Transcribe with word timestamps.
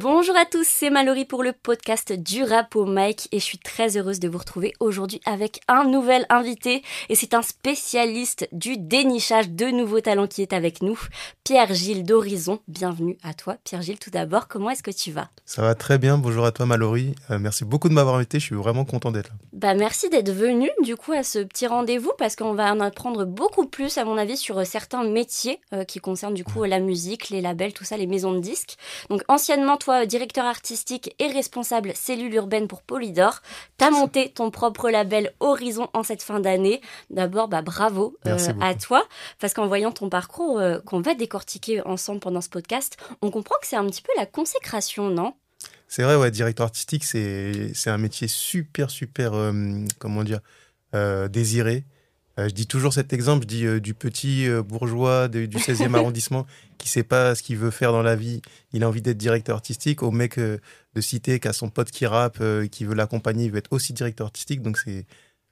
Bonjour 0.00 0.36
à 0.36 0.44
tous, 0.44 0.64
c'est 0.64 0.90
Mallory 0.90 1.24
pour 1.24 1.42
le 1.42 1.52
podcast 1.52 2.12
du 2.12 2.44
rap 2.44 2.76
au 2.76 2.84
Mike 2.84 3.26
et 3.32 3.40
je 3.40 3.44
suis 3.44 3.58
très 3.58 3.96
heureuse 3.96 4.20
de 4.20 4.28
vous 4.28 4.38
retrouver 4.38 4.72
aujourd'hui 4.78 5.20
avec 5.26 5.60
un 5.66 5.82
nouvel 5.82 6.24
invité 6.28 6.84
et 7.08 7.16
c'est 7.16 7.34
un 7.34 7.42
spécialiste 7.42 8.48
du 8.52 8.76
dénichage 8.76 9.50
de 9.50 9.66
nouveaux 9.66 10.00
talents 10.00 10.28
qui 10.28 10.40
est 10.40 10.52
avec 10.52 10.82
nous, 10.82 10.96
Pierre-Gilles 11.42 12.04
d'Horizon. 12.04 12.60
Bienvenue 12.68 13.18
à 13.24 13.34
toi 13.34 13.56
Pierre-Gilles 13.64 13.98
tout 13.98 14.10
d'abord, 14.10 14.46
comment 14.46 14.70
est-ce 14.70 14.84
que 14.84 14.92
tu 14.92 15.10
vas? 15.10 15.30
Ça 15.44 15.62
va 15.62 15.74
très 15.74 15.98
bien, 15.98 16.16
bonjour 16.16 16.44
à 16.44 16.52
toi 16.52 16.64
Mallory, 16.64 17.16
euh, 17.32 17.40
merci 17.40 17.64
beaucoup 17.64 17.88
de 17.88 17.94
m'avoir 17.94 18.14
invité, 18.14 18.38
je 18.38 18.44
suis 18.44 18.54
vraiment 18.54 18.84
content 18.84 19.10
d'être 19.10 19.30
là. 19.30 19.34
Bah 19.52 19.74
merci 19.74 20.08
d'être 20.10 20.30
venu 20.30 20.70
du 20.80 20.94
coup 20.94 21.10
à 21.10 21.24
ce 21.24 21.40
petit 21.40 21.66
rendez-vous 21.66 22.12
parce 22.18 22.36
qu'on 22.36 22.54
va 22.54 22.72
en 22.72 22.78
apprendre 22.78 23.24
beaucoup 23.24 23.66
plus 23.66 23.98
à 23.98 24.04
mon 24.04 24.16
avis 24.16 24.36
sur 24.36 24.64
certains 24.64 25.02
métiers 25.02 25.58
euh, 25.72 25.82
qui 25.82 25.98
concernent 25.98 26.34
du 26.34 26.44
coup 26.44 26.62
la 26.62 26.78
musique, 26.78 27.30
les 27.30 27.40
labels, 27.40 27.72
tout 27.72 27.82
ça, 27.82 27.96
les 27.96 28.06
maisons 28.06 28.30
de 28.30 28.38
disques. 28.38 28.76
Donc 29.10 29.22
anciennement 29.26 29.76
toi, 29.88 30.04
directeur 30.04 30.44
artistique 30.44 31.14
et 31.18 31.28
responsable 31.28 31.92
cellule 31.94 32.34
urbaine 32.34 32.68
pour 32.68 32.82
Polydor, 32.82 33.40
t'as 33.78 33.88
monté 33.88 34.28
ton 34.28 34.50
propre 34.50 34.90
label 34.90 35.32
Horizon 35.40 35.88
en 35.94 36.02
cette 36.02 36.22
fin 36.22 36.40
d'année. 36.40 36.82
D'abord, 37.08 37.48
bah, 37.48 37.62
bravo 37.62 38.14
euh, 38.26 38.36
à 38.60 38.74
toi, 38.74 39.02
parce 39.40 39.54
qu'en 39.54 39.66
voyant 39.66 39.90
ton 39.90 40.10
parcours 40.10 40.58
euh, 40.58 40.78
qu'on 40.80 41.00
va 41.00 41.14
décortiquer 41.14 41.80
ensemble 41.86 42.20
pendant 42.20 42.42
ce 42.42 42.50
podcast, 42.50 42.98
on 43.22 43.30
comprend 43.30 43.54
que 43.62 43.66
c'est 43.66 43.76
un 43.76 43.86
petit 43.86 44.02
peu 44.02 44.12
la 44.18 44.26
consécration, 44.26 45.08
non? 45.08 45.32
C'est 45.86 46.02
vrai, 46.02 46.16
ouais, 46.16 46.30
directeur 46.30 46.66
artistique, 46.66 47.04
c'est 47.04 47.72
un 47.86 47.96
métier 47.96 48.28
super, 48.28 48.90
super, 48.90 49.32
euh, 49.32 49.52
comment 49.98 50.22
dire, 50.22 50.40
désiré. 51.30 51.86
Euh, 52.38 52.48
je 52.48 52.54
dis 52.54 52.66
toujours 52.66 52.92
cet 52.92 53.12
exemple, 53.12 53.42
je 53.42 53.48
dis 53.48 53.66
euh, 53.66 53.80
du 53.80 53.94
petit 53.94 54.48
euh, 54.48 54.62
bourgeois 54.62 55.28
du 55.28 55.48
16e 55.48 55.94
arrondissement 55.94 56.46
qui 56.76 56.88
sait 56.88 57.02
pas 57.02 57.34
ce 57.34 57.42
qu'il 57.42 57.56
veut 57.56 57.72
faire 57.72 57.90
dans 57.90 58.02
la 58.02 58.14
vie, 58.14 58.40
il 58.72 58.84
a 58.84 58.88
envie 58.88 59.02
d'être 59.02 59.18
directeur 59.18 59.56
artistique, 59.56 60.02
au 60.02 60.12
mec 60.12 60.38
de 60.38 60.60
citer 61.00 61.40
qu'à 61.40 61.52
son 61.52 61.70
pote 61.70 61.90
qui 61.90 62.06
rappe, 62.06 62.40
qui 62.70 62.84
veut 62.84 62.94
l'accompagner, 62.94 63.46
il 63.46 63.50
veut 63.50 63.58
être 63.58 63.72
aussi 63.72 63.92
directeur 63.92 64.28
artistique. 64.28 64.62
Donc 64.62 64.78
c'est 64.78 65.04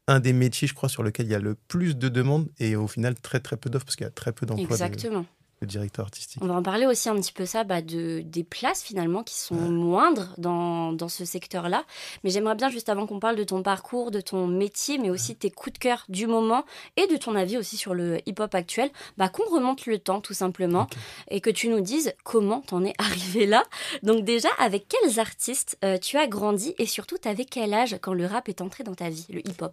un 0.06 0.20
des 0.20 0.32
métiers, 0.32 0.68
je 0.68 0.74
crois, 0.74 0.88
sur 0.88 1.02
lequel 1.02 1.26
il 1.26 1.32
y 1.32 1.34
a 1.34 1.40
le 1.40 1.56
plus 1.66 1.96
de 1.96 2.08
demandes 2.08 2.48
et 2.60 2.76
au 2.76 2.86
final 2.86 3.16
très 3.16 3.40
très 3.40 3.56
peu 3.56 3.70
d'offres 3.70 3.86
parce 3.86 3.96
qu'il 3.96 4.04
y 4.04 4.08
a 4.08 4.12
très 4.12 4.32
peu 4.32 4.46
d'emplois. 4.46 4.76
Exactement 4.76 5.26
le 5.60 5.66
directeur 5.66 6.04
artistique. 6.04 6.42
On 6.42 6.46
va 6.46 6.54
en 6.54 6.62
parler 6.62 6.86
aussi 6.86 7.08
un 7.08 7.16
petit 7.16 7.32
peu 7.32 7.46
ça 7.46 7.64
bah, 7.64 7.80
de, 7.80 8.20
des 8.24 8.44
places 8.44 8.82
finalement 8.82 9.22
qui 9.22 9.34
sont 9.34 9.54
moindres 9.54 10.34
dans, 10.36 10.92
dans 10.92 11.08
ce 11.08 11.24
secteur-là. 11.24 11.84
Mais 12.24 12.30
j'aimerais 12.30 12.54
bien 12.54 12.68
juste 12.68 12.88
avant 12.88 13.06
qu'on 13.06 13.20
parle 13.20 13.36
de 13.36 13.44
ton 13.44 13.62
parcours, 13.62 14.10
de 14.10 14.20
ton 14.20 14.46
métier, 14.46 14.98
mais 14.98 15.08
aussi 15.08 15.34
tes 15.34 15.50
coups 15.50 15.74
de 15.74 15.78
cœur 15.78 16.04
du 16.08 16.26
moment 16.26 16.64
et 16.96 17.06
de 17.06 17.16
ton 17.16 17.34
avis 17.34 17.56
aussi 17.56 17.76
sur 17.76 17.94
le 17.94 18.18
hip-hop 18.28 18.54
actuel, 18.54 18.90
bah, 19.16 19.28
qu'on 19.28 19.48
remonte 19.50 19.86
le 19.86 19.98
temps 19.98 20.20
tout 20.20 20.34
simplement 20.34 20.86
et 21.30 21.40
que 21.40 21.50
tu 21.50 21.68
nous 21.68 21.80
dises 21.80 22.12
comment 22.24 22.60
t'en 22.60 22.84
es 22.84 22.92
arrivé 22.98 23.46
là. 23.46 23.62
Donc 24.02 24.24
déjà, 24.24 24.48
avec 24.58 24.88
quels 24.88 25.18
artistes 25.18 25.78
euh, 25.84 25.98
tu 25.98 26.18
as 26.18 26.26
grandi 26.26 26.74
et 26.78 26.86
surtout 26.86 27.16
t'avais 27.16 27.44
quel 27.44 27.72
âge 27.72 27.96
quand 28.02 28.12
le 28.12 28.26
rap 28.26 28.48
est 28.48 28.60
entré 28.60 28.84
dans 28.84 28.94
ta 28.94 29.08
vie, 29.08 29.26
le 29.30 29.40
hip-hop? 29.40 29.72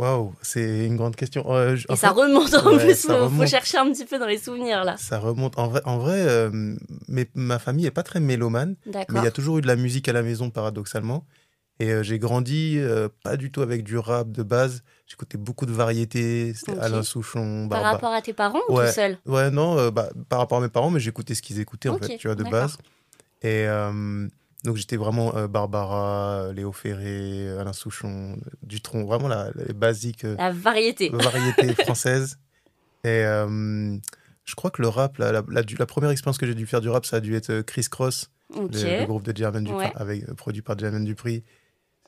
Waouh, 0.00 0.34
c'est 0.40 0.86
une 0.86 0.96
grande 0.96 1.14
question. 1.14 1.44
Euh, 1.48 1.76
et 1.90 1.94
ça 1.94 2.10
remonte 2.10 2.54
en 2.54 2.78
plus, 2.78 3.04
il 3.04 3.36
faut 3.36 3.46
chercher 3.46 3.76
un 3.76 3.92
petit 3.92 4.06
peu 4.06 4.18
dans 4.18 4.26
les 4.26 4.38
souvenirs 4.38 4.82
là. 4.82 4.96
Ça 4.96 5.18
remonte. 5.18 5.58
En 5.58 5.68
vrai, 5.68 5.82
en 5.84 5.98
vrai 5.98 6.22
euh, 6.26 6.50
mais 7.06 7.28
ma 7.34 7.58
famille 7.58 7.84
est 7.84 7.90
pas 7.90 8.02
très 8.02 8.18
mélomane, 8.18 8.76
mais 8.86 9.04
il 9.10 9.24
y 9.24 9.26
a 9.26 9.30
toujours 9.30 9.58
eu 9.58 9.60
de 9.60 9.66
la 9.66 9.76
musique 9.76 10.08
à 10.08 10.14
la 10.14 10.22
maison 10.22 10.48
paradoxalement. 10.48 11.26
Et 11.80 11.90
euh, 11.92 12.02
j'ai 12.02 12.18
grandi 12.18 12.80
pas 13.22 13.36
du 13.36 13.52
tout 13.52 13.60
avec 13.60 13.84
du 13.84 13.98
rap 13.98 14.32
de 14.32 14.42
base. 14.42 14.82
J'écoutais 15.06 15.36
beaucoup 15.36 15.66
de 15.66 15.72
variétés, 15.72 16.54
c'était 16.54 16.78
Alain 16.78 17.02
Souchon. 17.02 17.68
Par 17.68 17.82
rapport 17.82 18.12
à 18.12 18.22
tes 18.22 18.32
parents 18.32 18.60
ou 18.70 18.80
tout 18.80 18.86
seul? 18.86 19.18
Ouais, 19.26 19.50
non, 19.50 19.90
bah, 19.90 20.08
par 20.30 20.38
rapport 20.38 20.58
à 20.58 20.60
mes 20.62 20.70
parents, 20.70 20.90
mais 20.90 21.00
j'écoutais 21.00 21.34
ce 21.34 21.42
qu'ils 21.42 21.60
écoutaient 21.60 21.90
en 21.90 21.98
fait, 21.98 22.16
tu 22.16 22.26
vois, 22.26 22.36
de 22.36 22.44
base. 22.44 22.78
Et 23.42 23.66
donc 24.64 24.76
j'étais 24.76 24.96
vraiment 24.96 25.34
euh, 25.36 25.48
Barbara, 25.48 26.52
Léo 26.52 26.72
Ferré, 26.72 27.48
Alain 27.58 27.72
Souchon, 27.72 28.36
Dutronc, 28.62 29.04
vraiment 29.04 29.28
la, 29.28 29.50
les 29.54 29.72
basiques. 29.72 30.24
Euh, 30.24 30.36
la 30.36 30.52
variété. 30.52 31.08
variété 31.08 31.74
française. 31.84 32.38
Et 33.04 33.24
euh, 33.24 33.96
je 34.44 34.54
crois 34.54 34.70
que 34.70 34.82
le 34.82 34.88
rap, 34.88 35.16
la, 35.18 35.32
la, 35.32 35.42
la 35.48 35.86
première 35.86 36.10
expérience 36.10 36.36
que 36.36 36.46
j'ai 36.46 36.54
dû 36.54 36.66
faire 36.66 36.82
du 36.82 36.90
rap, 36.90 37.06
ça 37.06 37.16
a 37.16 37.20
dû 37.20 37.34
être 37.34 37.62
Chris 37.62 37.86
Cross, 37.90 38.30
le, 38.54 39.06
groupe 39.06 39.22
de 39.22 39.34
Jermaine 39.34 39.64
Dupri, 39.64 39.86
avec, 39.94 40.26
produit 40.34 40.62
par 40.62 40.78
Jermaine 40.78 41.04
Dupri. 41.04 41.42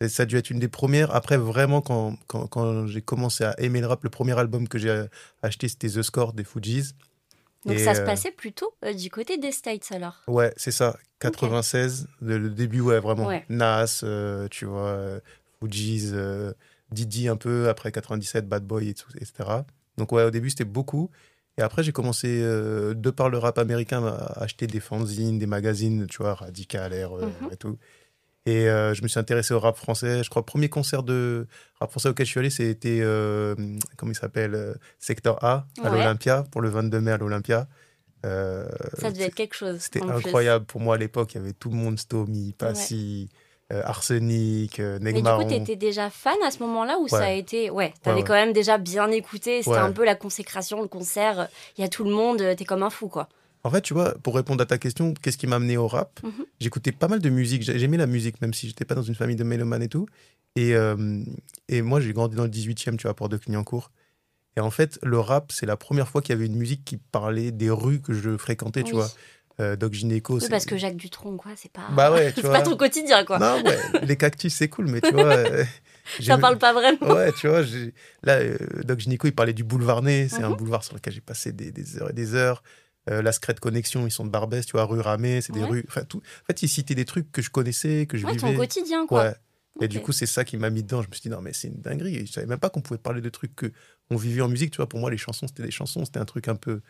Et 0.02 0.08
ça 0.08 0.24
a 0.24 0.26
dû 0.26 0.36
être 0.36 0.50
une 0.50 0.58
des 0.58 0.68
premières. 0.68 1.14
Après, 1.14 1.36
vraiment, 1.38 1.80
quand, 1.80 2.16
quand, 2.26 2.48
quand 2.48 2.86
j'ai 2.86 3.00
commencé 3.00 3.44
à 3.44 3.54
aimer 3.58 3.80
le 3.80 3.86
rap, 3.86 4.02
le 4.04 4.10
premier 4.10 4.38
album 4.38 4.68
que 4.68 4.76
j'ai 4.76 5.04
acheté, 5.42 5.68
c'était 5.68 5.88
The 5.88 6.02
Score 6.02 6.32
des 6.34 6.44
Fujis. 6.44 6.92
Donc 7.66 7.78
ça 7.78 7.94
se 7.94 8.00
passait 8.00 8.32
plutôt 8.32 8.74
du 8.96 9.10
côté 9.10 9.38
des 9.38 9.52
States 9.52 9.92
alors 9.92 10.22
Ouais, 10.26 10.52
c'est 10.56 10.72
ça. 10.72 10.96
96, 11.22 12.08
le, 12.20 12.50
début, 12.50 12.80
ouais, 12.80 12.98
vraiment. 12.98 13.30
Nas, 13.48 14.00
euh, 14.02 14.48
tu 14.50 14.64
vois, 14.64 14.88
euh, 14.88 15.20
Fujis, 15.60 16.10
euh, 16.12 16.52
Didi 16.90 17.28
un 17.28 17.36
peu, 17.36 17.68
après 17.68 17.92
97, 17.92 18.48
Bad 18.48 18.64
Boy, 18.64 18.88
et 18.88 18.94
tout, 18.94 19.10
etc. 19.16 19.48
Donc, 19.98 20.12
ouais, 20.12 20.24
au 20.24 20.30
début, 20.30 20.50
c'était 20.50 20.64
beaucoup. 20.64 21.10
Et 21.58 21.62
après, 21.62 21.82
j'ai 21.82 21.92
commencé, 21.92 22.40
de 22.40 23.10
par 23.10 23.28
le 23.28 23.38
rap 23.38 23.58
américain, 23.58 24.04
à 24.04 24.42
acheter 24.42 24.66
des 24.66 24.80
fanzines, 24.80 25.38
des 25.38 25.46
magazines, 25.46 26.06
tu 26.06 26.18
vois, 26.18 26.34
Radical 26.34 26.92
Air 26.92 27.12
mhm. 27.12 27.52
et 27.52 27.56
tout. 27.56 27.78
Et 28.44 28.64
je 28.64 29.02
me 29.02 29.08
suis 29.08 29.20
intéressé 29.20 29.54
au 29.54 29.60
rap 29.60 29.76
français. 29.76 30.24
Je 30.24 30.30
crois 30.30 30.40
le 30.40 30.46
premier 30.46 30.68
concert 30.68 31.02
de 31.02 31.46
rap 31.78 31.90
français 31.90 32.08
auquel 32.08 32.26
je 32.26 32.30
suis 32.30 32.40
allé, 32.40 32.50
c'était, 32.50 33.00
comment 33.96 34.10
il 34.10 34.16
s'appelle 34.16 34.76
Secteur 34.98 35.42
A, 35.44 35.66
à 35.82 35.90
l'Olympia, 35.90 36.44
pour 36.50 36.60
le 36.60 36.68
22 36.68 37.00
mai 37.00 37.12
à 37.12 37.18
l'Olympia. 37.18 37.68
Euh, 38.24 38.68
ça 38.98 39.10
devait 39.10 39.24
être 39.24 39.34
quelque 39.34 39.54
chose. 39.54 39.78
C'était 39.80 40.02
incroyable 40.02 40.64
pour 40.64 40.80
moi 40.80 40.94
à 40.94 40.98
l'époque. 40.98 41.34
Il 41.34 41.38
y 41.38 41.40
avait 41.40 41.52
tout 41.52 41.70
le 41.70 41.76
monde, 41.76 41.98
Stomy, 41.98 42.54
Passy, 42.56 43.28
euh, 43.72 43.82
Arsenic, 43.84 44.78
euh, 44.80 44.98
Mais 45.00 45.12
du 45.12 45.22
coup, 45.22 45.44
tu 45.48 45.54
étais 45.54 45.76
déjà 45.76 46.10
fan 46.10 46.36
à 46.44 46.50
ce 46.50 46.60
moment-là 46.60 46.98
ou 46.98 47.08
ça 47.08 47.24
a 47.24 47.32
été. 47.32 47.70
Ouais, 47.70 47.92
tu 48.02 48.08
avais 48.08 48.22
quand 48.22 48.34
même 48.34 48.52
déjà 48.52 48.78
bien 48.78 49.10
écouté. 49.10 49.62
C'était 49.62 49.76
un 49.76 49.92
peu 49.92 50.04
la 50.04 50.14
consécration, 50.14 50.82
le 50.82 50.88
concert. 50.88 51.48
Il 51.76 51.82
y 51.82 51.84
a 51.84 51.88
tout 51.88 52.04
le 52.04 52.10
monde, 52.10 52.38
tu 52.38 52.62
es 52.62 52.66
comme 52.66 52.82
un 52.82 52.90
fou, 52.90 53.08
quoi. 53.08 53.28
En 53.64 53.70
fait, 53.70 53.82
tu 53.82 53.94
vois, 53.94 54.14
pour 54.22 54.34
répondre 54.34 54.62
à 54.62 54.66
ta 54.66 54.78
question, 54.78 55.14
qu'est-ce 55.14 55.38
qui 55.38 55.46
m'a 55.46 55.56
amené 55.56 55.76
au 55.76 55.86
rap 55.86 56.20
mhm. 56.22 56.44
J'écoutais 56.60 56.92
pas 56.92 57.08
mal 57.08 57.20
de 57.20 57.28
musique. 57.28 57.62
J'aimais 57.62 57.96
la 57.96 58.06
musique, 58.06 58.40
même 58.40 58.54
si 58.54 58.66
j'étais 58.68 58.84
pas 58.84 58.94
dans 58.94 59.02
une 59.02 59.14
famille 59.14 59.36
de 59.36 59.44
mélomanes 59.44 59.82
et 59.82 59.88
tout. 59.88 60.06
Et, 60.56 60.74
et 61.68 61.82
moi, 61.82 62.00
j'ai 62.00 62.12
grandi 62.12 62.36
dans 62.36 62.44
le 62.44 62.50
18e, 62.50 62.96
tu 62.96 63.04
vois, 63.04 63.14
Port 63.14 63.28
de 63.28 63.36
Clignancourt. 63.36 63.90
Et 64.56 64.60
en 64.60 64.70
fait, 64.70 64.98
le 65.02 65.18
rap, 65.18 65.50
c'est 65.52 65.66
la 65.66 65.76
première 65.76 66.08
fois 66.08 66.20
qu'il 66.20 66.34
y 66.34 66.36
avait 66.36 66.46
une 66.46 66.56
musique 66.56 66.84
qui 66.84 66.98
parlait 66.98 67.52
des 67.52 67.70
rues 67.70 68.00
que 68.00 68.12
je 68.12 68.36
fréquentais, 68.36 68.82
tu 68.82 68.92
vois. 68.94 69.08
Euh, 69.60 69.76
Doc 69.76 69.92
Gynéco. 69.92 70.38
Oui, 70.38 70.46
parce 70.48 70.64
que 70.64 70.78
Jacques 70.78 70.96
Dutronc, 70.96 71.36
quoi, 71.36 71.52
c'est 71.56 71.70
pas. 71.70 71.88
Bah 71.94 72.10
ouais, 72.10 72.32
c'est 72.34 72.42
pas 72.42 72.62
ton 72.62 72.76
quotidien, 72.76 73.24
quoi. 73.24 73.38
Non, 73.38 73.62
ouais, 73.62 73.78
les 74.02 74.16
cactus, 74.16 74.52
c'est 74.52 74.68
cool, 74.68 74.88
mais 74.88 75.00
tu 75.00 75.12
vois. 75.12 75.24
Euh, 75.24 75.64
ça 76.20 76.38
parle 76.38 76.58
pas 76.58 76.72
vraiment. 76.72 77.14
Ouais, 77.14 77.32
tu 77.32 77.48
vois, 77.48 77.60
là, 78.22 78.38
euh, 78.38 78.56
Doc 78.84 79.00
Gynéco, 79.00 79.28
il 79.28 79.34
parlait 79.34 79.52
du 79.52 79.62
boulevard 79.62 80.02
Ney, 80.02 80.28
c'est 80.28 80.42
un 80.42 80.50
mhm. 80.50 80.56
boulevard 80.56 80.84
sur 80.84 80.94
lequel 80.94 81.12
j'ai 81.12 81.20
passé 81.20 81.52
des, 81.52 81.70
des, 81.70 81.98
heures 81.98 82.10
et 82.10 82.14
des 82.14 82.34
heures. 82.34 82.62
Euh, 83.10 83.22
la 83.22 83.32
Secret 83.32 83.54
Connexion, 83.54 84.06
ils 84.06 84.10
sont 84.10 84.24
de 84.24 84.30
Barbès, 84.30 84.64
tu 84.64 84.72
vois, 84.72 84.84
rue 84.84 85.00
Ramée, 85.00 85.40
c'est 85.40 85.52
des 85.52 85.64
rues. 85.64 85.84
Enfin, 85.88 86.02
tout. 86.04 86.18
En 86.18 86.46
fait, 86.46 86.62
il 86.62 86.68
citait 86.68 86.94
des 86.94 87.04
trucs 87.04 87.32
que 87.32 87.42
je 87.42 87.50
connaissais, 87.50 88.06
que 88.06 88.16
je 88.16 88.26
ouais, 88.26 88.32
vivais. 88.32 88.52
ton 88.52 88.56
quotidien, 88.56 89.06
quoi. 89.06 89.24
Ouais. 89.24 89.34
Et 89.80 89.88
du 89.88 90.00
coup, 90.00 90.12
c'est 90.12 90.26
ça 90.26 90.44
qui 90.44 90.56
m'a 90.56 90.70
mis 90.70 90.82
dedans. 90.82 91.02
Je 91.02 91.08
me 91.08 91.12
suis 91.12 91.22
dit, 91.22 91.28
non, 91.30 91.40
mais 91.40 91.52
c'est 91.52 91.68
une 91.68 91.80
dinguerie. 91.80 92.26
Je 92.26 92.32
savais 92.32 92.46
même 92.46 92.58
pas 92.58 92.70
qu'on 92.70 92.82
pouvait 92.82 92.98
parler 92.98 93.20
de 93.20 93.28
trucs 93.30 93.56
que 93.56 93.72
on 94.10 94.16
vivait 94.16 94.42
en 94.42 94.48
musique. 94.48 94.70
Tu 94.70 94.76
vois, 94.76 94.88
pour 94.88 95.00
moi, 95.00 95.10
les 95.10 95.16
chansons, 95.16 95.46
c'était 95.46 95.62
des 95.62 95.70
chansons. 95.70 96.04
C'était 96.04 96.20
un 96.20 96.24
truc 96.24 96.48
un 96.48 96.56
peu 96.56 96.82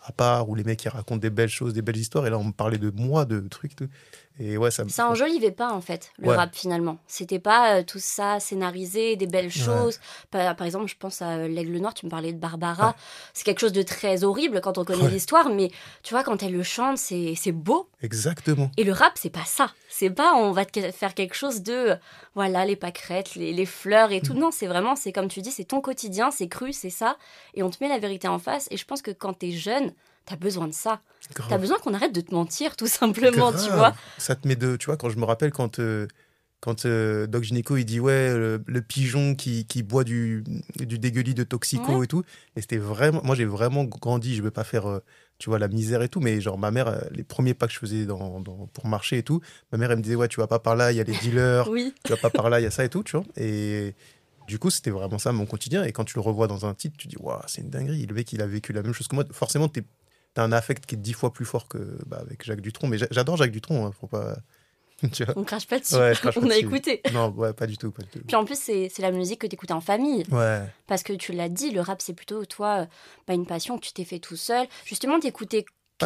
à 0.00 0.12
part 0.12 0.48
où 0.48 0.54
les 0.54 0.62
mecs 0.62 0.78
qui 0.78 0.88
racontent 0.88 1.18
des 1.18 1.30
belles 1.30 1.48
choses, 1.48 1.74
des 1.74 1.82
belles 1.82 1.96
histoires. 1.96 2.26
Et 2.26 2.30
là, 2.30 2.38
on 2.38 2.44
me 2.44 2.52
parlait 2.52 2.78
de 2.78 2.90
moi, 2.90 3.24
de 3.24 3.40
trucs. 3.48 3.74
Tout. 3.74 3.88
Et 4.40 4.56
ouais, 4.56 4.70
ça. 4.70 4.84
Ça 4.88 5.08
enjolivait 5.08 5.50
pas 5.50 5.72
en 5.72 5.80
fait 5.80 6.12
le 6.18 6.30
rap 6.30 6.54
finalement. 6.54 6.98
C'était 7.06 7.38
pas 7.38 7.78
euh, 7.78 7.82
tout 7.82 7.98
ça 7.98 8.38
scénarisé, 8.40 9.16
des 9.16 9.26
belles 9.26 9.50
choses. 9.50 9.98
Par, 10.30 10.62
exemple, 10.62 10.86
je 10.86 10.96
pense 10.96 11.22
à 11.22 11.30
euh, 11.30 11.48
l'Aigle 11.48 11.76
Noir. 11.78 11.94
Tu 11.94 12.06
me 12.06 12.10
parlais 12.10 12.32
de 12.32 12.38
Barbara. 12.38 12.94
C'est 13.34 13.44
quelque 13.44 13.60
chose 13.60 13.72
de 13.72 13.82
très 13.82 14.24
horrible 14.24 14.60
quand 14.60 14.78
on 14.78 14.84
connaît 14.84 15.08
l'histoire, 15.08 15.48
mais 15.48 15.70
tu 16.02 16.14
vois 16.14 16.22
quand 16.22 16.42
elle 16.42 16.52
le 16.52 16.62
chante, 16.62 16.98
c'est 16.98 17.52
beau. 17.52 17.88
Exactement. 18.02 18.70
Et 18.76 18.84
le 18.84 18.92
rap, 18.92 19.12
c'est 19.16 19.30
pas 19.30 19.44
ça. 19.44 19.72
C'est 19.88 20.10
pas 20.10 20.34
on 20.34 20.52
va 20.52 20.64
te 20.64 20.90
faire 20.92 21.14
quelque 21.14 21.34
chose 21.34 21.62
de 21.62 21.96
voilà 22.34 22.64
les 22.64 22.76
pâquerettes, 22.76 23.34
les, 23.34 23.52
les 23.52 23.66
fleurs 23.66 24.12
et 24.12 24.20
tout. 24.20 24.34
Mm. 24.34 24.38
Non, 24.38 24.50
c'est 24.52 24.66
vraiment 24.66 24.94
c'est 24.94 25.12
comme 25.12 25.28
tu 25.28 25.40
dis, 25.40 25.50
c'est 25.50 25.64
ton 25.64 25.80
quotidien, 25.80 26.30
c'est 26.30 26.48
cru, 26.48 26.72
c'est 26.72 26.90
ça. 26.90 27.16
Et 27.54 27.62
on 27.62 27.70
te 27.70 27.82
met 27.82 27.88
la 27.88 27.98
vérité 27.98 28.28
en 28.28 28.38
face. 28.38 28.68
Et 28.70 28.76
je 28.76 28.84
pense 28.84 29.02
que 29.02 29.10
quand 29.10 29.32
t'es 29.32 29.50
jeune 29.50 29.92
t'as 30.28 30.36
besoin 30.36 30.68
de 30.68 30.74
ça. 30.74 31.00
T'as 31.48 31.58
besoin 31.58 31.78
qu'on 31.78 31.94
arrête 31.94 32.14
de 32.14 32.20
te 32.20 32.34
mentir, 32.34 32.76
tout 32.76 32.86
simplement, 32.86 33.52
tu 33.52 33.70
vois. 33.70 33.94
Ça 34.18 34.34
te 34.34 34.46
met 34.46 34.56
de. 34.56 34.76
Tu 34.76 34.86
vois, 34.86 34.96
quand 34.96 35.10
je 35.10 35.18
me 35.18 35.24
rappelle 35.24 35.52
quand. 35.52 35.78
Euh, 35.78 36.06
quand 36.60 36.86
euh, 36.86 37.28
Doc 37.28 37.44
Gynéco, 37.44 37.76
il 37.76 37.84
dit 37.84 38.00
ouais, 38.00 38.34
le, 38.34 38.80
pigeon 38.80 39.36
qui, 39.36 39.64
qui, 39.64 39.84
boit 39.84 40.02
du, 40.02 40.42
du 40.74 40.98
dégueulis 40.98 41.34
de 41.34 41.44
toxico 41.44 42.02
et 42.02 42.08
tout. 42.08 42.24
Et 42.56 42.60
c'était 42.60 42.78
vraiment. 42.78 43.20
Moi, 43.22 43.36
j'ai 43.36 43.44
vraiment 43.44 43.84
grandi. 43.84 44.34
Je 44.34 44.42
veux 44.42 44.50
pas 44.50 44.64
faire, 44.64 44.88
euh, 44.88 44.98
tu 45.38 45.50
vois, 45.50 45.60
la 45.60 45.68
misère 45.68 46.02
et 46.02 46.08
tout. 46.08 46.18
Mais 46.18 46.40
genre, 46.40 46.58
ma 46.58 46.72
mère, 46.72 47.00
les 47.12 47.22
premiers 47.22 47.54
pas 47.54 47.68
que 47.68 47.72
je 47.72 47.78
faisais 47.78 48.06
dans, 48.06 48.42
pour 48.42 48.86
marcher 48.86 49.18
et 49.18 49.22
tout, 49.22 49.40
ma 49.70 49.78
mère, 49.78 49.92
elle 49.92 49.98
me 49.98 50.02
disait 50.02 50.16
ouais, 50.16 50.26
tu 50.26 50.40
vas 50.40 50.48
pas 50.48 50.58
par 50.58 50.74
là, 50.74 50.90
il 50.90 50.96
y 50.96 51.00
a 51.00 51.04
les 51.04 51.16
dealers. 51.22 51.68
oui. 51.70 51.94
Tu 52.02 52.10
vas 52.10 52.18
pas 52.18 52.30
par 52.30 52.50
là, 52.50 52.58
il 52.58 52.64
y 52.64 52.66
a 52.66 52.72
ça 52.72 52.84
et 52.84 52.88
tout, 52.88 53.04
tu 53.04 53.16
vois. 53.16 53.26
Et. 53.36 53.94
Du 54.48 54.58
coup, 54.58 54.70
c'était 54.70 54.90
vraiment 54.90 55.18
ça 55.18 55.30
mon 55.30 55.44
quotidien. 55.44 55.84
Et 55.84 55.92
quand 55.92 56.04
tu 56.04 56.16
le 56.16 56.22
revois 56.22 56.46
dans 56.46 56.64
un 56.64 56.72
titre, 56.72 56.96
tu 56.96 57.06
dis, 57.06 57.16
waouh, 57.20 57.38
c'est 57.46 57.60
une 57.60 57.68
dinguerie. 57.68 58.06
Le 58.06 58.14
mec, 58.14 58.32
il 58.32 58.40
a 58.40 58.46
vécu 58.46 58.72
la 58.72 58.82
même 58.82 58.94
chose 58.94 59.06
que 59.06 59.14
moi. 59.14 59.24
Forcément, 59.30 59.68
tu 60.38 60.42
as 60.42 60.44
un 60.44 60.52
affect 60.52 60.86
qui 60.86 60.94
est 60.94 60.98
dix 60.98 61.14
fois 61.14 61.32
plus 61.32 61.44
fort 61.44 61.66
que 61.66 61.98
bah, 62.06 62.18
avec 62.20 62.44
Jacques 62.44 62.60
Dutronc. 62.60 62.86
Mais 62.86 62.98
j'adore 63.10 63.36
Jacques 63.36 63.50
Dutronc, 63.50 63.86
hein, 63.86 63.92
faut 63.98 64.06
pas. 64.06 64.36
tu 65.12 65.24
vois. 65.24 65.34
On 65.36 65.44
crache 65.44 65.66
pas 65.66 65.78
dessus. 65.80 65.94
on 66.36 66.50
a 66.50 66.56
écouté. 66.56 67.02
Non, 67.12 67.30
ouais, 67.30 67.52
pas 67.52 67.66
du 67.66 67.76
tout, 67.76 67.90
pas 67.90 68.02
du 68.02 68.08
tout. 68.08 68.20
Puis 68.26 68.36
en 68.36 68.44
plus, 68.44 68.58
c'est 68.58 68.98
la 69.00 69.10
musique 69.10 69.40
que 69.40 69.46
tu 69.46 69.54
écoutes 69.54 69.70
en 69.72 69.80
famille. 69.80 70.24
Ouais. 70.30 70.62
Parce 70.86 71.02
que 71.02 71.12
tu 71.12 71.32
l'as 71.32 71.48
dit, 71.48 71.70
le 71.70 71.80
rap, 71.80 72.00
c'est 72.00 72.14
plutôt, 72.14 72.44
toi, 72.44 72.86
pas 73.26 73.34
une 73.34 73.46
passion 73.46 73.78
que 73.78 73.84
tu 73.84 73.92
t'es 73.92 74.04
fait 74.04 74.18
tout 74.20 74.36
seul. 74.36 74.66
Justement, 74.84 75.18
t'écoutais 75.18 75.64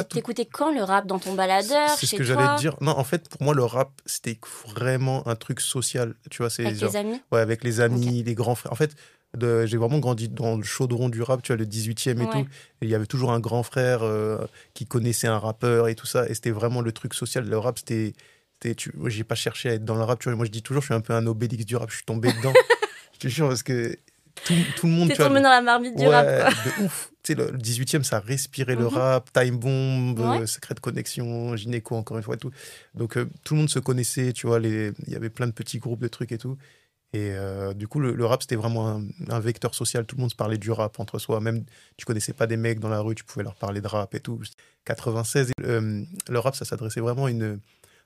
T'écoutais 0.08 0.46
quand 0.46 0.72
le 0.72 0.82
rap? 0.82 1.06
Dans 1.06 1.18
ton 1.18 1.34
baladeur 1.34 1.90
C'est 1.90 2.06
ce 2.06 2.16
que 2.16 2.24
j'allais 2.24 2.56
te 2.56 2.60
dire. 2.60 2.76
Non, 2.80 2.92
en 2.96 3.04
fait, 3.04 3.28
pour 3.28 3.42
moi, 3.42 3.54
le 3.54 3.64
rap, 3.64 3.92
c'était 4.06 4.38
vraiment 4.66 5.26
un 5.28 5.36
truc 5.36 5.60
social. 5.60 6.14
Tu 6.30 6.38
vois, 6.38 6.48
c'est 6.48 6.64
avec 6.64 6.80
les 6.80 6.96
amis? 6.96 7.20
Ouais, 7.30 7.40
avec 7.40 7.62
les 7.62 7.80
amis, 7.80 8.22
les 8.22 8.34
grands 8.34 8.54
frères. 8.54 8.72
En 8.72 8.76
fait, 8.76 8.96
j'ai 9.40 9.76
vraiment 9.76 9.98
grandi 9.98 10.28
dans 10.28 10.56
le 10.56 10.62
chaudron 10.62 11.08
du 11.08 11.22
rap, 11.22 11.42
tu 11.42 11.52
vois, 11.52 11.56
le 11.56 11.64
18e 11.64 12.22
et 12.22 12.30
tout. 12.30 12.38
Et 12.38 12.84
il 12.84 12.88
y 12.88 12.94
avait 12.94 13.06
toujours 13.06 13.32
un 13.32 13.40
grand 13.40 13.62
frère 13.62 14.02
euh, 14.02 14.38
qui 14.74 14.86
connaissait 14.86 15.26
un 15.26 15.38
rappeur 15.38 15.88
et 15.88 15.94
tout 15.94 16.06
ça. 16.06 16.28
Et 16.28 16.34
c'était 16.34 16.50
vraiment 16.50 16.80
le 16.80 16.92
truc 16.92 17.14
social. 17.14 17.48
Le 17.48 17.58
rap, 17.58 17.78
c'était. 17.78 18.14
J'ai 19.06 19.24
pas 19.24 19.34
cherché 19.34 19.70
à 19.70 19.72
être 19.74 19.84
dans 19.84 19.96
le 19.96 20.02
rap, 20.02 20.20
tu 20.20 20.28
vois. 20.28 20.36
Moi, 20.36 20.46
je 20.46 20.50
dis 20.50 20.62
toujours, 20.62 20.82
je 20.82 20.86
suis 20.86 20.94
un 20.94 21.00
peu 21.00 21.14
un 21.14 21.26
obélix 21.26 21.64
du 21.64 21.76
rap. 21.76 21.90
Je 21.90 21.96
suis 21.96 22.04
tombé 22.04 22.32
dedans. 22.32 22.52
je 23.14 23.18
te 23.18 23.28
jure, 23.28 23.48
parce 23.48 23.62
que 23.62 23.96
tout, 24.44 24.54
tout 24.76 24.86
le 24.86 24.92
monde. 24.92 25.08
T'es 25.08 25.16
tombé 25.16 25.40
dans 25.40 25.50
la 25.50 25.62
marmite 25.62 25.96
du 25.96 26.06
rap, 26.06 26.26
quoi. 26.26 26.50
De 26.50 26.84
ouf. 26.84 27.10
Tu 27.22 27.34
sais, 27.34 27.38
le 27.38 27.56
18e, 27.56 28.02
ça 28.02 28.18
respirait 28.18 28.74
le 28.74 28.82
mhm. 28.82 28.94
rap, 28.94 29.32
Time 29.32 29.56
Bomb, 29.56 30.18
ouais. 30.18 30.46
Secret 30.46 30.74
Connexion, 30.80 31.56
Gynéco, 31.56 31.94
encore 31.94 32.16
une 32.16 32.22
fois, 32.24 32.36
tout. 32.36 32.50
Donc, 32.94 33.16
euh, 33.16 33.30
tout 33.44 33.54
le 33.54 33.60
monde 33.60 33.70
se 33.70 33.78
connaissait, 33.78 34.32
tu 34.32 34.48
vois. 34.48 34.58
Il 34.60 34.92
y 35.06 35.14
avait 35.14 35.30
plein 35.30 35.46
de 35.46 35.52
petits 35.52 35.78
groupes 35.78 36.00
de 36.00 36.08
trucs 36.08 36.32
et 36.32 36.38
tout. 36.38 36.58
Et 37.14 37.32
euh, 37.32 37.74
du 37.74 37.88
coup, 37.88 38.00
le, 38.00 38.24
rap, 38.24 38.40
c'était 38.42 38.56
vraiment 38.56 39.02
un, 39.28 39.40
vecteur 39.40 39.74
social. 39.74 40.06
Tout 40.06 40.16
le 40.16 40.22
monde 40.22 40.30
se 40.30 40.36
parlait 40.36 40.56
du 40.56 40.70
rap 40.70 40.98
entre 40.98 41.18
soi. 41.18 41.40
Même, 41.40 41.64
tu 41.98 42.06
connaissais 42.06 42.32
pas 42.32 42.46
des 42.46 42.56
mecs 42.56 42.80
dans 42.80 42.88
la 42.88 43.00
rue, 43.00 43.14
tu 43.14 43.24
pouvais 43.24 43.44
leur 43.44 43.54
parler 43.54 43.82
de 43.82 43.86
rap 43.86 44.14
et 44.14 44.20
tout. 44.20 44.40
96, 44.86 45.52
euh, 45.60 46.04
le 46.28 46.38
rap, 46.38 46.56
ça 46.56 46.64
s'adressait 46.64 47.00
vraiment 47.00 47.26
à 47.26 47.30
une, 47.30 47.60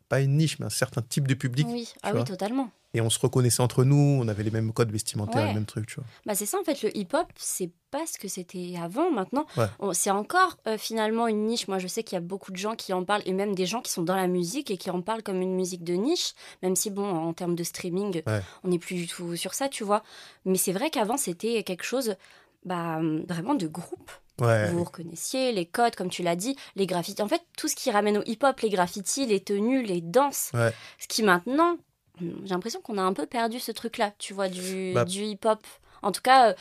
pas 0.08 0.20
une 0.20 0.36
niche, 0.36 0.58
mais 0.58 0.66
un 0.66 0.70
certain 0.70 1.02
type 1.02 1.26
de 1.26 1.34
public. 1.34 1.66
Oui, 1.70 1.92
ah 2.02 2.12
oui 2.14 2.24
totalement. 2.24 2.70
Et 2.94 3.00
on 3.02 3.10
se 3.10 3.18
reconnaissait 3.18 3.60
entre 3.60 3.84
nous, 3.84 4.18
on 4.22 4.26
avait 4.26 4.42
les 4.42 4.50
mêmes 4.50 4.72
codes 4.72 4.90
vestimentaires, 4.90 5.46
les 5.46 5.52
mêmes 5.52 5.66
trucs, 5.66 5.86
tu 5.86 5.96
vois. 5.96 6.04
Bah 6.24 6.34
c'est 6.34 6.46
ça 6.46 6.58
en 6.58 6.64
fait, 6.64 6.82
le 6.82 6.96
hip-hop, 6.96 7.26
c'est 7.36 7.70
pas 7.90 8.06
ce 8.06 8.16
que 8.16 8.26
c'était 8.26 8.74
avant. 8.82 9.10
Maintenant, 9.10 9.44
c'est 9.92 10.10
encore 10.10 10.56
euh, 10.66 10.78
finalement 10.78 11.26
une 11.26 11.44
niche. 11.44 11.68
Moi, 11.68 11.78
je 11.78 11.88
sais 11.88 12.02
qu'il 12.02 12.14
y 12.14 12.18
a 12.18 12.22
beaucoup 12.22 12.52
de 12.52 12.56
gens 12.56 12.74
qui 12.74 12.94
en 12.94 13.04
parlent, 13.04 13.22
et 13.26 13.32
même 13.32 13.54
des 13.54 13.66
gens 13.66 13.82
qui 13.82 13.90
sont 13.90 14.02
dans 14.02 14.16
la 14.16 14.28
musique 14.28 14.70
et 14.70 14.78
qui 14.78 14.90
en 14.90 15.02
parlent 15.02 15.22
comme 15.22 15.42
une 15.42 15.54
musique 15.54 15.84
de 15.84 15.92
niche, 15.92 16.32
même 16.62 16.74
si, 16.74 16.90
bon, 16.90 17.06
en 17.06 17.34
termes 17.34 17.54
de 17.54 17.64
streaming, 17.64 18.22
on 18.64 18.68
n'est 18.68 18.78
plus 18.78 18.94
du 18.94 19.06
tout 19.06 19.36
sur 19.36 19.52
ça, 19.52 19.68
tu 19.68 19.84
vois. 19.84 20.02
Mais 20.46 20.56
c'est 20.56 20.72
vrai 20.72 20.88
qu'avant, 20.88 21.18
c'était 21.18 21.62
quelque 21.64 21.84
chose 21.84 22.16
bah, 22.64 23.00
vraiment 23.28 23.54
de 23.54 23.66
groupe. 23.66 24.10
Vous 24.38 24.84
reconnaissiez 24.84 25.52
les 25.52 25.66
codes, 25.66 25.96
comme 25.96 26.10
tu 26.10 26.22
l'as 26.22 26.36
dit, 26.36 26.56
les 26.74 26.86
graffitis. 26.86 27.22
En 27.22 27.28
fait, 27.28 27.42
tout 27.56 27.68
ce 27.68 27.76
qui 27.76 27.90
ramène 27.90 28.18
au 28.18 28.22
hip-hop, 28.26 28.60
les 28.60 28.70
graffitis, 28.70 29.26
les 29.26 29.40
tenues, 29.40 29.82
les 29.82 30.00
danses. 30.00 30.52
Ce 30.98 31.08
qui 31.08 31.22
maintenant, 31.22 31.78
j'ai 32.20 32.50
l'impression 32.50 32.80
qu'on 32.80 32.98
a 32.98 33.02
un 33.02 33.12
peu 33.12 33.26
perdu 33.26 33.60
ce 33.60 33.72
truc-là, 33.72 34.12
tu 34.18 34.34
vois, 34.34 34.48
du, 34.48 34.92
bah. 34.94 35.04
du 35.04 35.22
hip-hop. 35.22 35.64
En 36.02 36.12
tout 36.12 36.22
cas, 36.22 36.50
euh, 36.50 36.54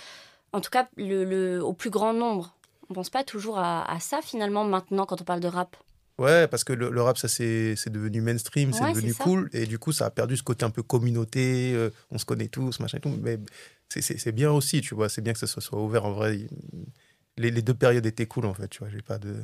en 0.54 0.62
tout 0.62 0.70
cas 0.70 0.88
le, 0.98 1.60
au 1.60 1.74
plus 1.74 1.90
grand 1.90 2.14
nombre. 2.14 2.56
On 2.90 2.94
pense 2.94 3.10
pas 3.10 3.24
toujours 3.24 3.58
à, 3.58 3.98
ça 4.00 4.22
finalement 4.22 4.64
maintenant 4.64 5.06
quand 5.06 5.20
on 5.20 5.24
parle 5.24 5.40
de 5.40 5.48
rap. 5.48 5.76
Ouais, 6.18 6.48
parce 6.48 6.64
que 6.64 6.72
le, 6.72 7.02
rap, 7.02 7.18
ça 7.18 7.28
c'est 7.28 7.90
devenu 7.90 8.22
mainstream, 8.22 8.72
c'est 8.72 8.94
devenu 8.94 9.14
cool, 9.16 9.50
et 9.52 9.66
du 9.66 9.80
coup, 9.80 9.92
ça 9.92 10.06
a 10.06 10.10
perdu 10.10 10.38
ce 10.38 10.44
côté 10.44 10.64
un 10.64 10.70
peu 10.70 10.84
communauté, 10.84 11.74
euh, 11.74 11.90
on 12.12 12.18
se 12.18 12.26
connaît 12.26 12.48
tous, 12.48 12.80
machin 12.80 13.00
et 13.00 13.02
tout. 13.02 13.14
Mais 13.22 13.38
c'est 13.90 14.32
bien 14.32 14.52
aussi, 14.52 14.82
tu 14.82 14.96
vois, 14.96 15.10
c'est 15.10 15.22
bien 15.22 15.34
que 15.34 15.40
ça 15.40 15.48
soit 15.48 15.82
ouvert 15.82 16.06
en 16.06 16.12
vrai 16.12 16.48
les, 17.38 17.52
deux 17.62 17.74
périodes 17.74 18.06
étaient 18.06 18.26
cool 18.26 18.46
en 18.46 18.54
fait, 18.54 18.68
tu 18.68 18.80
vois. 18.80 18.90
J'ai 18.90 19.02
pas 19.02 19.18
de. 19.18 19.36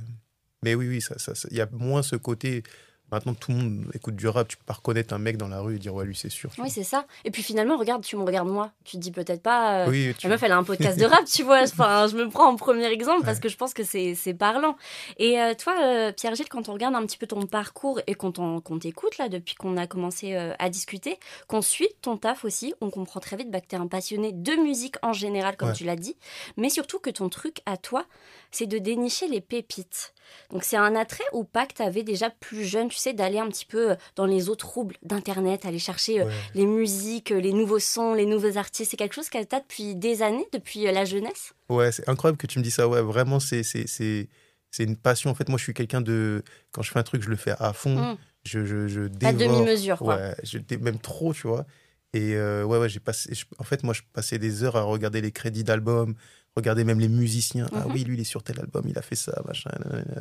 Mais 0.63 0.75
oui, 0.75 0.87
oui, 0.87 0.97
il 0.97 1.01
ça, 1.01 1.17
ça, 1.17 1.33
y 1.51 1.61
a 1.61 1.67
moins 1.71 2.03
ce 2.03 2.15
côté 2.15 2.63
Maintenant, 3.11 3.33
tout 3.33 3.51
le 3.51 3.57
monde 3.57 3.85
écoute 3.93 4.15
du 4.15 4.27
rap. 4.27 4.47
Tu 4.47 4.55
peux 4.55 4.63
pas 4.65 4.73
reconnaître 4.73 5.13
un 5.13 5.17
mec 5.17 5.35
dans 5.35 5.49
la 5.49 5.59
rue 5.59 5.75
et 5.75 5.79
dire, 5.79 5.93
ouais, 5.93 6.05
lui, 6.05 6.15
c'est 6.15 6.29
sûr. 6.29 6.49
Oui, 6.57 6.69
c'est 6.69 6.83
ça. 6.83 7.05
Et 7.25 7.31
puis 7.31 7.43
finalement, 7.43 7.77
regarde, 7.77 8.03
tu 8.03 8.15
me 8.15 8.23
regardes 8.23 8.47
moi. 8.47 8.71
Tu 8.85 8.95
te 8.95 9.01
dis 9.01 9.11
peut-être 9.11 9.41
pas. 9.41 9.85
Euh, 9.85 9.89
oui, 9.89 10.15
tu... 10.17 10.27
La 10.27 10.33
meuf, 10.33 10.43
elle 10.43 10.53
a 10.53 10.57
un 10.57 10.63
podcast 10.63 10.97
de 10.97 11.05
rap, 11.13 11.25
tu 11.25 11.43
vois. 11.43 11.63
Enfin, 11.63 12.07
je 12.07 12.15
me 12.15 12.29
prends 12.29 12.47
en 12.47 12.55
premier 12.55 12.85
exemple 12.85 13.25
parce 13.25 13.39
que 13.39 13.49
je 13.49 13.57
pense 13.57 13.73
que 13.73 13.83
c'est 13.83 14.33
parlant. 14.33 14.77
Et 15.17 15.39
euh, 15.41 15.53
toi, 15.55 15.75
euh, 15.81 16.11
Pierre-Gilles, 16.13 16.49
quand 16.49 16.69
on 16.69 16.73
regarde 16.73 16.95
un 16.95 17.05
petit 17.05 17.17
peu 17.17 17.27
ton 17.27 17.45
parcours 17.45 17.99
et 18.07 18.15
qu'on 18.15 18.31
t'écoute, 18.79 19.17
là, 19.17 19.27
depuis 19.27 19.55
qu'on 19.55 19.75
a 19.75 19.87
commencé 19.87 20.35
à 20.35 20.69
discuter, 20.69 21.19
qu'on 21.47 21.61
suit 21.61 21.89
ton 22.01 22.15
taf 22.17 22.45
aussi, 22.45 22.73
on 22.79 22.89
comprend 22.89 23.19
très 23.19 23.35
vite 23.35 23.51
bah, 23.51 23.59
que 23.59 23.67
tu 23.67 23.75
es 23.75 23.79
un 23.79 23.87
passionné 23.87 24.31
de 24.31 24.53
musique 24.53 24.95
en 25.01 25.11
général, 25.11 25.57
comme 25.57 25.73
tu 25.73 25.83
l'as 25.83 25.97
dit. 25.97 26.15
Mais 26.55 26.69
surtout 26.69 26.99
que 26.99 27.09
ton 27.09 27.27
truc 27.27 27.61
à 27.65 27.75
toi, 27.75 28.05
c'est 28.51 28.67
de 28.67 28.77
dénicher 28.77 29.27
les 29.27 29.41
pépites. 29.41 30.13
Donc 30.51 30.63
c'est 30.63 30.77
un 30.77 30.95
attrait 30.95 31.23
ou 31.33 31.43
pas 31.43 31.65
que 31.65 31.73
tu 31.73 31.81
avais 31.81 32.03
déjà 32.03 32.29
plus 32.29 32.63
jeune, 32.63 32.89
tu 32.89 32.97
sais, 32.97 33.13
d'aller 33.13 33.39
un 33.39 33.47
petit 33.47 33.65
peu 33.65 33.91
euh, 33.91 33.95
dans 34.15 34.25
les 34.25 34.49
autres 34.49 34.67
troubles 34.67 34.95
d'Internet, 35.03 35.65
aller 35.65 35.79
chercher 35.79 36.21
euh, 36.21 36.29
les 36.55 36.65
musiques, 36.65 37.31
euh, 37.31 37.39
les 37.39 37.53
nouveaux 37.53 37.79
sons, 37.79 38.13
les 38.13 38.25
nouveaux 38.25 38.57
artistes? 38.57 38.91
C'est 38.91 38.97
quelque 38.97 39.13
chose 39.15 39.29
que 39.29 39.43
tu 39.43 39.55
as 39.55 39.59
depuis 39.59 39.95
des 39.95 40.21
années, 40.21 40.47
depuis 40.51 40.83
la 40.83 41.05
jeunesse? 41.05 41.53
Ouais, 41.69 41.91
c'est 41.91 42.07
incroyable 42.09 42.37
que 42.37 42.47
tu 42.47 42.59
me 42.59 42.63
dis 42.63 42.71
ça. 42.71 42.87
Ouais, 42.87 43.01
vraiment, 43.01 43.39
c'est, 43.39 43.63
c'est, 43.63 43.87
c'est, 43.87 44.27
c'est 44.69 44.83
une 44.83 44.97
passion. 44.97 45.29
En 45.29 45.35
fait, 45.35 45.47
moi, 45.49 45.57
je 45.57 45.63
suis 45.63 45.73
quelqu'un 45.73 46.01
de... 46.01 46.43
Quand 46.71 46.81
je 46.81 46.91
fais 46.91 46.99
un 46.99 47.03
truc, 47.03 47.23
je 47.23 47.29
le 47.29 47.35
fais 47.37 47.53
à 47.59 47.73
fond. 47.73 47.95
Mmh. 47.95 48.17
Je, 48.43 48.65
je, 48.65 48.87
je 48.87 49.01
dévore. 49.01 49.33
demi-mesure, 49.39 49.97
quoi. 49.99 50.15
Ouais, 50.15 50.35
je, 50.43 50.57
même 50.79 50.99
trop, 50.99 51.33
tu 51.33 51.47
vois. 51.47 51.65
Et 52.13 52.35
ouais, 52.35 52.77
ouais, 52.77 52.89
j'ai 52.89 52.99
passé... 52.99 53.31
en 53.57 53.63
fait, 53.63 53.83
moi, 53.83 53.93
je 53.93 54.01
passais 54.11 54.37
des 54.37 54.63
heures 54.63 54.75
à 54.75 54.81
regarder 54.81 55.21
les 55.21 55.31
crédits 55.31 55.63
d'albums, 55.63 56.15
Regardez 56.55 56.83
même 56.83 56.99
les 56.99 57.07
musiciens. 57.07 57.67
Ah 57.73 57.85
mhm. 57.85 57.93
oui, 57.93 58.03
lui, 58.03 58.15
il 58.15 58.21
est 58.21 58.25
sur 58.25 58.43
tel 58.43 58.59
album, 58.59 58.83
il 58.87 58.97
a 58.97 59.01
fait 59.01 59.15
ça, 59.15 59.41
machin, 59.47 59.71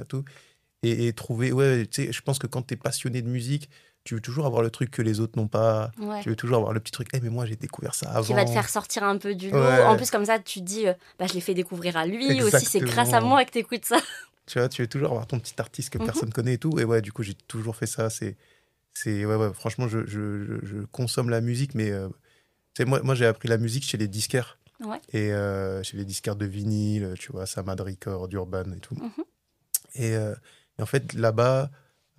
tout. 0.09 0.25
Et, 0.83 1.13
trouver, 1.13 1.53
ouais, 1.53 1.87
tu 1.87 2.07
sais, 2.07 2.13
je 2.13 2.23
pense 2.23 2.39
que 2.39 2.47
quand 2.47 2.63
tu 2.63 2.75
es 2.75 2.77
passionné 2.77 3.21
de 3.21 3.29
musique, 3.29 3.69
tu 4.05 4.15
veux 4.15 4.21
toujours 4.21 4.47
avoir 4.47 4.63
le 4.63 4.71
truc 4.71 4.91
que 4.91 5.03
les 5.03 5.21
autres 5.21 5.39
n'ont 5.39 5.49
pas. 5.49 5.91
Tu 6.23 6.31
veux 6.31 6.37
toujours 6.37 6.57
avoir 6.57 6.73
le 6.73 6.81
petit 6.81 6.93
truc, 6.93 7.09
eh, 7.13 7.21
mais 7.21 7.29
moi 7.29 7.45
j'ai 7.45 7.57
découvert 7.57 7.95
ça 7.95 8.11
avant. 8.11 8.27
Qui 8.27 8.33
va 8.33 8.45
te 8.47 8.51
faire 8.51 8.69
sortir 8.69 9.05
un 9.05 9.19
peu 9.19 9.35
du 9.35 9.51
lot. 9.51 9.59
En 9.59 9.97
plus, 9.97 10.11
comme 10.11 10.25
ça, 10.25 10.39
tu 10.39 10.61
te 10.61 10.65
dis, 10.65 10.87
euh, 10.87 10.95
bah, 11.19 11.27
je 11.27 11.35
l'ai 11.35 11.41
fait 11.41 11.55
découvrir 11.55 11.97
à 11.97 12.07
lui 12.07 12.43
aussi, 12.43 12.65
c'est 12.65 12.81
grâce 12.81 13.13
à 13.13 13.21
moi 13.21 13.45
que 13.45 13.51
tu 13.51 13.59
écoutes 13.59 13.85
ça. 13.85 13.99
Tu 14.47 14.59
vois, 14.59 14.69
tu 14.69 14.83
veux 14.83 14.89
toujours 14.89 15.11
avoir 15.11 15.29
ton 15.29 15.39
petit 15.39 15.55
artiste 15.59 15.91
que 15.91 15.99
mhm. 15.99 16.07
personne 16.07 16.33
connaît 16.33 16.55
et 16.55 16.59
tout. 16.59 16.81
Et 16.81 16.85
ouais, 16.85 17.01
du 17.03 17.13
coup, 17.13 17.23
j'ai 17.23 17.35
toujours 17.35 17.77
fait 17.77 17.87
ça. 17.87 18.11
C'est, 18.11 18.37
c'est 18.93 19.25
ouais, 19.25 19.37
ouais, 19.37 19.53
franchement, 19.55 19.87
je, 19.87 20.05
je, 20.07 20.59
je, 20.65 20.79
consomme 20.91 21.31
la 21.31 21.41
musique, 21.41 21.77
mais 21.77 21.93
euh, 21.93 22.09
moi, 22.81 23.01
moi 23.05 23.15
j'ai 23.15 23.27
appris 23.27 23.49
la 23.49 23.59
musique 23.59 23.85
chez 23.85 23.97
les 23.97 24.09
disquaires. 24.09 24.59
Et 25.13 25.33
euh, 25.33 25.83
chez 25.83 25.97
les 25.97 26.05
disquaires 26.05 26.37
de 26.37 26.47
vinyle, 26.47 27.15
tu 27.19 27.33
vois, 27.33 27.47
Samad 27.47 27.81
Record, 27.81 28.29
Urban 28.33 28.65
et 28.77 28.81
tout. 28.81 28.95
Mhm. 28.95 29.25
Euh, 30.01 30.35
et, 30.79 30.83
en 30.83 30.87
fait, 30.87 31.13
là-bas, 31.13 31.71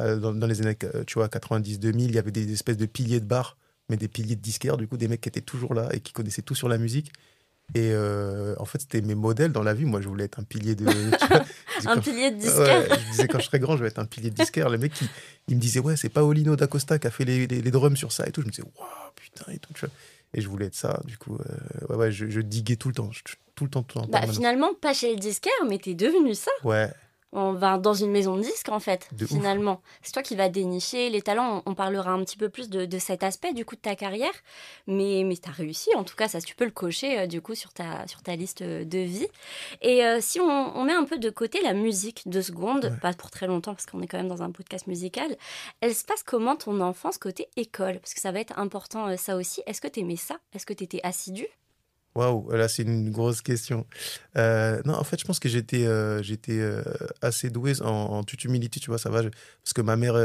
euh, 0.02 0.18
dans, 0.18 0.48
les 0.48 0.62
années 0.62 0.78
tu 1.08 1.16
vois, 1.16 1.28
90-2000, 1.28 2.06
il 2.06 2.16
y 2.16 2.20
avait 2.20 2.32
des 2.32 2.52
espèces 2.52 2.78
de 2.78 2.86
piliers 2.86 3.20
de 3.20 3.26
bar, 3.26 3.58
mais 3.90 3.98
des 3.98 4.08
piliers 4.08 4.36
de 4.36 4.42
disquaires, 4.42 4.78
du 4.78 4.88
coup, 4.88 4.98
des 4.98 5.08
mecs 5.08 5.22
qui 5.22 5.30
étaient 5.30 5.42
toujours 5.42 5.74
là 5.74 5.90
et 5.94 6.00
qui 6.00 6.14
connaissaient 6.14 6.42
tout 6.42 6.56
sur 6.56 6.70
la 6.70 6.78
musique. 6.78 7.12
Et 7.74 7.96
en 8.60 8.66
fait, 8.66 8.82
c'était 8.82 9.02
mes 9.02 9.16
modèles 9.16 9.54
dans 9.54 9.64
la 9.64 9.74
vie. 9.74 9.86
Moi, 9.86 10.02
je 10.02 10.10
voulais 10.10 10.26
être 10.26 10.40
un 10.40 10.44
pilier 10.44 10.76
de. 10.76 10.86
un 11.86 12.02
pilier 12.02 12.32
de 12.32 12.36
disquaire. 12.36 12.84
je 12.90 13.12
disais, 13.12 13.28
quand 13.30 13.40
je 13.40 13.46
serais 13.46 13.60
grand, 13.60 13.78
je 13.78 13.84
vais 13.84 13.88
être 13.88 14.00
un 14.00 14.06
pilier 14.06 14.30
de 14.30 14.36
disquaire. 14.36 14.70
Le 14.70 14.78
mec, 14.78 14.92
il, 15.48 15.56
me 15.56 15.62
disait, 15.62 15.80
ouais, 15.80 15.96
c'est 15.96 16.10
Paolino 16.10 16.58
d'Acosta 16.58 17.00
qui 17.00 17.08
a 17.08 17.12
fait 17.12 17.24
les, 17.24 17.48
les, 17.48 17.72
drums 17.72 17.96
sur 17.96 18.12
ça 18.12 18.28
et 18.28 18.32
tout. 18.32 18.42
Je 18.42 18.48
me 18.48 18.52
disais, 18.52 18.64
waouh, 18.78 18.88
putain, 19.16 19.50
et 19.54 19.60
tout. 19.60 19.74
Tu 19.74 19.86
vois. 19.86 19.94
Et 20.34 20.42
je 20.42 20.48
voulais 20.48 20.68
être 20.68 20.76
ça. 20.76 21.02
Du 21.06 21.18
coup, 21.18 21.38
euh, 21.38 21.88
ouais, 21.90 21.96
ouais, 21.96 22.12
je, 22.12 22.30
je, 22.30 22.42
diguais 22.42 22.78
tout 22.78 22.88
le 22.88 22.94
temps. 22.96 23.10
tout 23.56 23.66
le 23.66 23.70
temps, 23.70 23.84
tout 23.84 24.00
le 24.00 24.06
temps. 24.06 24.10
Bah, 24.10 24.28
finalement, 24.28 24.74
pas 24.74 24.94
chez 24.94 25.14
le 25.14 25.20
disquaire, 25.20 25.52
mais 25.68 25.78
t'es 25.78 25.94
devenu 25.94 26.36
ça. 26.36 26.52
Ouais. 26.64 26.90
On 27.34 27.54
va 27.54 27.78
dans 27.78 27.94
une 27.94 28.12
maison 28.12 28.36
de 28.36 28.42
disques, 28.42 28.70
en 28.70 28.80
fait, 28.80 29.10
finalement. 29.26 29.82
C'est 30.02 30.12
toi 30.12 30.22
qui 30.22 30.36
vas 30.36 30.50
dénicher 30.50 31.10
les 31.10 31.22
talents. 31.22 31.64
On, 31.66 31.76
parlera 31.76 32.12
un 32.12 32.24
petit 32.24 32.38
peu 32.38 32.50
plus 32.50 32.70
de, 32.70 32.86
de, 32.86 33.00
cet 33.00 33.24
aspect, 33.24 33.54
du 33.54 33.64
coup, 33.66 33.76
de 33.76 33.82
ta 33.82 33.96
carrière. 33.96 34.34
Mais, 34.88 35.24
mais 35.26 35.38
tu 35.38 35.50
as 35.50 35.54
réussi. 35.54 35.90
En 35.96 36.04
tout 36.04 36.16
cas, 36.16 36.28
ça, 36.28 36.42
tu 36.42 36.56
peux 36.56 36.66
le 36.66 36.72
cocher, 36.72 37.20
euh, 37.20 37.28
du 37.28 37.42
coup, 37.42 37.56
sur 37.56 37.72
ta, 37.72 38.06
sur 38.08 38.22
ta 38.22 38.36
liste 38.36 38.64
de 38.64 39.00
vie. 39.00 39.28
Et 39.82 40.04
euh, 40.04 40.20
si 40.20 40.40
on, 40.40 40.78
on, 40.78 40.84
met 40.84 40.94
un 40.94 41.06
peu 41.06 41.18
de 41.18 41.30
côté 41.30 41.62
la 41.62 41.74
musique, 41.74 42.24
deux 42.26 42.42
secondes, 42.42 42.98
pas 43.02 43.14
pour 43.14 43.32
très 43.32 43.48
longtemps, 43.48 43.74
parce 43.74 43.86
qu'on 43.86 44.02
est 44.02 44.08
quand 44.08 44.18
même 44.18 44.28
dans 44.28 44.44
un 44.44 44.52
podcast 44.52 44.88
musical, 44.88 45.36
elle 45.80 45.96
se 45.96 46.04
passe 46.04 46.24
comment 46.24 46.56
ton 46.56 46.82
enfance 46.82 47.18
côté 47.18 47.48
école? 47.56 48.00
Parce 48.00 48.14
que 48.14 48.22
ça 48.22 48.32
va 48.32 48.40
être 48.40 48.58
important, 48.60 49.08
euh, 49.08 49.16
ça 49.16 49.36
aussi. 49.36 49.62
Est-ce 49.66 49.82
que 49.82 49.88
tu 49.88 50.02
aimais 50.02 50.16
ça? 50.16 50.38
Est-ce 50.54 50.66
que 50.66 50.74
tu 50.74 50.84
étais 50.84 51.00
assidu 51.04 51.48
Waouh, 52.16 52.52
là 52.52 52.68
c'est 52.68 52.84
une 52.84 53.10
grosse 53.10 53.42
question. 53.42 53.86
Euh, 54.38 54.82
non, 54.86 54.96
en 54.96 55.04
fait, 55.04 55.20
je 55.20 55.26
pense 55.26 55.40
que 55.40 55.48
j'étais 55.48 55.86
euh, 55.86 56.22
j'étais 56.22 56.60
euh, 56.60 56.84
assez 57.22 57.50
doué 57.50 57.82
en, 57.82 58.24
toute 58.24 58.44
humilité, 58.44 58.80
tu 58.80 58.88
vois, 58.88 58.98
ça 58.98 59.10
va, 59.10 59.22
parce 59.22 59.74
que 59.74 59.82
ma 59.82 59.96
mère 59.96 60.16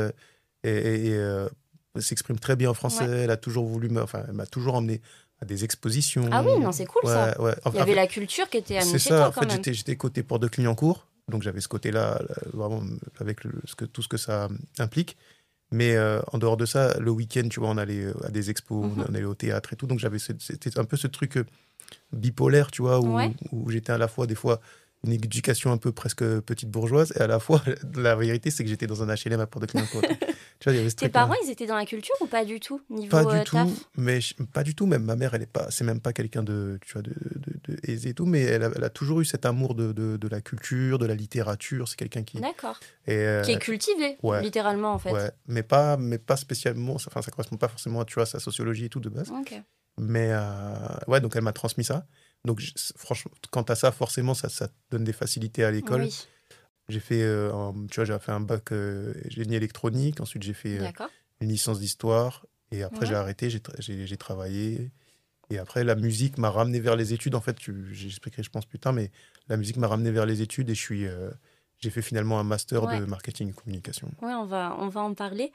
s'exprime 1.99 2.39
très 2.39 2.57
bien 2.57 2.71
en 2.71 2.75
français. 2.75 3.05
Elle 3.05 3.31
a 3.31 3.37
toujours 3.37 3.67
voulu, 3.67 3.89
enfin, 4.01 4.25
elle 4.27 4.35
m'a 4.35 4.47
toujours 4.47 4.75
emmené 4.75 5.01
à 5.41 5.45
des 5.45 5.65
expositions. 5.65 6.29
Ah 6.33 6.43
oui, 6.43 6.59
non, 6.61 6.73
c'est 6.73 6.87
cool 6.87 7.03
ça. 7.05 7.37
Il 7.67 7.77
y 7.77 7.81
avait 7.81 7.95
la 7.95 8.09
culture 8.09 8.49
qui 8.49 8.59
était 8.59 8.79
amenée 8.79 8.99
C'est 8.99 9.11
ça. 9.11 9.29
en 9.29 9.33
fait, 9.33 9.73
j'étais 9.73 9.97
côté 9.97 10.23
port 10.25 10.41
de 10.41 10.49
Clignancourt, 10.49 11.07
donc 11.29 11.43
j'avais 11.43 11.61
ce 11.61 11.69
côté-là, 11.69 12.21
vraiment 12.53 12.83
avec 13.21 13.41
ce 13.65 13.77
que, 13.77 13.85
tout 13.85 14.03
ce 14.03 14.09
que 14.09 14.17
ça 14.17 14.49
implique. 14.79 15.17
Mais 15.73 15.99
en 16.33 16.39
dehors 16.39 16.57
de 16.57 16.65
ça, 16.65 16.97
le 17.01 17.11
week-end, 17.11 17.49
tu 17.51 17.61
vois, 17.61 17.71
on 17.71 17.77
allait 17.77 18.07
à 18.25 18.31
des 18.31 18.51
expos, 18.51 18.87
mhm. 18.87 19.05
on 19.09 19.15
allait 19.15 19.25
au 19.25 19.35
théâtre 19.35 19.73
et 19.73 19.77
tout. 19.77 19.87
Donc 19.87 19.99
j'avais 19.99 20.19
c'était 20.19 20.79
un 20.79 20.85
peu 20.85 20.97
ce 20.97 21.09
truc 21.09 21.39
bipolaire, 22.13 22.71
tu 22.71 22.83
vois, 22.83 23.01
où, 23.01 23.19
où 23.53 23.71
j'étais 23.71 23.93
à 23.93 23.99
la 23.99 24.09
fois 24.09 24.27
des 24.27 24.35
fois 24.35 24.61
une 25.07 25.13
éducation 25.13 25.73
un 25.73 25.79
peu 25.79 25.93
presque 25.93 26.25
petite 26.41 26.71
bourgeoise. 26.71 27.13
Et 27.17 27.21
à 27.21 27.27
la 27.27 27.39
fois, 27.39 27.63
la 27.95 28.17
vérité, 28.17 28.51
c'est 28.51 28.65
que 28.65 28.69
j'étais 28.71 28.87
dans 28.87 29.03
un 29.03 29.15
HLM 29.15 29.41
à 29.41 29.47
Port-de-Clignancourt. 29.47 30.03
Tes 30.59 31.09
parents, 31.11 31.35
ils 31.45 31.51
étaient 31.51 31.67
dans 31.67 31.77
la 31.77 31.85
culture 31.85 32.15
ou 32.21 32.27
pas 32.27 32.45
du 32.45 32.61
tout 32.61 32.81
niveau 32.89 33.11
Pas 33.11 33.25
du 33.25 33.37
euh, 33.37 33.45
tout, 33.45 33.87
mais 33.97 34.19
pas 34.53 34.63
du 34.63 34.75
tout. 34.75 34.87
Même 34.87 35.05
ma 35.05 35.15
mère, 35.15 35.35
elle 35.35 35.43
est 35.43 35.53
pas, 35.53 35.71
c'est 35.71 35.85
même 35.85 36.01
pas 36.01 36.13
quelqu'un 36.13 36.43
de, 36.43 36.79
tu 36.81 36.95
vois, 36.95 37.03
de, 37.03 37.15
de, 37.69 37.77
aisé 37.85 38.11
et 38.11 38.15
tout, 38.15 38.27
mais 38.27 38.41
elle 38.41 38.63
a, 38.63 38.91
toujours 38.91 39.21
eu 39.21 39.25
cet 39.25 39.45
amour 39.45 39.75
de, 39.75 39.93
de, 39.93 40.29
la 40.29 40.41
culture, 40.41 40.99
de 40.99 41.07
la 41.07 41.15
littérature. 41.15 41.89
C'est 41.89 41.97
quelqu'un 41.97 42.23
qui. 42.23 42.41
D'accord. 42.41 42.81
Euh, 43.09 43.43
qui 43.43 43.53
est 43.53 43.59
cultivé, 43.59 44.17
littéralement 44.43 44.95
en 44.95 44.99
fait. 44.99 45.13
Ouais, 45.13 45.31
mais 45.47 45.63
pas, 45.63 45.97
mais 45.99 46.19
pas 46.19 46.37
spécialement. 46.37 46.95
Enfin, 46.95 47.23
ça 47.23 47.31
correspond 47.31 47.57
pas 47.57 47.69
forcément 47.69 48.01
à, 48.01 48.05
tu 48.05 48.15
vois, 48.15 48.27
sa 48.27 48.41
sociologie 48.41 48.87
et 48.87 48.89
tout 48.89 49.01
de 49.01 49.11
base. 49.11 49.31
Mais 49.99 50.29
euh, 50.31 50.41
ouais, 51.09 51.21
donc 51.21 51.37
elle 51.37 51.43
m'a 51.43 51.53
transmis 51.53 51.85
ça. 51.85 52.07
Donc 52.47 52.63
franchement, 52.97 53.33
quant 53.51 53.63
à 53.63 53.75
ça, 53.75 53.93
forcément, 53.93 54.33
ça, 54.33 54.49
ça 54.49 54.69
donne 54.91 55.05
des 55.05 55.13
facilités 55.13 55.65
à 55.65 55.71
l'école. 55.71 56.03
Oui. 56.03 56.27
J'ai 56.89 57.01
fait, 57.01 57.23
euh, 57.23 57.53
un, 57.53 57.75
tu 57.91 57.97
vois, 57.97 58.05
j'ai 58.05 58.19
fait 58.21 58.31
un 58.31 58.41
bac 58.41 58.71
euh, 58.71 59.13
génie 59.29 59.57
électronique. 59.57 60.21
Ensuite, 60.21 60.45
j'ai 60.45 60.55
fait 60.55 60.79
euh, 60.79 60.89
une 61.41 61.49
licence 61.49 61.81
d'histoire. 61.81 62.47
Et 62.71 62.85
après, 62.85 63.05
j'ai 63.07 63.15
arrêté, 63.15 63.51
j'ai 63.51 64.17
travaillé. 64.17 64.91
Et 65.51 65.59
après, 65.59 65.85
la 65.85 65.97
musique 65.97 66.39
m'a 66.39 66.51
ramené 66.51 66.81
vers 66.81 66.97
les 66.97 67.13
études. 67.13 67.35
En 67.35 67.41
fait, 67.41 67.57
j'expliquerai, 67.91 68.43
je 68.43 68.51
pense, 68.51 68.67
plus 68.67 68.79
tard, 68.79 68.93
mais 68.93 69.11
la 69.49 69.57
musique 69.57 69.77
m'a 69.77 69.89
ramené 69.89 70.11
vers 70.11 70.27
les 70.27 70.41
études 70.43 70.71
et 70.71 70.75
je 70.75 70.81
suis. 70.81 71.07
J'ai 71.81 71.91
fait 71.91 72.03
finalement 72.03 72.39
un 72.39 72.45
master 72.45 72.87
de 72.87 73.05
marketing 73.05 73.51
et 73.51 73.53
communication. 73.53 74.11
Oui, 74.23 74.33
on 74.33 74.47
va, 74.47 74.77
on 74.79 74.89
va 74.89 75.03
en 75.03 75.15
parler. 75.15 75.53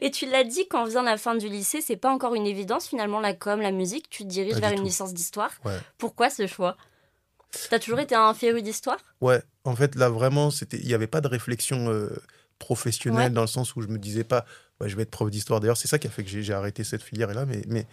Et 0.00 0.10
tu 0.10 0.26
l'as 0.26 0.44
dit 0.44 0.68
qu'en 0.68 0.84
faisant 0.84 1.02
la 1.02 1.16
fin 1.16 1.34
du 1.34 1.48
lycée, 1.48 1.80
c'est 1.80 1.96
pas 1.96 2.12
encore 2.12 2.34
une 2.34 2.46
évidence 2.46 2.86
finalement 2.86 3.20
la 3.20 3.34
com, 3.34 3.60
la 3.60 3.72
musique. 3.72 4.08
Tu 4.08 4.22
te 4.22 4.28
diriges 4.28 4.56
vers 4.56 4.72
une 4.72 4.84
licence 4.84 5.12
d'histoire. 5.12 5.50
Pourquoi 5.98 6.30
ce 6.30 6.46
choix? 6.46 6.76
T'as 7.70 7.78
toujours 7.78 8.00
été 8.00 8.14
un 8.14 8.34
féru 8.34 8.62
d'histoire? 8.62 8.98
Ouais, 9.20 9.42
en 9.64 9.74
fait, 9.74 9.94
là, 9.94 10.08
vraiment, 10.08 10.50
c'était, 10.50 10.78
il 10.78 10.86
n'y 10.86 10.94
avait 10.94 11.06
pas 11.06 11.20
de 11.20 11.28
réflexion 11.28 11.90
euh, 11.90 12.10
professionnelle 12.58 13.32
dans 13.32 13.42
le 13.42 13.46
sens 13.46 13.74
où 13.76 13.82
je 13.82 13.88
me 13.88 13.98
disais 13.98 14.24
pas, 14.24 14.44
je 14.84 14.94
vais 14.94 15.02
être 15.02 15.10
prof 15.10 15.30
d'histoire. 15.30 15.60
D'ailleurs, 15.60 15.76
c'est 15.76 15.88
ça 15.88 15.98
qui 15.98 16.06
a 16.06 16.10
fait 16.10 16.22
que 16.22 16.28
j'ai, 16.28 16.52
arrêté 16.52 16.84
cette 16.84 17.02
filière-là, 17.02 17.46
mais, 17.46 17.62
mais 17.66 17.86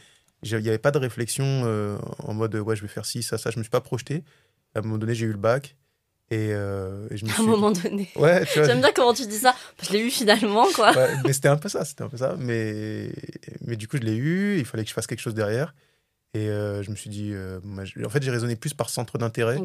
il 0.43 0.57
n'y 0.57 0.67
avait 0.67 0.77
pas 0.77 0.91
de 0.91 0.97
réflexion 0.97 1.45
euh, 1.45 1.97
en 2.19 2.33
mode, 2.33 2.55
ouais, 2.55 2.75
je 2.75 2.81
vais 2.81 2.87
faire 2.87 3.05
ci, 3.05 3.23
ça, 3.23 3.37
ça. 3.37 3.51
Je 3.51 3.57
me 3.57 3.63
suis 3.63 3.69
pas 3.69 3.81
projeté. 3.81 4.23
À 4.75 4.79
un 4.79 4.81
moment 4.81 4.97
donné, 4.97 5.15
j'ai 5.15 5.25
eu 5.25 5.31
le 5.31 5.37
bac. 5.37 5.75
Et, 6.33 6.51
euh, 6.51 7.07
je 7.11 7.25
me 7.25 7.31
à 7.31 7.39
un 7.39 7.43
moment 7.43 7.71
donné. 7.71 8.09
Ouais. 8.15 8.43
J'aime 8.55 8.79
bien 8.79 8.91
comment 8.95 9.13
tu 9.13 9.27
dis 9.27 9.37
ça. 9.37 9.53
Je 9.83 9.91
l'ai 9.91 9.99
eu 9.99 10.09
finalement, 10.09 10.65
quoi. 10.73 10.91
mais 11.25 11.33
c'était 11.33 11.47
un 11.47 11.57
peu 11.57 11.69
ça, 11.69 11.85
c'était 11.85 12.03
un 12.03 12.09
peu 12.09 12.17
ça. 12.17 12.35
Mais, 12.39 13.11
mais 13.61 13.75
du 13.75 13.87
coup, 13.87 13.97
je 13.97 14.01
l'ai 14.01 14.15
eu. 14.15 14.57
Il 14.57 14.65
fallait 14.65 14.83
que 14.83 14.89
je 14.89 14.95
fasse 14.95 15.05
quelque 15.05 15.21
chose 15.21 15.35
derrière. 15.35 15.75
Et 16.33 16.49
euh, 16.49 16.81
je 16.81 16.89
me 16.89 16.95
suis 16.95 17.11
dit, 17.11 17.29
euh, 17.33 17.59
en 18.03 18.09
fait, 18.09 18.23
j'ai 18.23 18.31
raisonné 18.31 18.55
plus 18.55 18.73
par 18.73 18.89
centre 18.89 19.19
d'intérêt 19.19 19.61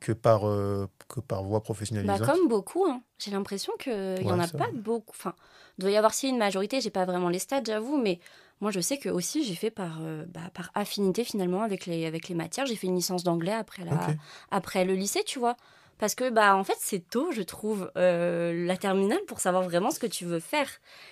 que, 0.00 0.12
par, 0.12 0.42
que 0.42 1.20
par 1.20 1.42
voie 1.42 1.62
professionnelle. 1.62 2.04
Bah, 2.04 2.18
comme 2.18 2.48
beaucoup, 2.48 2.84
hein. 2.84 3.00
j'ai 3.18 3.30
l'impression 3.30 3.72
qu'il 3.78 4.20
n'y 4.20 4.30
en 4.30 4.38
a 4.38 4.48
pas 4.48 4.68
beaucoup. 4.74 5.14
Enfin, 5.16 5.34
il 5.78 5.82
doit 5.82 5.90
y 5.90 5.96
avoir 5.96 6.12
si 6.12 6.28
une 6.28 6.36
majorité, 6.36 6.82
j'ai 6.82 6.90
pas 6.90 7.06
vraiment 7.06 7.30
les 7.30 7.38
stats, 7.38 7.62
j'avoue, 7.66 7.96
mais 7.96 8.20
moi, 8.60 8.70
je 8.70 8.80
sais 8.80 8.98
que 8.98 9.08
aussi 9.08 9.44
j'ai 9.44 9.54
fait 9.54 9.70
par, 9.70 10.00
bah, 10.28 10.50
par 10.52 10.70
affinité 10.74 11.24
finalement 11.24 11.62
avec 11.62 11.86
les, 11.86 12.04
avec 12.04 12.28
les 12.28 12.34
matières. 12.34 12.66
J'ai 12.66 12.76
fait 12.76 12.88
une 12.88 12.96
licence 12.96 13.24
d'anglais 13.24 13.54
après, 13.54 13.86
la, 13.86 14.08
après 14.50 14.84
le 14.84 14.92
lycée, 14.92 15.22
tu 15.24 15.38
vois. 15.38 15.56
Parce 15.98 16.14
que, 16.14 16.30
bah, 16.30 16.56
en 16.56 16.64
fait, 16.64 16.76
c'est 16.78 17.08
tôt, 17.08 17.30
je 17.32 17.42
trouve, 17.42 17.90
la 17.94 18.76
terminale 18.76 19.20
pour 19.26 19.40
savoir 19.40 19.62
vraiment 19.62 19.90
ce 19.90 19.98
que 19.98 20.06
tu 20.06 20.24
veux 20.24 20.40
faire. 20.40 20.68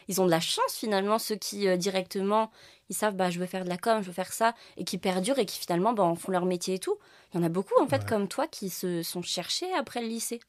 Ils 0.08 0.20
ont 0.20 0.26
de 0.26 0.30
la 0.30 0.40
chance, 0.40 0.74
finalement, 0.74 1.18
ceux 1.18 1.36
qui 1.36 1.76
directement 1.78 2.50
ils 2.92 2.94
savent 2.94 3.16
bah 3.16 3.30
je 3.30 3.38
veux 3.38 3.46
faire 3.46 3.64
de 3.64 3.70
la 3.70 3.78
com, 3.78 4.02
je 4.02 4.08
veux 4.08 4.12
faire 4.12 4.32
ça 4.32 4.54
et 4.76 4.84
qui 4.84 4.98
perdurent 4.98 5.38
et 5.38 5.46
qui 5.46 5.58
finalement 5.58 5.94
bah, 5.94 6.12
font 6.14 6.30
leur 6.30 6.44
métier 6.44 6.74
et 6.74 6.78
tout. 6.78 6.98
Il 7.32 7.38
y 7.38 7.40
en 7.40 7.42
a 7.42 7.48
beaucoup 7.48 7.80
en 7.80 7.88
fait 7.88 8.06
comme 8.06 8.28
toi 8.28 8.46
qui 8.46 8.68
se 8.68 9.02
sont 9.02 9.22
cherchés 9.22 9.72
après 9.72 10.02
le 10.02 10.08
lycée. 10.08 10.40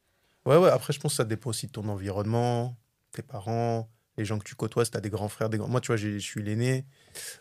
Ouais 0.46 0.58
ouais, 0.58 0.70
après 0.70 0.92
je 0.92 1.00
pense 1.00 1.14
que 1.14 1.18
ça 1.18 1.24
dépend 1.24 1.52
aussi 1.52 1.68
de 1.68 1.72
ton 1.72 1.88
environnement, 1.88 2.76
tes 3.14 3.22
parents, 3.22 3.90
les 4.18 4.26
gens 4.26 4.40
que 4.40 4.44
tu 4.44 4.56
côtoies, 4.56 4.84
si 4.84 4.92
tu 4.92 4.98
as 4.98 5.02
des 5.02 5.10
grands 5.10 5.30
frères, 5.30 5.50
des 5.50 5.58
grands... 5.58 5.70
moi 5.70 5.80
tu 5.80 5.88
vois, 5.88 5.96
je 5.96 6.18
suis 6.18 6.44
l'aîné. 6.44 6.86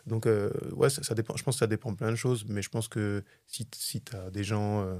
Donc 0.07 0.25
euh, 0.25 0.51
ouais, 0.71 0.89
ça, 0.89 1.13
dépend, 1.13 1.35
je 1.35 1.43
pense 1.43 1.55
que 1.55 1.59
ça 1.59 1.67
dépend 1.67 1.91
de 1.91 1.97
plein 1.97 2.11
de 2.11 2.15
choses, 2.15 2.45
mais 2.47 2.61
je 2.61 2.69
pense 2.69 2.87
que 2.87 3.25
si, 3.45 3.67
si 3.75 4.01
tu 4.01 4.15
as 4.15 4.29
des 4.31 4.45
gens 4.45 4.83
euh, 4.83 4.97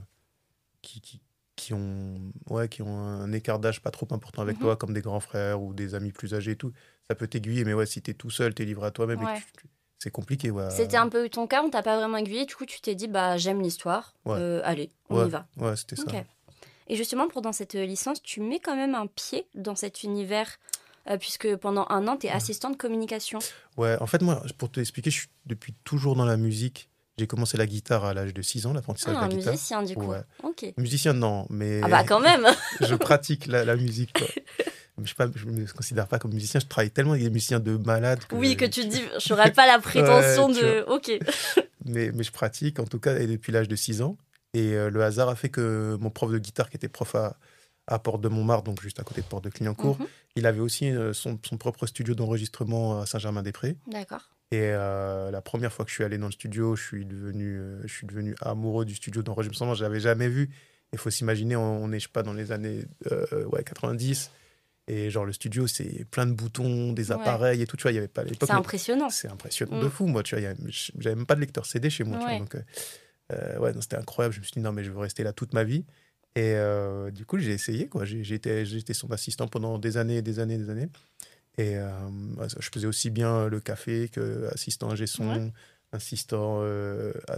qui, 0.81 0.99
qui, 0.99 1.21
qui, 1.55 1.73
ont, 1.73 2.15
ouais, 2.49 2.67
qui 2.67 2.81
ont 2.81 2.97
un 2.97 3.31
écart 3.31 3.59
d'âge 3.59 3.81
pas 3.81 3.91
trop 3.91 4.07
important 4.11 4.41
avec 4.41 4.57
mhm. 4.57 4.63
toi, 4.63 4.75
comme 4.75 4.93
des 4.93 5.01
grands 5.01 5.19
frères 5.19 5.61
ou 5.61 5.73
des 5.73 5.95
amis 5.95 6.11
plus 6.11 6.33
âgés 6.33 6.51
et 6.51 6.55
tout, 6.55 6.71
ça 7.07 7.15
peut 7.15 7.27
t'aiguiller, 7.27 7.65
mais 7.65 7.73
ouais, 7.73 7.85
si 7.85 8.01
tu 8.01 8.11
es 8.11 8.13
tout 8.13 8.29
seul, 8.29 8.53
tu 8.53 8.63
es 8.63 8.65
livré 8.65 8.87
à 8.87 8.91
toi-même 8.91 9.19
c'est 10.03 10.11
compliqué. 10.11 10.51
Ouais. 10.51 10.69
C'était 10.69 10.97
un 10.97 11.07
peu 11.07 11.29
ton 11.29 11.47
cas, 11.47 11.63
on 11.63 11.69
t'a 11.69 11.81
pas 11.81 11.95
vraiment 11.95 12.17
aiguillé, 12.17 12.45
du 12.45 12.53
coup 12.55 12.65
tu 12.65 12.81
t'es 12.81 12.93
dit 12.93 13.07
bah 13.07 13.37
j'aime 13.37 13.61
l'histoire, 13.61 14.13
euh, 14.27 14.59
allez, 14.65 14.91
on 15.09 15.25
y 15.25 15.29
va. 15.29 15.47
Ouais, 15.55 15.77
c'était 15.77 15.95
ça. 15.95 16.03
Et 16.87 16.97
justement, 16.97 17.29
pour 17.29 17.41
dans 17.41 17.53
cette 17.53 17.75
licence, 17.75 18.21
tu 18.21 18.41
mets 18.41 18.59
quand 18.59 18.75
même 18.75 18.95
un 18.95 19.07
pied 19.07 19.47
dans 19.55 19.75
cet 19.75 20.03
univers, 20.03 20.59
euh, 21.09 21.17
puisque 21.17 21.55
pendant 21.55 21.85
un 21.89 22.07
an, 22.09 22.17
tu 22.17 22.27
es 22.27 22.29
assistant 22.29 22.69
de 22.69 22.75
communication. 22.75 23.39
Ouais, 23.77 23.97
en 24.01 24.05
fait, 24.05 24.21
moi, 24.21 24.43
pour 24.57 24.69
te 24.69 24.81
expliquer, 24.81 25.09
je 25.09 25.19
suis 25.19 25.29
depuis 25.45 25.73
toujours 25.85 26.17
dans 26.17 26.25
la 26.25 26.35
musique. 26.35 26.89
J'ai 27.17 27.27
commencé 27.27 27.57
la 27.57 27.67
guitare 27.67 28.05
à 28.05 28.13
l'âge 28.13 28.33
de 28.33 28.41
6 28.41 28.65
ans, 28.65 28.73
l'apprentissage 28.73 29.15
ah, 29.17 29.27
de 29.27 29.31
la 29.31 29.37
guitare. 29.37 29.53
musicien, 29.53 29.83
du 29.83 29.95
coup. 29.95 30.13
Ok. 30.41 30.73
Musicien, 30.77 31.13
non, 31.13 31.45
mais. 31.49 31.81
Ah, 31.83 31.87
bah 31.87 32.03
quand 32.03 32.19
même 32.19 32.47
Je 32.81 32.95
pratique 32.95 33.45
la, 33.45 33.63
la 33.65 33.75
musique, 33.75 34.13
quoi. 34.17 34.27
je 35.03 35.45
ne 35.45 35.51
me 35.51 35.73
considère 35.73 36.07
pas 36.07 36.19
comme 36.19 36.33
musicien, 36.33 36.59
je 36.59 36.65
travaille 36.65 36.91
tellement 36.91 37.11
avec 37.11 37.23
des 37.23 37.29
musiciens 37.29 37.59
de 37.59 37.77
malades. 37.77 38.19
Oui, 38.31 38.55
que 38.55 38.65
tu 38.65 38.85
dis, 38.85 39.01
je 39.19 39.33
n'aurais 39.33 39.51
pas 39.51 39.67
la 39.67 39.79
prétention 39.79 40.49
de. 40.49 40.83
Ok. 40.87 41.11
mais, 41.85 42.11
mais 42.13 42.23
je 42.23 42.31
pratique, 42.31 42.79
en 42.79 42.85
tout 42.85 42.99
cas, 42.99 43.17
et 43.17 43.27
depuis 43.27 43.51
l'âge 43.51 43.67
de 43.67 43.75
6 43.75 44.01
ans. 44.01 44.17
Et 44.53 44.73
euh, 44.73 44.89
le 44.89 45.03
hasard 45.03 45.29
a 45.29 45.35
fait 45.35 45.49
que 45.49 45.97
mon 45.99 46.11
prof 46.11 46.31
de 46.31 46.37
guitare, 46.37 46.69
qui 46.69 46.77
était 46.77 46.89
prof 46.89 47.15
à, 47.15 47.37
à 47.87 47.97
Porte 47.97 48.21
de 48.21 48.29
Montmartre, 48.29 48.63
donc 48.63 48.81
juste 48.81 48.99
à 48.99 49.03
côté 49.03 49.21
de 49.21 49.25
Porte 49.25 49.43
de 49.43 49.49
Clignancourt, 49.49 49.99
mhm. 49.99 50.07
il 50.35 50.45
avait 50.45 50.59
aussi 50.59 50.89
euh, 50.91 51.11
son, 51.13 51.39
son, 51.43 51.57
propre 51.57 51.87
studio 51.87 52.13
d'enregistrement 52.13 53.01
à 53.01 53.05
Saint-Germain-des-Prés. 53.07 53.77
D'accord. 53.87 54.29
Et 54.53 54.71
euh, 54.71 55.31
la 55.31 55.41
première 55.41 55.73
fois 55.73 55.85
que 55.85 55.89
je 55.89 55.95
suis 55.95 56.03
allé 56.03 56.17
dans 56.17 56.27
le 56.27 56.31
studio, 56.31 56.75
je 56.75 56.83
suis 56.83 57.05
devenu, 57.05 57.59
je 57.83 57.93
suis 57.93 58.05
devenu 58.05 58.35
amoureux 58.41 58.85
du 58.85 58.95
studio 58.95 59.21
d'enregistrement. 59.21 59.73
Je 59.73 59.83
n'avais 59.83 59.99
jamais 59.99 60.27
vu. 60.27 60.49
Il 60.91 60.99
faut 60.99 61.09
s'imaginer, 61.09 61.55
on 61.55 61.87
n'est 61.87 61.99
pas 62.11 62.21
dans 62.21 62.33
les 62.33 62.51
années 62.51 62.85
ouais, 63.51 63.63
90. 63.63 64.29
Et 64.87 65.09
genre, 65.09 65.25
le 65.25 65.31
studio, 65.31 65.65
c'est 65.65 66.05
plein 66.11 66.25
de 66.25 66.33
boutons, 66.33 66.91
des 66.91 67.11
appareils 67.11 67.61
et 67.61 67.67
tout. 67.67 67.77
Tu 67.77 67.83
vois, 67.83 67.91
il 67.91 67.95
n'y 67.95 67.99
avait 67.99 68.07
pas 68.09 68.23
l'époque. 68.23 68.49
C'est 68.49 68.55
impressionnant. 68.55 69.09
C'est 69.09 69.29
impressionnant 69.29 69.79
de 69.79 69.87
mm. 69.87 69.91
fou, 69.91 70.07
moi. 70.07 70.23
Tu 70.23 70.35
vois, 70.37 70.53
j'avais 70.97 71.15
même 71.15 71.25
pas 71.25 71.35
de 71.35 71.39
lecteur 71.39 71.65
CD 71.65 71.89
chez 71.89 72.03
moi. 72.03 72.17
Tu 72.17 72.25
vois, 72.25 72.39
donc, 72.39 72.55
euh, 72.55 72.61
euh, 73.31 73.59
ouais, 73.59 73.71
c'était 73.79 73.95
incroyable. 73.95 74.35
Je 74.35 74.39
me 74.41 74.43
suis 74.43 74.53
dit, 74.53 74.59
non, 74.59 74.73
mais 74.73 74.83
je 74.83 74.91
veux 74.91 74.99
rester 74.99 75.23
là 75.23 75.31
toute 75.31 75.53
ma 75.53 75.63
vie. 75.63 75.85
Et 76.35 76.55
euh, 76.55 77.11
du 77.11 77.25
coup, 77.25 77.37
j'ai 77.37 77.53
essayé, 77.53 77.87
quoi. 77.87 78.03
J'étais 78.03 78.93
son 78.93 79.11
assistant 79.11 79.47
pendant 79.47 79.77
des 79.77 79.95
années, 79.95 80.21
des 80.21 80.39
années, 80.39 80.57
des 80.57 80.69
années. 80.69 80.89
Et 81.57 81.75
je 81.75 82.69
faisais 82.73 82.87
aussi 82.87 83.11
bien 83.11 83.47
le 83.47 83.59
café 83.59 84.09
que 84.09 84.49
assistant 84.51 84.89
à 84.89 85.05
son, 85.05 85.51
assistant. 85.91 86.63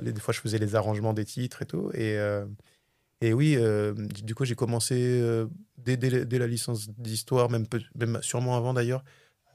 des 0.01 0.19
fois, 0.19 0.33
je 0.33 0.39
faisais 0.39 0.57
les 0.57 0.75
arrangements 0.75 1.13
des 1.13 1.25
titres 1.25 1.61
et 1.61 1.65
tout. 1.65 1.91
Et. 1.93 2.17
Et 3.21 3.33
oui, 3.33 3.55
euh, 3.57 3.93
du 4.23 4.35
coup, 4.35 4.45
j'ai 4.45 4.55
commencé 4.55 4.95
euh, 4.97 5.47
dès, 5.77 5.97
dès, 5.97 6.37
la 6.37 6.47
licence 6.47 6.89
d'histoire, 6.89 7.49
même, 7.49 7.65
même 7.95 8.19
sûrement 8.21 8.57
avant 8.57 8.73
d'ailleurs, 8.73 9.03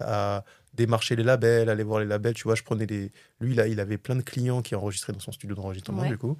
à 0.01 0.45
démarcher 0.73 1.15
les 1.15 1.23
labels, 1.23 1.69
aller 1.69 1.83
voir 1.83 2.01
les 2.01 2.07
labels. 2.07 2.35
Tu 2.35 2.45
vois, 2.45 2.55
je 2.55 2.63
prenais 2.63 2.87
les. 2.87 3.13
Lui, 3.39 3.55
là, 3.55 3.67
il 3.69 3.79
avait 3.81 3.99
plein 3.99 4.17
de 4.17 4.23
clients 4.23 4.63
qui 4.63 4.75
enregistraient 4.75 5.13
dans 5.13 5.21
son 5.21 5.33
studio 5.33 5.55
d'enregistrement, 5.55 6.07
du 6.09 6.17
coup. 6.17 6.39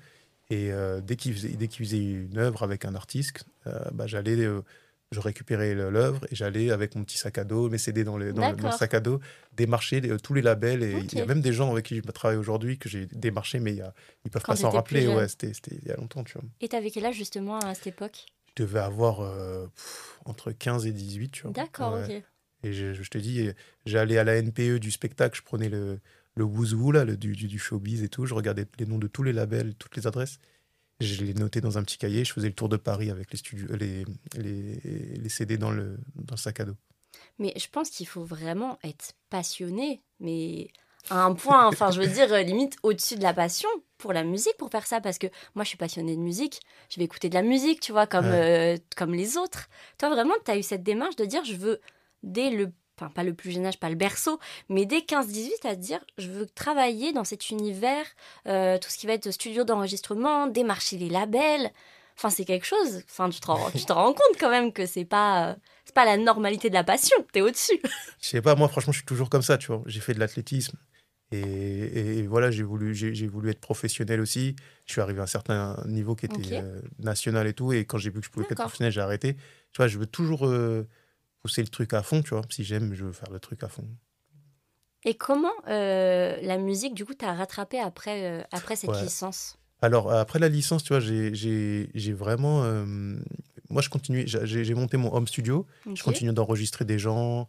Et 0.49 0.73
euh, 0.73 1.01
dès 1.01 1.17
qu'il 1.17 1.35
faisait, 1.35 1.51
dès 1.51 1.69
qu'il 1.69 1.85
faisait 1.87 2.03
une 2.03 2.39
œuvre 2.39 2.63
avec 2.63 2.85
un 2.85 2.95
artiste, 2.95 3.45
bah, 3.93 4.07
j'allais 4.07 4.49
je 5.13 5.19
récupérais 5.19 5.75
l'œuvre 5.75 6.25
et 6.31 6.37
j'allais 6.37 6.71
avec 6.71 6.95
mon 6.95 7.03
petit 7.03 7.19
sac 7.19 7.39
à 7.39 7.45
dos, 7.45 7.69
mes 7.69 7.79
CD 7.79 8.05
dans 8.05 8.17
le, 8.17 8.33
dans 8.33 8.53
le, 8.53 8.71
sac 8.71 8.95
à 8.95 9.01
dos, 9.01 9.21
démarcher 9.53 10.01
tous 10.23 10.35
les 10.35 10.43
labels. 10.43 10.83
Et 10.83 10.93
il 11.01 11.19
y 11.19 11.21
a 11.21 11.27
même 11.27 11.41
des 11.41 11.53
gens 11.53 11.73
avec 11.73 11.87
qui 11.87 11.97
je 11.97 12.03
travaille 12.03 12.37
aujourd'hui 12.37 12.79
que 12.79 12.89
j'ai 12.89 13.07
démarché, 13.07 13.59
mais 13.59 13.73
ils 13.73 13.83
ne 14.25 14.31
peuvent 14.31 14.43
pas 14.43 14.57
s'en 14.57 14.71
rappeler. 14.71 15.09
Ouais, 15.09 15.27
c'était 15.27 15.53
il 15.73 15.89
y 15.89 15.91
a 15.91 15.97
longtemps. 15.97 16.23
Tu 16.23 16.35
vois. 16.35 16.45
Et 16.61 16.69
tu 16.69 16.77
avais 16.77 16.91
quel 16.91 17.07
âge 17.07 17.17
justement 17.17 17.59
à 17.59 17.75
cette 17.75 17.89
époque? 17.89 18.27
Je 18.57 18.63
devais 18.63 18.81
avoir 18.81 19.21
euh, 19.21 19.67
entre 20.25 20.53
15 20.53 20.87
et 20.87 20.93
18. 20.93 21.31
Tu 21.31 21.43
vois. 21.43 21.53
D'accord, 21.53 21.99
ok. 22.03 22.23
Et 22.63 22.73
je, 22.75 23.09
te 23.09 23.19
dis, 23.19 23.51
j'allais 23.87 24.19
à 24.19 24.25
la 24.25 24.41
NPE 24.41 24.79
du 24.79 24.91
spectacle, 24.91 25.37
je 25.37 25.43
prenais 25.43 25.71
le, 25.71 25.99
le 26.35 26.45
wouzou, 26.45 26.93
là, 26.93 27.05
le, 27.05 27.17
du, 27.17 27.33
du, 27.33 27.59
showbiz 27.59 28.03
et 28.03 28.11
tout, 28.11 28.27
je 28.27 28.35
regardais 28.35 28.67
les 28.79 28.85
noms 28.85 28.99
de 28.99 29.07
tous 29.07 29.23
les 29.23 29.33
labels, 29.33 29.75
toutes 29.77 29.97
les 29.97 30.07
adresses. 30.07 30.39
Je 31.01 31.25
l'ai 31.25 31.35
noté 31.35 31.61
dans 31.61 31.79
un 31.79 31.83
petit 31.83 31.99
cahier. 31.99 32.25
Je 32.25 32.33
faisais 32.33 32.49
le 32.49 32.55
tour 32.55 32.69
de 32.69 32.77
Paris 32.77 33.11
avec 33.11 33.31
les, 33.33 33.39
studios, 33.39 33.75
les, 33.77 34.05
les, 34.37 34.81
les 35.17 35.29
CD 35.29 35.57
dans 35.59 35.71
le, 35.71 35.99
dans 36.15 36.35
le 36.35 36.41
sac 36.41 36.61
à 36.61 36.65
dos. 36.65 36.77
Mais 37.39 37.53
je 37.57 37.69
pense 37.69 37.91
qu'il 37.91 38.07
faut 38.07 38.25
vraiment 38.25 38.79
être 38.85 39.15
passionné, 39.31 40.03
mais 40.21 40.71
à 41.09 41.25
un 41.25 41.35
point, 41.35 41.67
enfin, 41.67 41.91
je 41.91 42.01
veux 42.01 42.07
dire, 42.07 42.33
limite 42.45 42.77
au-dessus 42.83 43.17
de 43.17 43.23
la 43.23 43.33
passion 43.33 43.69
pour 43.97 44.13
la 44.13 44.25
musique, 44.25 44.57
pour 44.59 44.71
faire 44.71 44.87
ça. 44.87 45.01
Parce 45.01 45.19
que 45.19 45.27
moi, 45.55 45.65
je 45.65 45.69
suis 45.69 45.79
passionnée 45.79 46.17
de 46.17 46.21
musique. 46.21 46.61
Je 46.91 46.99
vais 46.99 47.05
écouter 47.05 47.29
de 47.29 47.35
la 47.35 47.43
musique, 47.43 47.81
tu 47.81 47.93
vois, 47.93 48.07
comme, 48.07 48.27
euh, 48.27 48.77
comme 48.97 49.15
les 49.15 49.37
autres. 49.39 49.69
Toi, 49.99 50.11
vraiment, 50.11 50.35
tu 50.45 50.51
as 50.51 50.59
eu 50.59 50.63
cette 50.63 50.83
démarche 50.83 51.17
de 51.17 51.25
dire, 51.25 51.45
je 51.45 51.55
veux, 51.55 51.81
dès 52.23 52.51
le 52.51 52.71
enfin 53.01 53.11
pas 53.11 53.25
le 53.25 53.35
plus 53.35 53.51
jeune 53.53 53.67
âge, 53.67 53.79
pas 53.79 53.89
le 53.89 53.95
berceau, 53.95 54.39
mais 54.69 54.85
dès 54.87 54.99
15-18 54.99 55.67
à 55.67 55.75
dire 55.75 56.01
je 56.19 56.29
veux 56.29 56.47
travailler 56.47 57.13
dans 57.13 57.25
cet 57.25 57.51
univers, 57.51 58.05
euh, 58.47 58.79
tout 58.79 58.91
ce 58.91 58.99
qui 58.99 59.07
va 59.07 59.15
être 59.15 59.31
studio 59.31 59.65
d'enregistrement, 59.65 60.47
démarcher 60.47 60.99
les 60.99 61.09
labels. 61.09 61.71
Enfin, 62.17 62.29
c'est 62.29 62.45
quelque 62.45 62.67
chose. 62.67 63.03
Enfin, 63.09 63.31
tu 63.31 63.41
te 63.41 63.47
rends, 63.47 63.71
tu 63.71 63.83
te 63.83 63.93
rends 63.95 64.13
compte 64.13 64.37
quand 64.39 64.51
même 64.51 64.75
que 64.75 64.85
c'est 64.85 65.07
pas, 65.07 65.57
c'est 65.87 65.95
pas 65.95 66.05
la 66.05 66.19
normalité 66.19 66.69
de 66.69 66.75
la 66.75 66.85
passion. 66.85 67.17
T'es 67.33 67.41
au-dessus. 67.41 67.81
Je 68.21 68.29
sais 68.29 68.43
pas, 68.43 68.55
moi, 68.57 68.69
franchement, 68.69 68.93
je 68.93 68.99
suis 68.99 69.07
toujours 69.07 69.31
comme 69.31 69.41
ça, 69.41 69.57
tu 69.57 69.69
vois. 69.69 69.83
J'ai 69.87 70.01
fait 70.01 70.13
de 70.13 70.21
l'athlétisme. 70.21 70.77
Et, 71.33 72.27
voilà, 72.27 72.51
j'ai 72.51 72.65
voulu, 72.65 72.95
j'ai, 72.95 73.27
voulu 73.27 73.51
être 73.51 73.61
professionnel 73.61 74.21
aussi. 74.21 74.57
Je 74.87 74.93
suis 74.93 75.01
arrivé 75.01 75.21
à 75.21 75.23
un 75.23 75.29
certain 75.29 75.81
niveau 75.87 76.17
qui 76.17 76.27
était 76.27 76.57
euh, 76.57 76.81
national 76.99 77.47
et 77.47 77.53
tout. 77.53 77.73
Et 77.73 77.85
quand 77.85 77.99
j'ai 77.99 78.11
vu 78.11 78.21
que 78.21 78.27
je 78.27 78.31
pouvais 78.31 78.47
être 78.51 78.57
professionnel, 78.57 78.93
j'ai 78.93 79.01
arrêté. 79.01 79.35
Tu 79.35 79.77
vois, 79.77 79.87
je 79.87 79.97
veux 79.99 80.07
toujours 80.07 80.47
euh, 80.47 80.89
pousser 81.43 81.63
le 81.63 81.69
truc 81.69 81.95
à 81.95 82.03
fond, 82.03 82.23
tu 82.23 82.31
vois. 82.31 82.43
Si 82.51 82.65
j'aime, 82.65 82.95
je 82.95 83.05
veux 83.05 83.13
faire 83.13 83.31
le 83.31 83.41
truc 83.41 83.63
à 83.63 83.69
fond. 83.69 83.87
Et 85.05 85.15
comment 85.15 85.53
euh, 85.69 86.37
la 86.43 86.59
musique, 86.59 86.95
du 86.95 87.05
coup, 87.05 87.15
t'as 87.15 87.33
rattrapé 87.33 87.81
après, 87.81 88.47
après 88.53 88.77
cette 88.77 88.95
licence? 89.03 89.59
Alors, 89.83 90.13
après 90.13 90.39
la 90.39 90.49
licence, 90.49 90.85
tu 90.85 90.93
vois, 90.93 91.01
j'ai, 91.01 92.13
vraiment. 92.13 92.63
moi, 93.71 93.81
je 93.81 93.89
continue. 93.89 94.25
J'ai, 94.27 94.75
monté 94.75 94.99
mon 94.99 95.15
home 95.15 95.27
studio. 95.27 95.67
Je 95.95 96.03
continue 96.03 96.33
d'enregistrer 96.33 96.85
des 96.85 96.99
gens. 96.99 97.49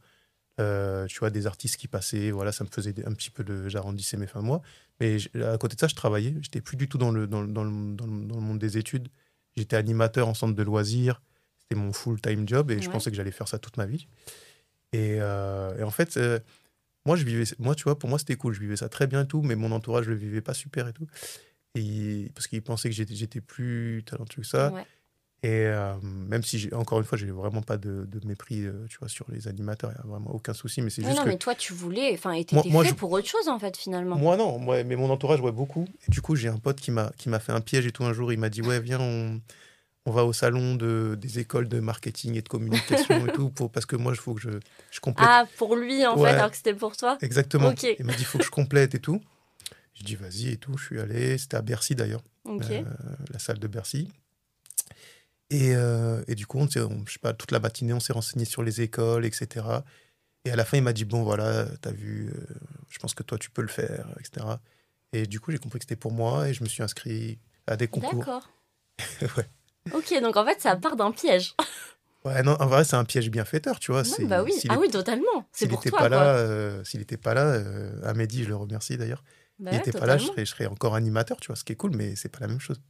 Euh, 0.60 1.08
tu 1.08 1.20
vois, 1.20 1.30
des 1.30 1.48
artistes 1.48 1.78
qui 1.78 1.88
passaient, 1.88 2.30
voilà, 2.30 2.52
ça 2.52 2.64
me 2.64 2.70
faisait 2.70 2.94
un 3.06 3.14
petit 3.14 3.32
peu 3.32 3.44
de. 3.44 3.68
J'arrondissais 3.70 4.18
mes 4.18 4.28
fins 4.28 4.42
de 4.42 4.46
mois. 4.46 4.62
Mais 5.00 5.18
à 5.42 5.58
côté 5.58 5.76
de 5.76 5.80
ça, 5.80 5.88
je 5.88 5.96
travaillais. 5.96 6.36
J'étais 6.42 6.62
plus 6.62 6.78
du 6.78 6.88
tout 6.88 6.98
dans 6.98 7.12
le, 7.12 7.26
dans, 7.26 7.44
dans, 7.44 7.64
le, 7.64 7.96
dans, 7.96 8.06
le, 8.06 8.42
monde 8.42 8.60
des 8.60 8.78
études. 8.78 9.08
J'étais 9.56 9.76
animateur 9.76 10.28
en 10.28 10.34
centre 10.34 10.54
de 10.54 10.64
loisirs. 10.64 11.22
C'était 11.72 11.82
mon 11.82 11.94
full-time 11.94 12.48
job 12.48 12.70
et 12.70 12.82
je 12.82 12.90
pensais 12.90 13.12
que 13.12 13.16
j'allais 13.16 13.32
faire 13.32 13.48
ça 13.48 13.58
toute 13.58 13.78
ma 13.78 13.86
vie. 13.86 14.08
Et, 14.92 15.18
euh, 15.22 15.78
et 15.78 15.84
en 15.84 15.90
fait, 15.90 16.18
euh, 16.18 16.38
moi, 17.06 17.16
je 17.16 17.24
vivais, 17.24 17.46
moi, 17.60 17.76
tu 17.76 17.84
vois, 17.84 17.98
pour 17.98 18.10
moi, 18.10 18.20
c'était 18.20 18.36
cool. 18.36 18.54
Je 18.54 18.60
vivais 18.60 18.76
ça 18.76 18.90
très 18.90 19.08
bien 19.08 19.24
et 19.24 19.28
tout, 19.28 19.42
mais 19.42 19.56
mon 19.56 19.72
entourage 19.72 20.08
le 20.08 20.16
vivait 20.16 20.42
pas 20.42 20.54
super 20.54 20.90
et 20.90 20.94
tout. 20.94 21.08
Et, 21.76 22.30
parce 22.36 22.48
qu'il 22.48 22.62
pensait 22.62 22.90
que 22.90 22.96
j'étais 22.96 23.40
plus 23.40 24.04
talentueux 24.06 24.42
que 24.42 24.48
ça. 24.48 24.74
Et 25.44 25.66
euh, 25.66 25.96
même 26.04 26.44
si, 26.44 26.70
encore 26.74 27.00
une 27.00 27.06
fois, 27.06 27.18
j'ai 27.18 27.32
vraiment 27.32 27.62
pas 27.62 27.78
de, 27.78 28.06
mépris 28.26 28.64
euh, 28.64 28.86
tu 28.90 28.98
vois, 29.00 29.08
sur 29.08 29.26
les 29.32 29.48
animateurs, 29.48 29.92
il 29.92 29.96
n'y 29.96 30.10
a 30.10 30.12
vraiment 30.12 30.36
aucun 30.36 30.54
souci. 30.54 30.82
Mais 30.82 30.90
c'est 30.90 31.04
juste. 31.04 31.18
Non, 31.18 31.26
mais 31.26 31.38
toi, 31.38 31.56
tu 31.56 31.72
voulais. 31.72 32.12
Enfin, 32.14 32.34
et 32.34 32.44
t'étais 32.44 32.70
fait 32.70 32.94
pour 32.94 33.12
autre 33.12 33.28
chose, 33.28 33.48
en 33.48 33.58
fait, 33.58 33.78
finalement. 33.78 34.18
Moi, 34.18 34.36
non. 34.36 34.60
Moi, 34.60 34.84
mais 34.84 34.98
mon 34.98 35.10
entourage, 35.10 35.40
ouais, 35.40 35.54
beaucoup. 35.54 35.88
Et 36.06 36.12
du 36.12 36.22
coup, 36.22 36.36
j'ai 36.36 36.50
un 36.50 36.58
pote 36.58 36.82
qui 36.82 36.92
m'a 36.92 37.40
fait 37.40 37.54
un 37.54 37.62
piège 37.62 37.88
et 37.88 37.92
tout 37.92 38.04
un 38.04 38.12
jour. 38.12 38.34
Il 38.34 38.40
m'a 38.40 38.50
dit 38.50 38.62
Ouais, 38.62 38.82
viens, 38.82 39.00
on, 39.00 39.42
on, 40.06 40.12
va 40.12 40.26
au 40.26 40.34
salon 40.34 40.76
de, 40.76 41.16
des 41.20 41.40
écoles 41.40 41.68
de 41.68 41.80
marketing 41.80 42.36
et 42.36 42.42
de 42.42 42.50
communication 42.50 43.28
et 43.28 43.32
tout, 43.34 43.50
pour, 43.50 43.72
parce 43.72 43.86
que 43.86 43.96
moi, 43.96 44.14
il 44.14 44.20
faut 44.20 44.34
que 44.34 44.42
je, 44.42 44.50
je 44.92 45.00
complète. 45.00 45.28
Ah, 45.30 45.46
pour 45.58 45.76
lui, 45.76 46.06
en 46.06 46.18
fait, 46.18 46.30
alors 46.30 46.52
que 46.52 46.58
c'était 46.58 46.74
pour 46.74 46.98
toi? 46.98 47.18
Exactement. 47.22 47.74
Il 48.00 48.06
m'a 48.06 48.14
dit 48.14 48.22
Il 48.22 48.26
faut 48.26 48.38
que 48.38 48.46
je 48.46 48.52
complète 48.52 48.96
et 48.96 49.00
tout. 49.00 49.22
Je 49.94 50.04
dis 50.04 50.16
Vas-y 50.16 50.50
et 50.50 50.58
tout. 50.58 50.78
Je 50.78 50.86
suis 50.86 51.00
allé. 51.00 51.38
C'était 51.38 51.58
à 51.58 51.62
Bercy, 51.62 51.96
d'ailleurs. 51.96 52.24
Euh, 52.48 52.84
la 53.32 53.40
salle 53.40 53.60
de 53.60 53.68
Bercy. 53.68 54.10
Et, 55.50 55.76
euh, 55.76 56.24
et, 56.28 56.36
du 56.36 56.46
coup, 56.48 56.60
on, 56.60 56.68
je 56.68 57.12
sais 57.12 57.20
pas, 57.20 57.34
toute 57.34 57.52
la 57.52 57.60
matinée, 57.60 57.94
on 57.94 58.00
s'est 58.00 58.14
renseigné 58.14 58.46
sur 58.46 58.64
les 58.64 58.82
écoles, 58.82 59.26
etc. 59.26 59.66
Et 60.46 60.52
à 60.52 60.56
la 60.56 60.66
fin, 60.66 60.78
il 60.78 60.84
m'a 60.84 60.94
dit 60.94 61.06
Bon, 61.06 61.24
voilà, 61.24 61.66
tu 61.82 61.90
as 61.90 61.92
vu, 61.92 62.30
euh, 62.30 62.56
je 62.90 63.00
pense 63.00 63.14
que 63.14 63.24
toi, 63.24 63.38
tu 63.38 63.50
peux 63.52 63.62
le 63.62 63.68
faire, 63.68 64.08
etc. 64.20 64.48
Et 65.14 65.28
du 65.28 65.40
coup, 65.40 65.52
j'ai 65.52 65.58
compris 65.58 65.80
que 65.80 65.84
c'était 65.84 65.96
pour 65.96 66.12
moi 66.12 66.48
et 66.48 66.54
je 66.54 66.64
me 66.64 66.70
suis 66.70 66.84
inscrit 66.84 67.38
à 67.68 67.76
des 67.76 67.88
concours. 67.88 68.20
D'accord. 68.20 68.50
ouais. 69.38 69.50
Ok, 69.94 70.14
donc 70.22 70.38
en 70.38 70.46
fait, 70.46 70.62
ça 70.62 70.76
part 70.76 70.96
d'un 70.96 71.12
piège. 71.12 71.56
ouais, 72.26 72.44
non, 72.44 72.56
en 72.60 72.68
vrai, 72.68 72.84
c'est 72.84 72.96
un 72.96 73.06
piège 73.06 73.30
bienfaiteur, 73.30 73.80
tu 73.80 73.92
vois. 73.92 74.04
bah 74.22 74.44
oui, 74.44 74.54
ah 74.70 74.78
oui, 74.80 74.90
totalement. 74.90 75.46
C'est 75.52 75.68
pour 75.68 75.84
toi. 75.84 76.00
Pas 76.00 76.10
là, 76.10 76.36
euh, 76.36 76.84
s'il 76.84 77.00
n'était 77.00 77.18
pas 77.18 77.34
là, 77.34 77.62
Amédi, 78.04 78.44
je 78.44 78.50
le 78.50 78.56
remercie 78.56 78.98
d'ailleurs. 78.98 79.24
Bah 79.60 79.72
il 79.72 79.78
n'était 79.78 79.92
pas 79.92 80.08
là, 80.08 80.18
je 80.18 80.26
serais, 80.26 80.46
je 80.46 80.52
serais, 80.52 80.66
encore 80.66 80.96
animateur, 80.96 81.38
tu 81.40 81.48
vois, 81.48 81.56
ce 81.56 81.64
qui 81.64 81.74
est 81.74 81.76
cool, 81.76 81.96
mais 81.96 82.16
c'est 82.16 82.30
pas 82.30 82.40
la 82.40 82.48
même 82.48 82.60
chose. 82.60 82.82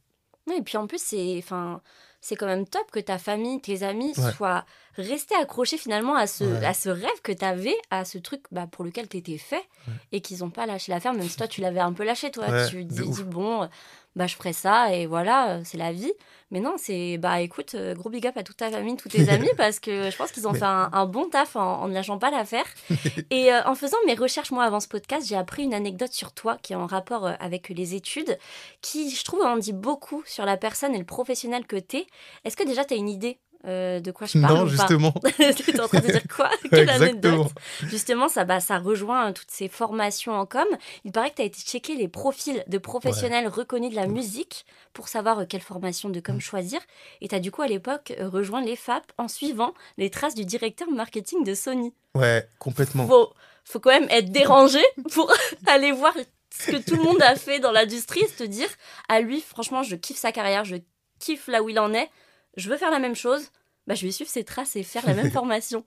Oui, 0.46 0.54
et 0.58 0.62
puis 0.62 0.76
en 0.76 0.86
plus, 0.86 1.00
c'est. 1.02 1.36
Enfin 1.38 1.82
c'est 2.22 2.36
quand 2.36 2.46
même 2.46 2.66
top 2.66 2.88
que 2.92 3.00
ta 3.00 3.18
famille, 3.18 3.60
tes 3.60 3.82
amis 3.82 4.14
soient 4.14 4.64
restés 4.94 5.34
accrochés 5.34 5.76
finalement 5.76 6.14
à 6.14 6.28
ce, 6.28 6.44
à 6.64 6.72
ce 6.72 6.88
rêve 6.88 7.20
que 7.24 7.32
tu 7.32 7.44
avais, 7.44 7.74
à 7.90 8.04
ce 8.04 8.16
truc 8.16 8.42
bah, 8.52 8.68
pour 8.70 8.84
lequel 8.84 9.08
tu 9.08 9.16
étais 9.16 9.38
fait, 9.38 9.64
et 10.12 10.20
qu'ils 10.20 10.38
n'ont 10.38 10.50
pas 10.50 10.64
lâché 10.64 10.92
l'affaire, 10.92 11.14
même 11.14 11.28
si 11.28 11.36
toi 11.36 11.48
tu 11.48 11.60
l'avais 11.60 11.80
un 11.80 11.92
peu 11.92 12.04
lâché, 12.04 12.30
toi. 12.30 12.68
tu 12.68 12.84
dis, 12.84 13.08
dis, 13.08 13.24
bon, 13.24 13.68
bah, 14.16 14.26
je 14.26 14.36
ferai 14.36 14.52
ça 14.52 14.94
et 14.94 15.06
voilà, 15.06 15.50
euh, 15.56 15.60
c'est 15.64 15.78
la 15.78 15.92
vie. 15.92 16.12
Mais 16.50 16.60
non, 16.60 16.74
c'est 16.76 17.16
bah 17.16 17.40
écoute, 17.40 17.74
euh, 17.74 17.94
gros 17.94 18.10
big 18.10 18.26
up 18.26 18.36
à 18.36 18.42
toute 18.42 18.58
ta 18.58 18.70
famille, 18.70 18.96
tous 18.96 19.08
tes 19.08 19.28
amis, 19.30 19.48
parce 19.56 19.80
que 19.80 20.10
je 20.10 20.16
pense 20.16 20.32
qu'ils 20.32 20.46
ont 20.46 20.52
fait 20.52 20.64
un, 20.64 21.06
bon 21.06 21.30
taf 21.30 21.56
en, 21.56 21.88
ne 21.88 21.94
lâchant 21.94 22.18
pas 22.18 22.30
l'affaire. 22.30 22.66
et 23.30 23.52
euh, 23.52 23.62
en 23.64 23.74
faisant 23.74 23.96
mes 24.06 24.14
recherches, 24.14 24.50
moi, 24.50 24.64
avant 24.64 24.80
ce 24.80 24.88
podcast, 24.88 25.26
j'ai 25.26 25.36
appris 25.36 25.62
une 25.62 25.72
anecdote 25.72 26.12
sur 26.12 26.32
toi 26.32 26.58
qui 26.62 26.74
est 26.74 26.76
en 26.76 26.86
rapport 26.86 27.26
avec 27.40 27.70
les 27.70 27.94
études, 27.94 28.38
qui, 28.82 29.10
je 29.10 29.24
trouve, 29.24 29.42
en 29.42 29.56
dit 29.56 29.72
beaucoup 29.72 30.22
sur 30.26 30.44
la 30.44 30.58
personne 30.58 30.94
et 30.94 30.98
le 30.98 31.04
professionnel 31.04 31.66
que 31.66 31.76
tu 31.76 31.98
es. 31.98 32.06
Est-ce 32.44 32.56
que 32.56 32.64
déjà 32.64 32.84
tu 32.84 32.92
as 32.92 32.98
une 32.98 33.08
idée 33.08 33.38
euh, 33.66 34.00
de 34.00 34.10
quoi 34.10 34.26
je 34.26 34.38
parle 34.40 34.54
Non, 34.54 34.66
justement. 34.66 35.14
tu 35.56 35.70
es 35.70 35.80
en 35.80 35.88
train 35.88 36.00
de 36.00 36.06
dire 36.06 36.22
quoi 36.34 36.50
Quelle 36.70 36.90
anecdote 36.90 37.48
Justement, 37.82 38.28
ça, 38.28 38.44
bah, 38.44 38.60
ça 38.60 38.78
rejoint 38.78 39.26
hein, 39.26 39.32
toutes 39.32 39.50
ces 39.50 39.68
formations 39.68 40.32
en 40.32 40.46
com. 40.46 40.66
Il 41.04 41.12
paraît 41.12 41.30
que 41.30 41.36
tu 41.36 41.42
as 41.42 41.46
été 41.46 41.60
checker 41.60 41.94
les 41.94 42.08
profils 42.08 42.64
de 42.66 42.78
professionnels 42.78 43.46
reconnus 43.46 43.90
de 43.90 43.96
la 43.96 44.06
musique 44.06 44.66
pour 44.92 45.08
savoir 45.08 45.40
euh, 45.40 45.44
quelle 45.48 45.60
formation 45.60 46.08
de 46.08 46.20
com 46.20 46.36
mm. 46.36 46.40
choisir. 46.40 46.80
Et 47.20 47.28
tu 47.28 47.34
as 47.34 47.40
du 47.40 47.50
coup, 47.50 47.62
à 47.62 47.68
l'époque, 47.68 48.12
euh, 48.18 48.28
rejoint 48.28 48.62
les 48.62 48.76
FAP 48.76 49.12
en 49.18 49.28
suivant 49.28 49.74
les 49.96 50.10
traces 50.10 50.34
du 50.34 50.44
directeur 50.44 50.90
marketing 50.90 51.44
de 51.44 51.54
Sony. 51.54 51.94
Ouais, 52.14 52.48
complètement. 52.58 53.06
Faut, 53.06 53.32
faut 53.64 53.80
quand 53.80 53.90
même 53.90 54.10
être 54.10 54.30
dérangé 54.30 54.82
pour 55.12 55.32
aller 55.66 55.92
voir 55.92 56.14
ce 56.50 56.72
que 56.72 56.76
tout 56.76 56.96
le 56.96 57.02
monde 57.02 57.22
a 57.22 57.36
fait 57.36 57.60
dans 57.60 57.72
l'industrie 57.72 58.20
et 58.20 58.28
se 58.28 58.44
dire, 58.44 58.68
à 59.08 59.20
lui, 59.20 59.40
franchement, 59.40 59.82
je 59.82 59.96
kiffe 59.96 60.18
sa 60.18 60.32
carrière, 60.32 60.64
je 60.64 60.76
kiffe 61.18 61.46
là 61.46 61.62
où 61.62 61.68
il 61.68 61.78
en 61.78 61.94
est 61.94 62.10
je 62.56 62.68
veux 62.68 62.76
faire 62.76 62.90
la 62.90 62.98
même 62.98 63.14
chose, 63.14 63.50
bah, 63.86 63.94
je 63.94 64.06
vais 64.06 64.12
suivre 64.12 64.30
ses 64.30 64.44
traces 64.44 64.76
et 64.76 64.82
faire 64.82 65.06
la 65.06 65.14
même 65.14 65.30
formation. 65.32 65.84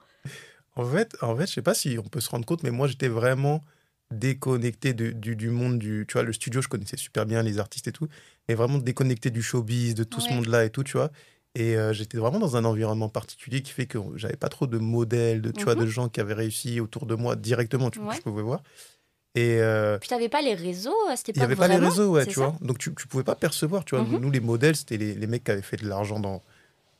En 0.75 0.85
fait, 0.85 1.15
en 1.21 1.35
fait, 1.35 1.47
je 1.47 1.53
sais 1.53 1.61
pas 1.61 1.73
si 1.73 1.97
on 1.97 2.07
peut 2.07 2.19
se 2.19 2.29
rendre 2.29 2.45
compte, 2.45 2.63
mais 2.63 2.71
moi, 2.71 2.87
j'étais 2.87 3.07
vraiment 3.07 3.63
déconnecté 4.11 4.93
du, 4.93 5.13
du, 5.13 5.49
monde 5.49 5.79
du... 5.79 6.05
Tu 6.07 6.13
vois, 6.13 6.23
le 6.23 6.33
studio, 6.33 6.61
je 6.61 6.67
connaissais 6.67 6.97
super 6.97 7.25
bien 7.25 7.41
les 7.41 7.59
artistes 7.59 7.87
et 7.87 7.91
tout, 7.91 8.07
mais 8.47 8.55
vraiment 8.55 8.77
déconnecté 8.77 9.31
du 9.31 9.41
showbiz, 9.41 9.95
de 9.95 10.03
tout 10.03 10.21
ce 10.21 10.31
monde-là 10.31 10.65
et 10.65 10.69
tout, 10.69 10.83
tu 10.83 10.97
vois. 10.97 11.11
Et 11.55 11.77
euh, 11.77 11.93
j'étais 11.93 12.17
vraiment 12.17 12.37
dans 12.37 12.57
un 12.57 12.65
environnement 12.65 13.07
particulier 13.07 13.61
qui 13.61 13.71
fait 13.71 13.85
que 13.85 13.97
j'avais 14.15 14.35
pas 14.35 14.49
trop 14.49 14.67
de 14.67 14.77
modèles, 14.77 15.41
de, 15.41 15.51
tu 15.51 15.63
vois, 15.63 15.75
de 15.75 15.85
mhm. 15.85 15.89
gens 15.89 16.09
qui 16.09 16.19
avaient 16.19 16.33
réussi 16.33 16.81
autour 16.81 17.05
de 17.05 17.15
moi 17.15 17.37
directement, 17.37 17.89
tu 17.89 17.99
vois, 17.99 18.13
je 18.13 18.19
pouvais 18.19 18.43
voir. 18.43 18.61
Et 19.35 19.57
euh, 19.59 19.97
Puis 19.97 20.09
tu 20.09 20.13
n'avais 20.13 20.29
pas 20.29 20.41
les 20.41 20.53
réseaux 20.53 20.95
à 21.09 21.15
cette 21.15 21.29
époque. 21.29 21.37
Il 21.37 21.39
n'y 21.39 21.45
avait 21.45 21.55
pas 21.55 21.67
les 21.69 21.77
réseaux, 21.77 22.11
ouais, 22.11 22.25
tu 22.25 22.39
vois. 22.39 22.55
Donc 22.61 22.77
tu 22.77 22.89
ne 22.89 22.95
pouvais 22.95 23.23
pas 23.23 23.35
percevoir, 23.35 23.85
tu 23.85 23.95
vois. 23.95 24.03
Mhm. 24.03 24.19
Nous, 24.19 24.31
les 24.31 24.41
modèles, 24.41 24.75
c'était 24.75 24.97
les, 24.97 25.15
les, 25.15 25.27
mecs 25.27 25.45
qui 25.45 25.51
avaient 25.51 25.61
fait 25.61 25.77
de 25.77 25.87
l'argent 25.87 26.19
dans, 26.19 26.43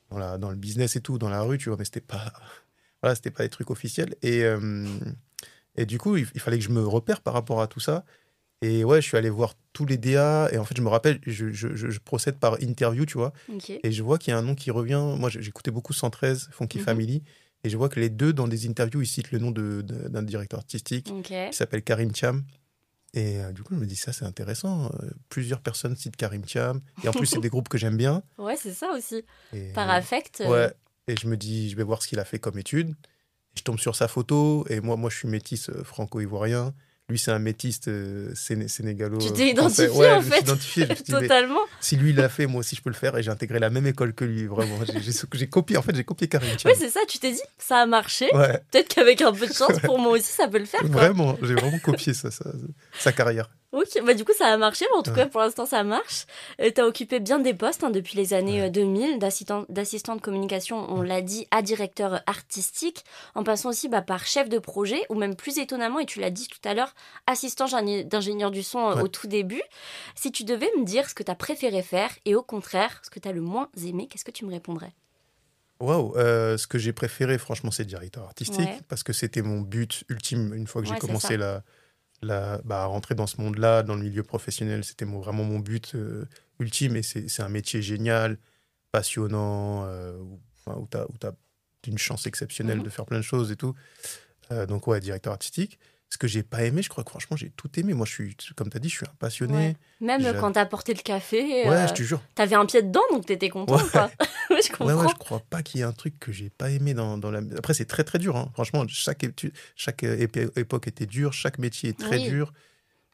dans, 0.10 0.18
la, 0.18 0.38
dans 0.38 0.50
le 0.50 0.56
business 0.56 0.96
et 0.96 1.02
tout, 1.02 1.18
dans 1.18 1.30
la 1.30 1.42
rue, 1.42 1.58
tu 1.58 1.70
vois, 1.70 1.78
mais 1.78 1.86
c'était 1.86 2.02
pas, 2.02 2.34
voilà, 3.02 3.16
c'était 3.16 3.32
pas 3.32 3.44
des 3.44 3.50
trucs 3.50 3.72
officiels. 3.72 4.16
Et, 4.22 4.44
euh, 4.44 4.86
et 5.76 5.86
du 5.86 5.98
coup, 5.98 6.18
il, 6.18 6.26
fallait 6.26 6.58
que 6.58 6.64
je 6.64 6.70
me 6.70 6.86
repère 6.86 7.22
par 7.22 7.34
rapport 7.34 7.62
à 7.62 7.68
tout 7.68 7.80
ça. 7.80 8.06
Et 8.62 8.84
ouais, 8.84 9.02
je 9.02 9.08
suis 9.08 9.18
allé 9.18 9.30
voir 9.30 9.54
tous 9.74 9.86
les 9.86 9.98
DA. 9.98 10.50
Et 10.52 10.58
en 10.58 10.64
fait, 10.64 10.76
je 10.78 10.82
me 10.82 10.88
rappelle, 10.88 11.20
je, 11.26 11.52
je, 11.52 11.76
je 11.76 12.00
procède 12.00 12.38
par 12.38 12.62
interview, 12.62 13.06
tu 13.06 13.18
vois. 13.18 13.34
Et 13.84 13.92
je 13.92 14.02
vois 14.02 14.18
qu'il 14.18 14.32
y 14.32 14.34
a 14.34 14.40
un 14.40 14.42
nom 14.42 14.56
qui 14.56 14.72
revient. 14.72 15.04
Moi, 15.18 15.30
j'écoutais 15.30 15.72
beaucoup 15.72 15.94
113, 15.94 16.50
Funky 16.52 16.80
mhm. 16.80 16.84
Family. 16.84 17.24
Et 17.64 17.70
je 17.70 17.78
vois 17.78 17.90
que 17.90 18.00
les 18.00 18.10
deux, 18.10 18.32
dans 18.32 18.48
des 18.48 18.68
interviews, 18.68 19.02
ils 19.02 19.08
citent 19.08 19.32
le 19.32 19.40
nom 19.40 19.52
d'un 19.52 19.82
de, 19.82 20.22
directeur 20.22 20.60
artistique 20.60 21.12
qui 21.24 21.34
s'appelle 21.52 21.84
Karim 21.84 22.16
Cham. 22.16 22.44
Et 23.16 23.40
euh, 23.40 23.54
du 23.54 23.64
coup, 23.64 23.74
je 23.74 23.80
me 23.80 23.86
dis, 23.86 23.96
ça, 23.96 24.12
c'est 24.12 24.26
intéressant. 24.26 24.88
Euh, 24.88 25.10
plusieurs 25.30 25.62
personnes 25.62 25.96
citent 25.96 26.18
Karim 26.18 26.46
Cham. 26.46 26.82
Et 27.04 27.08
en 27.08 27.14
plus, 27.14 27.26
c'est 27.26 27.40
des 27.40 27.50
groupes 27.50 27.70
que 27.70 27.78
j'aime 27.78 27.96
bien. 27.96 28.22
Ouais, 28.38 28.58
c'est 28.58 28.74
ça 28.74 28.92
aussi. 28.92 29.24
Par 29.74 29.90
affect. 29.90 30.42
Euh, 30.42 30.50
ouais. 30.50 30.74
Et 31.08 31.16
je 31.16 31.28
me 31.28 31.38
dis, 31.38 31.70
je 31.70 31.78
vais 31.78 31.84
voir 31.84 32.04
ce 32.04 32.10
qu'il 32.10 32.20
a 32.20 32.26
fait 32.26 32.40
comme 32.40 32.60
étude. 32.60 32.94
je 33.56 33.64
tombe 33.64 33.80
sur 33.80 33.96
sa 33.96 34.10
photo. 34.10 34.66
Et 34.70 34.82
moi, 34.82 34.98
moi 34.98 35.10
je 35.10 35.16
suis 35.16 35.30
métis 35.30 35.72
franco-ivoirien. 35.84 36.74
Lui, 37.08 37.20
c'est 37.20 37.30
un 37.32 37.38
métiste 37.38 37.88
euh, 37.88 38.34
sénégalo. 38.34 39.20
Tu 39.20 39.32
t'es 39.32 39.50
identifié 39.50 40.12
en 40.12 40.22
fait 40.24 40.40
identifié, 40.40 40.88
Totalement. 41.08 41.60
si 41.80 41.98
lui 41.98 42.14
l'a 42.14 42.30
fait, 42.30 42.48
moi 42.48 42.62
aussi 42.62 42.76
je 42.76 42.82
peux 42.82 42.90
le 42.90 42.96
faire. 42.96 43.16
Et 43.16 43.22
j'ai 43.22 43.30
intégré 43.30 43.60
la 43.60 43.70
même 43.70 43.86
école 43.86 44.14
que 44.14 44.26
lui, 44.26 44.46
vraiment. 44.48 44.80
J'ai 45.34 45.48
copié, 45.48 45.78
en 45.78 45.84
fait, 45.84 45.96
j'ai 45.96 46.04
copié 46.04 46.28
Karim. 46.28 46.50
Oui, 46.66 46.72
c'est 46.76 46.90
ça. 46.90 47.02
Tu 47.08 47.20
t'es 47.20 47.32
dit, 47.32 47.42
ça 47.60 47.78
a 47.78 47.86
marché. 47.86 48.28
Peut-être 48.72 48.88
qu'avec 48.88 49.22
un 49.22 49.34
peu 49.34 49.46
de 49.46 49.54
chance, 49.54 49.80
pour 49.84 50.00
moi 50.00 50.14
aussi, 50.14 50.32
ça 50.32 50.48
peut 50.48 50.58
le 50.58 50.66
faire. 50.66 50.84
Vraiment, 50.84 51.38
j'ai 51.44 51.54
vraiment 51.54 51.80
copié 51.80 52.16
ça, 52.16 52.30
sa 52.98 53.12
carrière. 53.12 53.50
Ok, 53.76 54.02
bah 54.06 54.14
du 54.14 54.24
coup 54.24 54.32
ça 54.32 54.48
a 54.48 54.56
marché, 54.56 54.86
mais 54.90 54.98
en 54.98 55.04
tout 55.04 55.12
cas 55.12 55.26
pour 55.26 55.42
l'instant 55.42 55.66
ça 55.66 55.84
marche. 55.84 56.28
Euh, 56.62 56.72
tu 56.74 56.80
as 56.80 56.88
occupé 56.88 57.20
bien 57.20 57.40
des 57.40 57.54
postes 57.54 57.84
hein, 57.84 57.90
depuis 57.90 58.16
les 58.16 58.34
années 58.34 58.70
2000, 58.70 59.16
euh, 59.16 59.66
d'assistant 59.68 60.16
de 60.16 60.22
communication, 60.22 60.90
on 60.90 61.02
l'a 61.02 61.22
dit, 61.22 61.46
à 61.52 61.62
directeur 61.62 62.22
artistique, 62.26 63.04
en 63.36 63.44
passant 63.44 63.68
aussi 63.68 63.90
bah, 63.90 64.02
par 64.02 64.26
chef 64.26 64.48
de 64.48 64.60
projet, 64.60 65.02
ou 65.10 65.16
même 65.16 65.36
plus 65.36 65.58
étonnamment, 65.58 66.00
et 66.00 66.06
tu 66.06 66.22
l'as 66.22 66.30
dit 66.30 66.48
tout 66.48 66.66
à 66.66 66.74
l'heure, 66.74 66.96
assistant 67.28 67.66
d'ingénieur 68.06 68.50
du 68.50 68.64
son 68.64 68.80
euh, 68.92 69.02
au 69.02 69.10
tout 69.10 69.28
début. 69.28 69.62
Si 70.16 70.32
tu 70.32 70.46
devais 70.46 70.70
me 70.78 70.86
dire 70.86 71.10
ce 71.10 71.14
que 71.14 71.24
tu 71.24 71.32
as 71.32 71.36
préféré 71.36 71.82
faire, 71.82 72.12
et 72.24 72.34
au 72.34 72.44
contraire, 72.44 73.02
ce 73.04 73.10
que 73.10 73.20
tu 73.20 73.28
as 73.28 73.34
le 73.34 73.42
moins 73.42 73.68
aimé, 73.86 74.08
qu'est-ce 74.10 74.24
que 74.24 74.32
tu 74.32 74.46
me 74.46 74.52
répondrais? 74.52 74.94
Waouh, 75.82 76.14
ce 76.16 76.66
que 76.66 76.78
j'ai 76.78 76.94
préféré, 76.94 77.38
franchement, 77.38 77.72
c'est 77.72 77.84
directeur 77.84 78.24
artistique, 78.24 78.70
parce 78.88 79.04
que 79.04 79.12
c'était 79.12 79.42
mon 79.42 79.60
but 79.60 80.06
ultime 80.08 80.54
une 80.54 80.66
fois 80.66 80.82
que 80.82 80.88
j'ai 80.88 80.96
commencé 80.96 81.36
la 81.36 81.62
la, 82.26 82.60
bah, 82.64 82.86
rentrer 82.86 83.16
dans 83.16 83.28
ce 83.28 83.40
monde-là, 83.42 83.84
dans 83.84 83.96
le 83.96 84.02
milieu 84.02 84.24
professionnel, 84.24 84.84
c'était 84.84 85.06
vraiment 85.06 85.44
mon 85.44 85.60
but 85.60 85.96
euh, 85.96 86.26
ultime. 86.60 86.96
Et 86.96 87.04
c'est 87.04 87.42
un 87.42 87.50
métier 87.50 87.82
génial, 87.82 88.38
passionnant, 88.92 89.86
où, 89.86 90.40
où 90.68 90.88
tu 90.90 90.98
as, 90.98 91.36
une 91.88 91.98
chance 92.00 92.26
exceptionnelle 92.26 92.80
mhm. 92.80 92.84
de 92.84 92.90
faire 92.90 93.06
plein 93.06 93.18
de 93.20 93.24
choses 93.24 93.52
et 93.52 93.56
tout. 93.56 93.76
donc, 94.68 94.88
ouais, 94.88 95.00
directeur 95.00 95.34
artistique. 95.34 95.78
Ce 96.10 96.18
que 96.18 96.28
j'ai 96.28 96.44
pas 96.44 96.64
aimé, 96.64 96.82
je 96.82 96.90
crois 96.90 97.04
que 97.04 97.10
franchement, 97.10 97.36
j'ai 97.36 97.50
tout 97.50 97.70
aimé. 97.80 97.94
Moi, 97.94 98.06
je 98.06 98.12
suis, 98.12 98.38
comme 98.56 98.70
tu 98.70 98.78
as 98.78 98.80
dit, 98.80 98.90
je 98.90 98.98
suis 98.98 99.06
un 99.06 99.16
passionné. 99.20 99.76
Même 100.00 100.24
quand 100.40 100.54
tu 100.54 100.60
as 100.60 100.66
porté 100.66 100.94
le 100.94 101.02
café. 101.02 101.68
Ouais, 101.68 101.88
je 101.88 101.94
te 101.94 102.04
jure. 102.04 102.22
Tu 102.36 102.42
avais 102.42 102.56
un 102.56 102.66
pied 102.66 102.82
dedans, 102.84 103.02
donc 103.12 103.26
tu 103.26 103.34
étais 103.34 103.50
content, 103.50 103.80
quoi. 103.92 104.12
je 104.50 104.70
comprends. 104.70 104.86
Ouais, 104.86 104.94
ouais, 104.94 105.08
je 105.10 105.16
crois 105.16 105.42
pas 105.50 105.64
qu'il 105.64 105.80
y 105.80 105.84
ait 105.84 105.86
un 105.86 105.92
truc 105.92 106.18
que 106.20 106.32
j'ai 106.32 106.50
pas 106.50 106.70
aimé 106.70 106.94
dans, 106.94 107.18
dans 107.18 107.32
la. 107.32 107.42
Après, 107.58 107.74
c'est 107.74 107.86
très, 107.86 108.04
très 108.04 108.20
dur. 108.20 108.38
Hein. 108.38 108.50
Franchement, 108.54 108.86
chaque, 108.88 109.26
chaque 109.76 110.04
époque 110.04 110.88
était 110.88 111.08
dure, 111.08 111.34
chaque 111.34 111.58
métier 111.58 111.90
est 111.90 112.00
très 112.00 112.20
dur. 112.20 112.54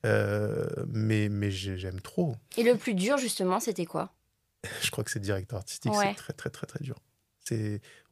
Euh, 0.06 0.66
mais 0.88 1.30
mais 1.30 1.52
j'aime 1.52 2.02
trop. 2.02 2.36
Et 2.58 2.64
le 2.64 2.76
plus 2.76 2.94
dur, 2.94 3.18
justement, 3.18 3.60
c'était 3.60 3.86
quoi? 3.86 4.14
Je 4.82 4.92
crois 4.92 5.04
que 5.04 5.12
c'est 5.12 5.20
directeur 5.20 5.60
artistique. 5.60 5.92
C'est 5.94 6.14
très, 6.16 6.34
très, 6.34 6.50
très, 6.50 6.68
très 6.68 6.84
dur. 6.84 6.98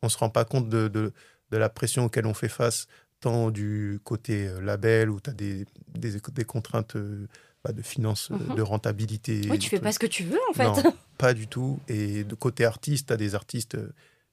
On 0.02 0.10
se 0.10 0.18
rend 0.18 0.30
pas 0.30 0.46
compte 0.46 0.70
de, 0.70 0.88
de, 0.88 1.14
de 1.52 1.58
la 1.58 1.70
pression 1.70 2.06
auquel 2.06 2.26
on 2.26 2.34
fait 2.34 2.50
face 2.50 2.88
tant 3.20 3.52
du 3.52 4.00
côté 4.04 4.48
euh, 4.48 4.62
label 4.62 5.10
où 5.10 5.20
tu 5.20 5.30
as 5.30 5.34
des, 5.34 5.66
des, 5.90 6.20
des 6.32 6.46
contraintes 6.46 6.96
euh, 6.96 7.28
bah, 7.64 7.72
de 7.72 7.82
finances, 7.82 8.32
euh, 8.32 8.36
mhm. 8.36 8.56
de 8.56 8.62
rentabilité. 8.62 9.42
Oui, 9.50 9.60
tu 9.60 9.70
fais 9.70 9.80
pas 9.80 9.92
ce 9.92 10.00
que 10.00 10.08
tu 10.08 10.24
veux 10.24 10.40
en 10.50 10.54
fait. 10.54 10.84
Non, 10.84 10.94
pas 11.18 11.34
du 11.34 11.48
tout. 11.48 11.80
Et 11.88 12.24
de 12.24 12.36
côté 12.36 12.66
artiste, 12.66 13.08
tu 13.08 13.14
as 13.14 13.18
des 13.18 13.36
artistes. 13.36 13.78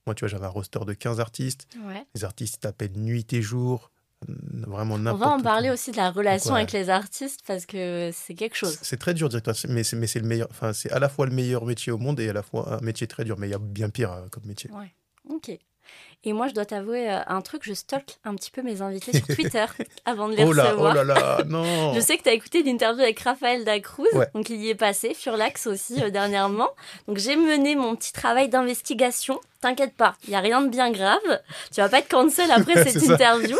Moi, 0.06 0.14
tu 0.14 0.20
vois, 0.20 0.28
j'avais 0.28 0.46
un 0.46 0.50
roster 0.50 0.80
de 0.86 0.92
15 0.92 1.18
artistes. 1.18 1.66
Les 2.14 2.24
artistes 2.24 2.60
t'appellent 2.60 2.96
nuit 2.96 3.26
et 3.32 3.42
jour. 3.42 3.90
Vraiment 4.28 4.96
n'importe 4.98 5.22
On 5.22 5.28
va 5.28 5.34
en 5.34 5.42
parler 5.42 5.68
aussi 5.68 5.90
de 5.90 5.98
la 5.98 6.10
relation 6.10 6.54
avec 6.54 6.72
les 6.72 6.88
artistes 6.88 7.40
parce 7.46 7.66
que 7.66 8.10
c'est 8.14 8.34
quelque 8.34 8.56
chose. 8.56 8.78
C'est 8.80 8.96
très 8.96 9.12
dur, 9.12 9.28
directeur, 9.28 9.54
mais 9.68 9.84
c'est, 9.84 9.96
mais 9.96 10.06
c'est 10.06 10.20
le 10.20 10.26
meilleur. 10.26 10.48
Enfin, 10.50 10.72
c'est 10.72 10.90
à 10.90 10.98
la 10.98 11.08
fois 11.08 11.26
le 11.26 11.32
meilleur 11.32 11.66
métier 11.66 11.92
au 11.92 11.98
monde 11.98 12.18
et 12.20 12.28
à 12.28 12.32
la 12.32 12.42
fois 12.42 12.78
un 12.78 12.80
métier 12.80 13.06
très 13.06 13.24
dur. 13.24 13.36
Mais 13.38 13.48
il 13.48 13.50
y 13.50 13.54
a 13.54 13.58
bien 13.58 13.90
pire 13.90 14.26
comme 14.30 14.46
métier. 14.46 14.70
Ouais. 14.70 14.94
Ok. 15.28 15.58
Et 16.26 16.32
moi, 16.32 16.48
je 16.48 16.54
dois 16.54 16.66
t'avouer 16.66 17.08
euh, 17.08 17.20
un 17.28 17.40
truc, 17.40 17.62
je 17.64 17.72
stocke 17.72 18.18
un 18.24 18.34
petit 18.34 18.50
peu 18.50 18.60
mes 18.60 18.82
invités 18.82 19.16
sur 19.16 19.26
Twitter 19.34 19.64
avant 20.04 20.28
de 20.28 20.34
les 20.34 20.42
oh 20.42 20.52
là, 20.52 20.64
recevoir. 20.64 20.92
Oh 20.92 20.96
là 20.96 21.04
là, 21.04 21.38
non 21.46 21.94
Je 21.94 22.00
sais 22.00 22.18
que 22.18 22.24
tu 22.24 22.28
as 22.28 22.32
écouté 22.32 22.64
l'interview 22.64 23.00
avec 23.00 23.20
Raphaël 23.20 23.64
Dacruz, 23.64 24.08
donc 24.34 24.50
il 24.50 24.60
y 24.60 24.68
est 24.68 24.74
passé, 24.74 25.14
Furlax 25.14 25.68
aussi 25.68 26.02
euh, 26.02 26.10
dernièrement. 26.10 26.70
Donc 27.06 27.18
j'ai 27.18 27.36
mené 27.36 27.76
mon 27.76 27.94
petit 27.94 28.12
travail 28.12 28.48
d'investigation 28.48 29.40
t'inquiète 29.60 29.94
pas, 29.94 30.14
il 30.24 30.30
n'y 30.30 30.36
a 30.36 30.40
rien 30.40 30.60
de 30.60 30.68
bien 30.68 30.90
grave. 30.90 31.40
Tu 31.72 31.80
vas 31.80 31.88
pas 31.88 31.98
être 31.98 32.08
cancel 32.08 32.50
après 32.50 32.84
cette 32.84 33.02
interview. 33.02 33.56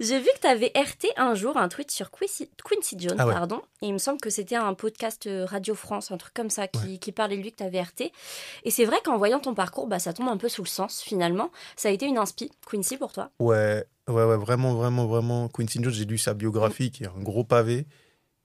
J'ai 0.00 0.18
vu 0.18 0.28
que 0.36 0.40
tu 0.40 0.46
avais 0.46 0.72
RT 0.74 1.12
un 1.16 1.34
jour 1.34 1.56
un 1.56 1.68
tweet 1.68 1.90
sur 1.90 2.10
Quincy, 2.10 2.48
Jones, 2.96 3.16
ah 3.18 3.26
pardon. 3.26 3.60
Et 3.82 3.86
il 3.86 3.92
me 3.92 3.98
semble 3.98 4.20
que 4.20 4.30
c'était 4.30 4.54
un 4.54 4.74
podcast 4.74 5.26
euh, 5.26 5.44
Radio 5.44 5.74
France, 5.74 6.12
un 6.12 6.16
truc 6.16 6.34
comme 6.34 6.50
ça, 6.50 6.68
qui, 6.68 7.12
parlait 7.12 7.36
de 7.36 7.42
lui 7.42 7.50
que 7.50 7.56
tu 7.56 7.64
avais 7.64 7.80
RT. 7.80 8.12
Et 8.64 8.70
c'est 8.70 8.84
vrai 8.84 8.98
qu'en 9.04 9.16
voyant 9.16 9.40
ton 9.40 9.54
parcours, 9.54 9.86
bah, 9.86 9.98
ça 9.98 10.12
tombe 10.12 10.28
un 10.28 10.36
peu 10.36 10.48
sous 10.48 10.62
le 10.62 10.68
sens 10.68 11.02
finalement. 11.02 11.50
Ça 11.76 11.88
a 11.88 11.91
été 11.92 12.06
une 12.06 12.18
inspi, 12.18 12.50
Quincy, 12.70 12.96
pour 12.96 13.12
toi? 13.12 13.30
Ouais, 13.38 13.84
ouais, 14.08 14.24
ouais, 14.24 14.36
vraiment, 14.36 14.74
vraiment, 14.74 15.06
vraiment. 15.06 15.48
Quincy 15.48 15.82
Jones, 15.82 15.92
j'ai 15.92 16.04
lu 16.04 16.18
sa 16.18 16.34
biographie 16.34 16.90
qui 16.90 17.04
est 17.04 17.08
un 17.08 17.22
gros 17.22 17.44
pavé. 17.44 17.86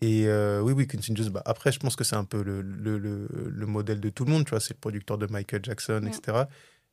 Et 0.01 0.27
euh, 0.27 0.61
oui, 0.61 0.73
oui, 0.73 0.87
Quincy 0.87 1.15
Jones, 1.15 1.29
bah, 1.29 1.41
après, 1.45 1.71
je 1.71 1.79
pense 1.79 1.95
que 1.95 2.03
c'est 2.03 2.15
un 2.15 2.23
peu 2.23 2.43
le, 2.43 2.61
le, 2.61 2.97
le, 2.97 3.65
modèle 3.65 3.99
de 3.99 4.09
tout 4.09 4.25
le 4.25 4.31
monde, 4.31 4.45
tu 4.45 4.51
vois, 4.51 4.59
c'est 4.59 4.75
le 4.75 4.79
producteur 4.79 5.17
de 5.17 5.25
Michael 5.27 5.61
Jackson, 5.63 6.03
etc. 6.05 6.43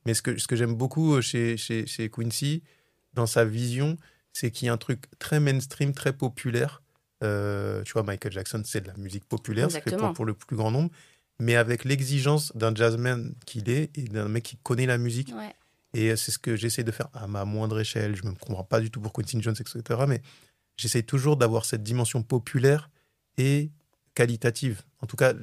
Mais 0.07 0.15
ce 0.15 0.23
que, 0.23 0.39
ce 0.39 0.47
que 0.47 0.57
j'aime 0.57 0.75
beaucoup 0.75 1.15
euh, 1.15 1.21
chez, 1.21 1.57
chez, 1.57 1.87
chez, 1.87 2.09
Quincy, 2.09 2.63
dans 3.13 3.27
sa 3.27 3.45
vision, 3.45 3.99
c'est 4.33 4.51
qu'il 4.51 4.67
y 4.67 4.69
a 4.69 4.73
un 4.73 4.79
truc 4.79 5.05
très 5.19 5.39
mainstream, 5.39 5.93
très 5.93 6.15
populaire. 6.15 6.83
Euh, 7.23 7.83
tu 7.83 7.93
vois, 7.93 8.03
Michael 8.03 8.33
Jackson, 8.33 8.63
c'est 8.65 8.81
de 8.81 8.89
la 8.89 8.97
musique 8.97 9.25
populaire, 9.25 9.71
c'est 9.71 9.83
fait 9.83 9.97
pour, 10.15 10.25
le 10.25 10.35
plus 10.35 10.57
grand 10.57 10.71
nombre, 10.71 10.91
mais 11.39 11.57
avec 11.57 11.85
l'exigence 11.85 12.55
d'un 12.57 12.75
jazzman 12.75 13.35
qu'il 13.47 13.71
est 13.71 13.97
et 13.97 14.03
d'un 14.03 14.29
mec 14.29 14.45
qui 14.45 14.57
connaît 14.57 14.87
la 14.87 14.99
musique. 14.99 15.33
Et 15.95 16.11
euh, 16.11 16.17
c'est 16.17 16.33
ce 16.33 16.39
que 16.39 16.57
j'essaie 16.57 16.85
de 16.85 16.91
faire 16.91 17.09
à 17.15 17.27
ma 17.27 17.45
moindre 17.45 17.81
échelle. 17.81 18.15
Je 18.17 18.25
ne 18.25 18.31
me 18.31 18.35
comprends 18.35 18.65
pas 18.65 18.81
du 18.81 18.91
tout 18.91 19.01
pour 19.01 19.13
Quincy 19.13 19.41
Jones, 19.41 19.57
etc. 19.59 20.01
Mais 20.07 20.21
j'essaie 20.77 21.03
toujours 21.03 21.37
d'avoir 21.37 21.65
cette 21.65 21.83
dimension 21.83 22.23
populaire 22.23 22.91
et 23.39 23.71
qualitative. 24.15 24.83
En 25.01 25.07
tout 25.07 25.17
cas, 25.17 25.35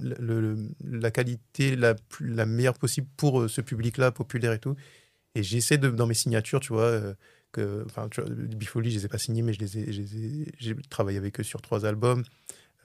la 0.00 1.10
qualité 1.10 1.76
la, 1.76 1.94
la 2.20 2.46
meilleure 2.46 2.78
possible 2.78 3.08
pour 3.16 3.40
euh, 3.40 3.48
ce 3.48 3.60
public-là, 3.60 4.10
populaire 4.10 4.52
et 4.52 4.58
tout. 4.58 4.76
Et 5.34 5.42
j'essaie 5.42 5.78
de, 5.78 5.90
dans 5.90 6.06
mes 6.06 6.14
signatures, 6.14 6.60
tu 6.60 6.72
vois, 6.72 6.82
euh, 6.82 7.14
que, 7.52 7.84
enfin, 7.86 8.08
Bifoli, 8.28 8.90
je 8.90 8.98
les 8.98 9.04
ai 9.06 9.08
pas 9.08 9.18
signés, 9.18 9.42
mais 9.42 9.52
je 9.52 9.60
les 9.60 9.78
ai, 9.78 10.52
j'ai 10.58 10.76
travaillé 10.88 11.18
avec 11.18 11.40
eux 11.40 11.42
sur 11.42 11.60
trois 11.62 11.84
albums. 11.84 12.24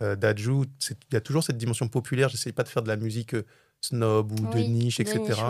Euh, 0.01 0.15
il 0.19 1.13
y 1.13 1.15
a 1.15 1.21
toujours 1.21 1.43
cette 1.43 1.57
dimension 1.57 1.87
populaire. 1.87 2.29
J'essaie 2.29 2.51
pas 2.51 2.63
de 2.63 2.69
faire 2.69 2.83
de 2.83 2.87
la 2.87 2.97
musique 2.97 3.35
snob 3.81 4.31
ou 4.31 4.53
de 4.53 4.59
niche, 4.59 4.99
etc. 4.99 5.41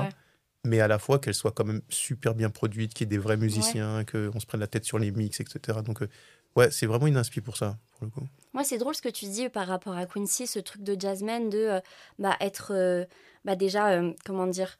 Mais 0.66 0.80
à 0.82 0.88
la 0.88 1.00
fois 1.00 1.20
qu'elle 1.20 1.34
soit 1.34 1.52
quand 1.52 1.66
même 1.66 1.82
super 1.90 2.36
bien 2.36 2.50
produite, 2.50 2.94
qu'il 2.94 3.06
y 3.06 3.08
ait 3.08 3.16
des 3.16 3.18
vrais 3.18 3.38
musiciens, 3.38 4.04
qu'on 4.04 4.40
se 4.40 4.46
prenne 4.46 4.60
la 4.60 4.68
tête 4.68 4.86
sur 4.86 5.00
les 5.00 5.12
mix, 5.12 5.40
etc. 5.40 5.80
Donc, 5.86 6.00
ouais, 6.58 6.72
c'est 6.72 6.88
vraiment 6.88 7.08
une 7.08 7.18
inspi 7.18 7.40
pour 7.40 7.56
ça, 7.56 7.78
pour 7.94 8.06
le 8.06 8.12
coup. 8.12 8.28
Moi, 8.54 8.64
c'est 8.64 8.80
drôle 8.80 8.96
ce 8.96 9.04
que 9.04 9.10
tu 9.10 9.26
dis 9.26 9.50
par 9.50 9.68
rapport 9.68 9.96
à 9.96 10.08
Quincy, 10.08 10.48
ce 10.48 10.58
truc 10.58 10.82
de 10.82 11.00
jazzman, 11.00 11.50
de 11.50 11.58
euh, 11.58 11.80
bah, 12.18 12.36
être 12.42 12.74
euh, 12.74 13.06
bah, 13.46 13.56
déjà, 13.56 13.90
euh, 13.90 14.14
comment 14.26 14.48
dire, 14.48 14.78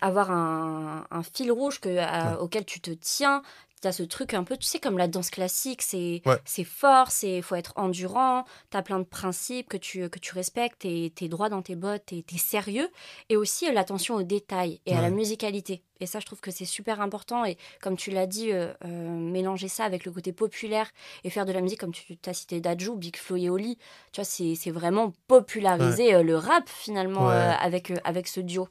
avoir 0.00 0.30
un, 0.30 1.22
fil 1.34 1.52
rouge 1.52 1.78
que, 1.78 2.38
auquel 2.38 2.64
tu 2.64 2.80
te 2.80 2.90
tiens, 2.90 3.42
tu 3.84 3.88
as 3.88 3.92
ce 3.92 4.02
truc 4.02 4.32
un 4.32 4.44
peu, 4.44 4.56
tu 4.56 4.66
sais, 4.66 4.80
comme 4.80 4.96
la 4.96 5.08
danse 5.08 5.28
classique, 5.30 5.82
c'est 5.82 6.22
c'est 6.46 6.64
fort, 6.64 7.08
il 7.22 7.42
faut 7.42 7.54
être 7.54 7.74
endurant, 7.76 8.44
tu 8.70 8.76
as 8.76 8.82
plein 8.82 8.98
de 8.98 9.04
principes 9.04 9.68
que 9.68 9.76
tu, 9.76 10.08
que 10.08 10.18
tu 10.18 10.32
respectes, 10.32 10.80
tu 10.80 10.88
es, 10.88 11.28
droit 11.28 11.50
dans 11.50 11.60
tes 11.60 11.76
bottes, 11.76 12.06
tu 12.06 12.16
es, 12.16 12.38
sérieux, 12.38 12.88
et 13.28 13.36
aussi 13.36 13.70
l'attention 13.70 14.14
aux 14.14 14.22
détails 14.22 14.80
et 14.86 14.94
à 14.94 15.02
la 15.02 15.10
musicalité. 15.10 15.82
Et 16.00 16.06
ça, 16.06 16.20
je 16.20 16.26
trouve 16.26 16.40
que 16.40 16.50
c'est 16.50 16.64
super 16.64 17.00
important. 17.00 17.44
Et 17.44 17.56
comme 17.80 17.96
tu 17.96 18.10
l'as 18.10 18.26
dit, 18.26 18.52
euh, 18.52 18.72
euh, 18.84 18.88
mélanger 18.88 19.68
ça 19.68 19.84
avec 19.84 20.04
le 20.04 20.12
côté 20.12 20.32
populaire 20.32 20.90
et 21.22 21.30
faire 21.30 21.46
de 21.46 21.52
la 21.52 21.60
musique, 21.60 21.80
comme 21.80 21.92
tu 21.92 22.16
as 22.26 22.34
cité 22.34 22.60
Dajou, 22.60 22.96
Big 22.96 23.16
Flo 23.16 23.36
et 23.36 23.48
Oli, 23.48 23.78
tu 24.12 24.20
vois, 24.20 24.24
c'est 24.24 24.70
vraiment 24.70 25.12
populariser 25.28 26.14
euh, 26.14 26.22
le 26.22 26.36
rap 26.36 26.68
finalement 26.68 27.28
avec, 27.28 27.92
avec 28.04 28.28
ce 28.28 28.40
duo. 28.40 28.68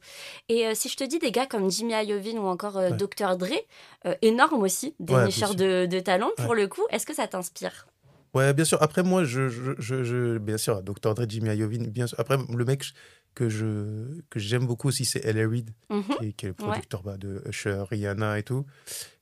Et 0.48 0.74
si 0.74 0.88
je 0.88 0.96
te 0.96 1.04
dis 1.04 1.18
des 1.18 1.30
gars 1.30 1.46
comme 1.46 1.70
Jimmy 1.70 1.94
Iovine 2.04 2.38
ou 2.38 2.46
encore 2.46 2.80
Dr. 2.92 3.36
Dre, 3.36 3.54
énorme 4.22 4.62
aussi, 4.62 4.94
des 5.00 5.14
nicheurs 5.24 5.54
de, 5.54 5.86
de, 5.86 6.00
talent 6.00 6.30
pour 6.36 6.54
le 6.54 6.66
coup, 6.68 6.82
est-ce 6.90 7.06
que 7.06 7.14
ça 7.14 7.26
t'inspire? 7.26 7.86
Ouais, 8.34 8.52
bien 8.52 8.64
sûr. 8.64 8.82
Après, 8.82 9.04
moi, 9.04 9.24
je, 9.24 9.48
je, 9.48 9.72
je, 9.78 10.38
bien 10.38 10.58
sûr, 10.58 10.82
Dr. 10.82 11.14
Dre, 11.14 11.24
Jimmy 11.28 11.54
Iovine, 11.54 11.86
bien 11.86 12.08
sûr. 12.08 12.18
Après, 12.18 12.36
le 12.36 12.64
mec, 12.64 12.84
que 13.34 13.48
je 13.48 14.20
que 14.30 14.38
j'aime 14.38 14.66
beaucoup 14.66 14.88
aussi, 14.88 15.04
c'est 15.04 15.24
L.A. 15.24 15.48
Reid, 15.48 15.70
mhm. 15.90 16.32
qui, 16.36 16.46
est 16.46 16.48
le 16.48 16.54
producteur 16.54 17.02
bah, 17.02 17.16
de 17.16 17.42
Usher, 17.48 17.84
Rihanna 17.90 18.38
et 18.38 18.42
tout. 18.42 18.64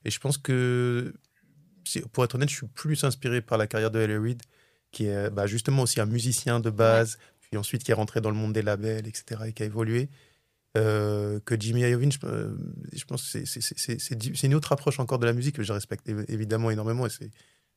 Et 0.05 0.11
je 0.11 0.19
pense 0.19 0.37
que, 0.37 1.13
pour 2.11 2.23
être 2.23 2.35
honnête, 2.35 2.49
je 2.49 2.55
suis 2.55 2.67
plus 2.67 3.03
inspiré 3.03 3.41
par 3.41 3.57
la 3.57 3.67
carrière 3.67 3.91
de 3.91 3.99
L.A. 3.99 4.19
Reid, 4.19 4.41
qui 4.91 5.05
est 5.05 5.29
bah, 5.29 5.47
justement 5.47 5.83
aussi 5.83 5.99
un 5.99 6.05
musicien 6.05 6.59
de 6.59 6.69
base, 6.69 7.17
puis 7.41 7.57
ensuite 7.57 7.83
qui 7.83 7.91
est 7.91 7.95
rentré 7.95 8.21
dans 8.21 8.29
le 8.29 8.35
monde 8.35 8.53
des 8.53 8.61
labels, 8.61 9.07
etc., 9.07 9.41
et 9.47 9.53
qui 9.53 9.63
a 9.63 9.65
évolué. 9.65 10.09
Euh, 10.75 11.39
que 11.45 11.59
Jimmy 11.59 11.81
Iovine, 11.81 12.11
je, 12.11 12.17
euh, 12.23 12.55
je 12.91 13.05
pense 13.05 13.31
que 13.31 13.45
c'est 13.45 14.43
une 14.43 14.55
autre 14.55 14.71
approche 14.71 14.99
encore 14.99 15.19
de 15.19 15.27
la 15.27 15.33
musique 15.33 15.55
que 15.55 15.61
je 15.63 15.71
respecte 15.71 16.09
évidemment 16.27 16.71
énormément. 16.71 17.05
Et 17.05 17.09
c'est 17.09 17.29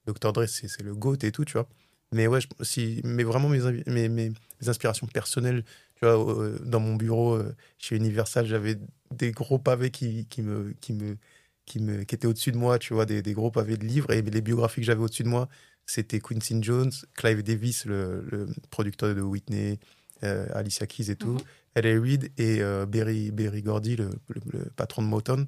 Dr. 0.07 0.33
Dre, 0.33 0.46
c'est 0.46 0.83
le 0.83 0.94
GOAT 0.94 1.18
et 1.22 1.33
tout, 1.33 1.44
tu 1.44 1.55
vois. 1.55 1.68
Mais 2.12 2.27
ouais, 2.27 2.40
si, 2.62 3.01
mais 3.05 3.25
vraiment 3.25 3.49
mes, 3.49 3.61
mes, 3.87 4.09
mes, 4.09 4.33
inspirations 4.66 5.07
personnelles, 5.07 5.64
tu 5.97 6.05
vois, 6.05 6.16
euh, 6.16 6.59
dans 6.64 6.81
mon 6.81 6.95
bureau 6.95 7.35
euh, 7.35 7.55
chez 7.79 7.97
Universal, 7.97 8.47
j'avais 8.47 8.77
des 9.11 9.33
gros 9.33 9.59
pavés 9.59 9.90
qui, 9.90 10.27
qui, 10.27 10.42
me, 10.42 10.75
qui, 10.81 10.92
me, 10.92 11.16
qui, 11.64 11.81
me, 11.81 12.05
qui 12.05 12.14
étaient 12.14 12.27
au-dessus 12.27 12.53
de 12.53 12.59
moi, 12.59 12.79
tu 12.79 12.95
vois, 12.95 13.07
des, 13.07 13.23
des, 13.23 13.33
gros 13.33 13.51
pavés 13.51 13.77
de 13.77 13.85
livres. 13.85 14.12
Et 14.12 14.23
les 14.23 14.40
biographies 14.40 14.81
que 14.81 14.87
j'avais 14.87 15.03
au-dessus 15.03 15.25
de 15.25 15.29
moi, 15.29 15.49
c'était 15.85 16.21
Quincy 16.21 16.59
Jones, 16.62 16.92
Clive 17.14 17.42
Davis, 17.42 17.87
le, 17.87 18.25
le 18.31 18.49
producteur 18.71 19.14
de 19.14 19.21
Whitney, 19.21 19.79
euh, 20.23 20.47
Alicia 20.55 20.87
Keys 20.87 21.11
et 21.11 21.16
tout, 21.16 21.35
mm 21.35 21.40
L.A. 21.77 22.01
Reid 22.01 22.33
et 22.38 22.62
Berry, 22.88 23.31
Berry 23.33 23.61
Gordy, 23.61 23.97
le, 23.97 24.09
le, 24.29 24.71
patron 24.77 25.03
de 25.03 25.09
Motown. 25.09 25.47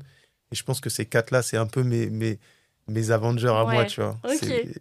Et 0.53 0.55
je 0.55 0.63
pense 0.63 0.79
que 0.79 0.91
ces 0.91 1.07
quatre-là, 1.07 1.41
c'est 1.41 1.57
un 1.57 1.65
peu 1.65 1.83
mes, 1.83 2.11
mes, 2.11 2.39
mes 2.89 3.11
Avengers 3.11 3.49
à 3.49 3.65
moi, 3.65 3.85
tu 3.85 4.01
vois. 4.01 4.17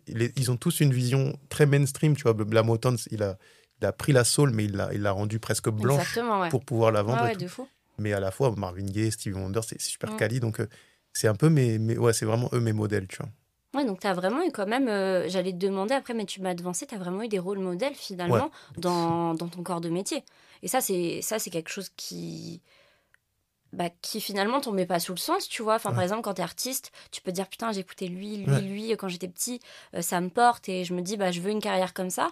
Ils, 0.07 0.51
ont 0.51 0.57
tous 0.57 0.79
une 0.79 0.93
vision 0.93 1.37
très 1.49 1.65
mainstream, 1.65 2.15
tu 2.15 2.23
vois. 2.23 2.35
La 2.51 2.63
Motown, 2.63 2.97
il 3.11 3.21
a, 3.23 3.37
il 3.81 3.85
a 3.85 3.91
pris 3.91 4.13
la 4.13 4.23
soul, 4.23 4.51
mais 4.51 4.65
il 4.65 4.75
l'a 4.75 4.93
il 4.93 5.07
rendu 5.07 5.39
presque 5.39 5.69
blanche 5.69 6.17
pour 6.49 6.63
pouvoir 6.63 6.91
la 6.91 7.03
vendre. 7.03 7.29
Mais 7.99 8.13
à 8.13 8.19
la 8.19 8.31
fois, 8.31 8.53
Marvin 8.55 8.85
Gaye, 8.85 9.11
Stevie 9.11 9.35
Wonder, 9.35 9.61
c'est 9.67 9.81
super 9.81 10.13
mm. 10.13 10.17
quali. 10.17 10.39
Donc, 10.39 10.59
euh, 10.59 10.67
c'est 11.13 11.27
un 11.27 11.35
peu 11.35 11.49
mes, 11.49 11.79
mes 11.79 11.97
ouais, 11.97 12.13
c'est 12.13 12.25
vraiment 12.25 12.49
eux 12.53 12.59
mes 12.59 12.73
modèles, 12.73 13.07
tu 13.07 13.17
vois. 13.17 13.29
Ouais, 13.73 13.85
donc 13.85 13.99
tu 13.99 14.07
as 14.07 14.13
vraiment 14.13 14.43
eu 14.43 14.51
quand 14.51 14.67
même, 14.67 14.87
euh, 14.87 15.27
j'allais 15.27 15.51
te 15.51 15.57
demander 15.57 15.93
après, 15.93 16.13
mais 16.13 16.25
tu 16.25 16.41
m'as 16.41 16.53
devancé, 16.53 16.85
tu 16.85 16.95
as 16.95 16.97
vraiment 16.97 17.23
eu 17.23 17.27
des 17.27 17.39
rôles 17.39 17.59
modèles 17.59 17.95
finalement 17.95 18.49
dans, 18.77 19.33
dans, 19.33 19.47
ton 19.47 19.61
corps 19.61 19.81
de 19.81 19.89
métier. 19.89 20.23
Et 20.63 20.67
ça, 20.67 20.79
c'est 20.79 21.49
quelque 21.51 21.69
chose 21.69 21.89
qui, 21.95 22.61
bah, 23.77 23.91
qui 24.01 24.19
finalement 24.19 24.59
tombait 24.59 24.87
pas 24.87 24.99
sous 24.99 25.13
le 25.13 25.19
sens, 25.19 25.47
tu 25.47 25.61
vois. 25.61 25.75
Enfin, 25.75 25.93
par 25.93 26.01
exemple, 26.01 26.23
quand 26.23 26.33
tu 26.33 26.41
es 26.41 26.43
artiste, 26.43 26.91
tu 27.11 27.21
peux 27.21 27.31
dire 27.31 27.47
putain, 27.47 27.71
écouté 27.71 28.07
lui, 28.07 28.37
lui, 28.37 28.61
lui 28.61 28.91
quand 28.97 29.07
j'étais 29.07 29.27
petit, 29.27 29.59
euh, 29.93 30.01
ça 30.01 30.19
me 30.19 30.29
porte 30.29 30.67
et 30.67 30.83
je 30.83 30.95
me 30.95 31.01
dis 31.01 31.15
bah 31.15 31.31
je 31.31 31.41
veux 31.41 31.51
une 31.51 31.61
carrière 31.61 31.93
comme 31.93 32.09
ça. 32.09 32.29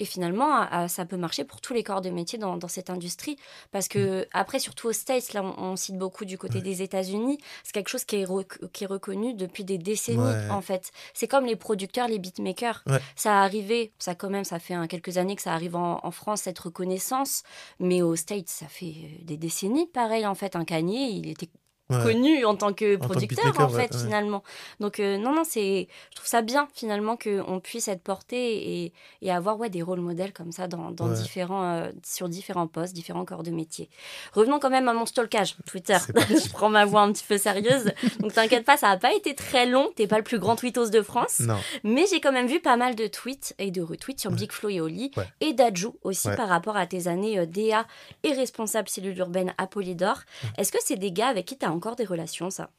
Et 0.00 0.04
finalement, 0.04 0.88
ça 0.88 1.04
peut 1.04 1.16
marcher 1.16 1.44
pour 1.44 1.60
tous 1.60 1.72
les 1.72 1.84
corps 1.84 2.00
de 2.00 2.10
métier 2.10 2.38
dans, 2.38 2.58
cette 2.68 2.90
industrie. 2.90 3.36
Parce 3.70 3.88
que, 3.88 4.22
mm. 4.22 4.26
après, 4.32 4.58
surtout 4.58 4.88
aux 4.88 4.92
States, 4.92 5.32
là, 5.32 5.42
on, 5.42 5.76
cite 5.76 5.96
beaucoup 5.96 6.24
du 6.24 6.38
côté 6.38 6.60
des 6.60 6.82
États-Unis, 6.82 7.38
c'est 7.62 7.72
quelque 7.72 7.88
chose 7.88 8.04
qui 8.04 8.16
est, 8.16 8.26
qui 8.72 8.84
est 8.84 8.86
reconnu 8.86 9.34
depuis 9.34 9.64
des 9.64 9.78
décennies, 9.78 10.50
en 10.50 10.60
fait. 10.60 10.90
C'est 11.12 11.28
comme 11.28 11.46
les 11.46 11.56
producteurs, 11.56 12.08
les 12.08 12.18
beatmakers. 12.18 12.84
Ça 13.16 13.40
a 13.40 13.44
arrivé, 13.44 13.92
ça 13.98 14.14
quand 14.14 14.30
même, 14.30 14.44
ça 14.44 14.58
fait 14.58 14.74
quelques 14.88 15.18
années 15.18 15.36
que 15.36 15.42
ça 15.42 15.52
arrive 15.52 15.76
en, 15.76 16.10
France, 16.10 16.42
cette 16.42 16.58
reconnaissance. 16.58 17.42
Mais 17.78 18.02
aux 18.02 18.16
States, 18.16 18.48
ça 18.48 18.66
fait 18.66 19.20
des 19.22 19.36
décennies, 19.36 19.86
pareil, 19.86 20.26
en 20.26 20.34
fait. 20.34 20.56
Un 20.56 20.64
Kanye, 20.64 21.18
il 21.18 21.28
était 21.28 21.50
connu 21.88 22.44
en 22.44 22.56
tant 22.56 22.72
que 22.72 22.96
producteur 22.96 23.58
en, 23.60 23.68
fait 23.68 23.94
finalement. 23.94 24.42
Donc 24.80 25.00
euh, 25.00 25.18
non 25.18 25.34
non 25.34 25.42
c'est 25.44 25.88
je 26.10 26.16
trouve 26.16 26.28
ça 26.28 26.42
bien 26.42 26.68
finalement 26.74 27.16
qu'on 27.16 27.60
puisse 27.60 27.88
être 27.88 28.02
porté 28.02 28.84
et, 28.84 28.92
et, 29.22 29.30
avoir 29.30 29.58
ouais 29.58 29.68
des 29.68 29.82
rôles 29.82 30.00
modèles 30.00 30.32
comme 30.32 30.52
ça 30.52 30.66
dans, 30.66 30.90
dans 30.90 31.08
différents 31.08 31.64
euh, 31.64 31.90
sur 32.04 32.28
différents 32.28 32.66
postes 32.66 32.94
différents 32.94 33.24
corps 33.24 33.42
de 33.42 33.50
métier. 33.50 33.90
Revenons 34.32 34.58
quand 34.58 34.70
même 34.70 34.88
à 34.88 34.94
mon 34.94 35.06
stalkage 35.06 35.56
Twitter. 35.66 35.98
Je 36.28 36.50
prends 36.50 36.70
ma 36.70 36.84
voix 36.84 37.02
un 37.02 37.12
petit 37.12 37.24
peu 37.24 37.36
sérieuse. 37.36 37.92
Donc 38.20 38.32
t'inquiète 38.32 38.64
pas 38.64 38.76
ça 38.76 38.88
n'a 38.88 38.96
pas 38.96 39.12
été 39.12 39.34
très 39.34 39.66
long. 39.66 39.90
T'es 39.94 40.06
pas 40.06 40.18
le 40.18 40.24
plus 40.24 40.38
grand 40.38 40.56
tweetos 40.56 40.90
de 40.90 41.02
France. 41.02 41.40
Non. 41.40 41.58
mais 41.82 42.04
j'ai 42.10 42.20
quand 42.20 42.32
même 42.32 42.46
vu 42.46 42.60
pas 42.60 42.76
mal 42.76 42.94
de 42.94 43.06
tweets 43.06 43.54
et 43.58 43.70
de 43.70 43.82
retweets 43.82 44.20
sur 44.20 44.30
Big 44.30 44.52
Flo 44.52 44.68
et 44.70 44.80
Oli 44.80 45.10
et 45.40 45.52
d'Adju 45.52 45.88
aussi 46.02 46.28
par 46.36 46.48
rapport 46.48 46.76
à 46.76 46.86
tes 46.86 47.08
années 47.08 47.38
euh, 47.38 47.46
DA 47.46 47.86
et 48.22 48.32
responsable 48.32 48.88
cellule 48.88 49.18
urbaine 49.18 49.52
à 49.58 49.66
Polydor. 49.66 50.22
Est-ce 50.56 50.72
que 50.72 50.78
c'est 50.82 50.96
des 50.96 51.12
gars 51.12 51.28
avec 51.28 51.46
qui 51.46 51.56
t'as 51.56 51.73
encore 51.74 51.96
des 51.96 52.04
relations, 52.04 52.50
ça? 52.50 52.70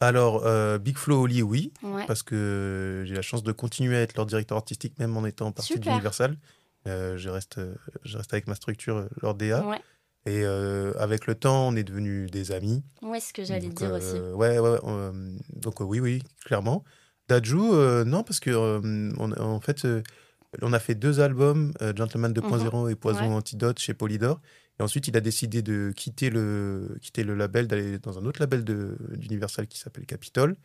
Alors, 0.00 0.44
euh, 0.44 0.78
Big 0.78 0.98
Flo 0.98 1.22
Oli, 1.22 1.42
oui, 1.42 1.72
parce 2.06 2.22
que 2.22 3.04
j'ai 3.06 3.14
la 3.14 3.22
chance 3.22 3.42
de 3.42 3.52
continuer 3.52 3.96
à 3.96 4.00
être 4.00 4.16
leur 4.16 4.26
directeur 4.26 4.58
artistique, 4.58 4.98
même 4.98 5.16
en 5.16 5.24
étant 5.24 5.52
partie 5.52 5.78
d'Universal. 5.78 6.36
Euh, 6.86 7.16
je, 7.16 7.30
reste, 7.30 7.60
je 8.04 8.18
reste 8.18 8.32
avec 8.32 8.46
ma 8.46 8.54
structure, 8.54 8.96
euh, 8.96 9.08
leur 9.22 9.34
DA. 9.34 9.64
Et 10.26 10.42
euh, 10.44 10.92
avec 10.98 11.26
le 11.26 11.34
temps, 11.34 11.68
on 11.68 11.76
est 11.76 11.84
devenus 11.84 12.30
des 12.30 12.52
amis. 12.52 12.82
Ouais, 13.02 13.20
ce 13.20 13.32
que 13.32 13.44
j'allais 13.44 13.68
dire 13.68 13.92
aussi. 13.92 14.18
Ouais, 14.18 14.58
ouais, 14.58 14.78
donc 15.54 15.80
oui, 15.80 16.00
oui, 16.00 16.22
clairement. 16.44 16.82
Daju, 17.28 18.04
non, 18.06 18.22
parce 18.22 18.40
que 18.40 18.80
en 19.38 19.60
fait, 19.60 19.86
on 20.62 20.72
a 20.72 20.78
fait 20.78 20.94
deux 20.94 21.20
albums, 21.20 21.72
Gentleman 21.94 22.32
2.0 22.32 22.84
mhm. 22.84 22.90
et 22.90 22.94
Poison 22.94 23.34
Antidote 23.34 23.78
chez 23.78 23.92
Polydor. 23.92 24.40
Et 24.80 24.82
ensuite, 24.82 25.06
il 25.08 25.16
a 25.16 25.20
décidé 25.20 25.62
de 25.62 25.92
quitter 25.94 26.30
le, 26.30 26.98
quitter 27.00 27.22
le 27.22 27.34
label, 27.34 27.68
d'aller 27.68 27.98
dans 27.98 28.18
un 28.18 28.24
autre 28.24 28.40
label 28.40 28.64
d'Universal 28.64 29.68
qui 29.68 29.78
s'appelle 29.78 30.06
Capitol. 30.06 30.56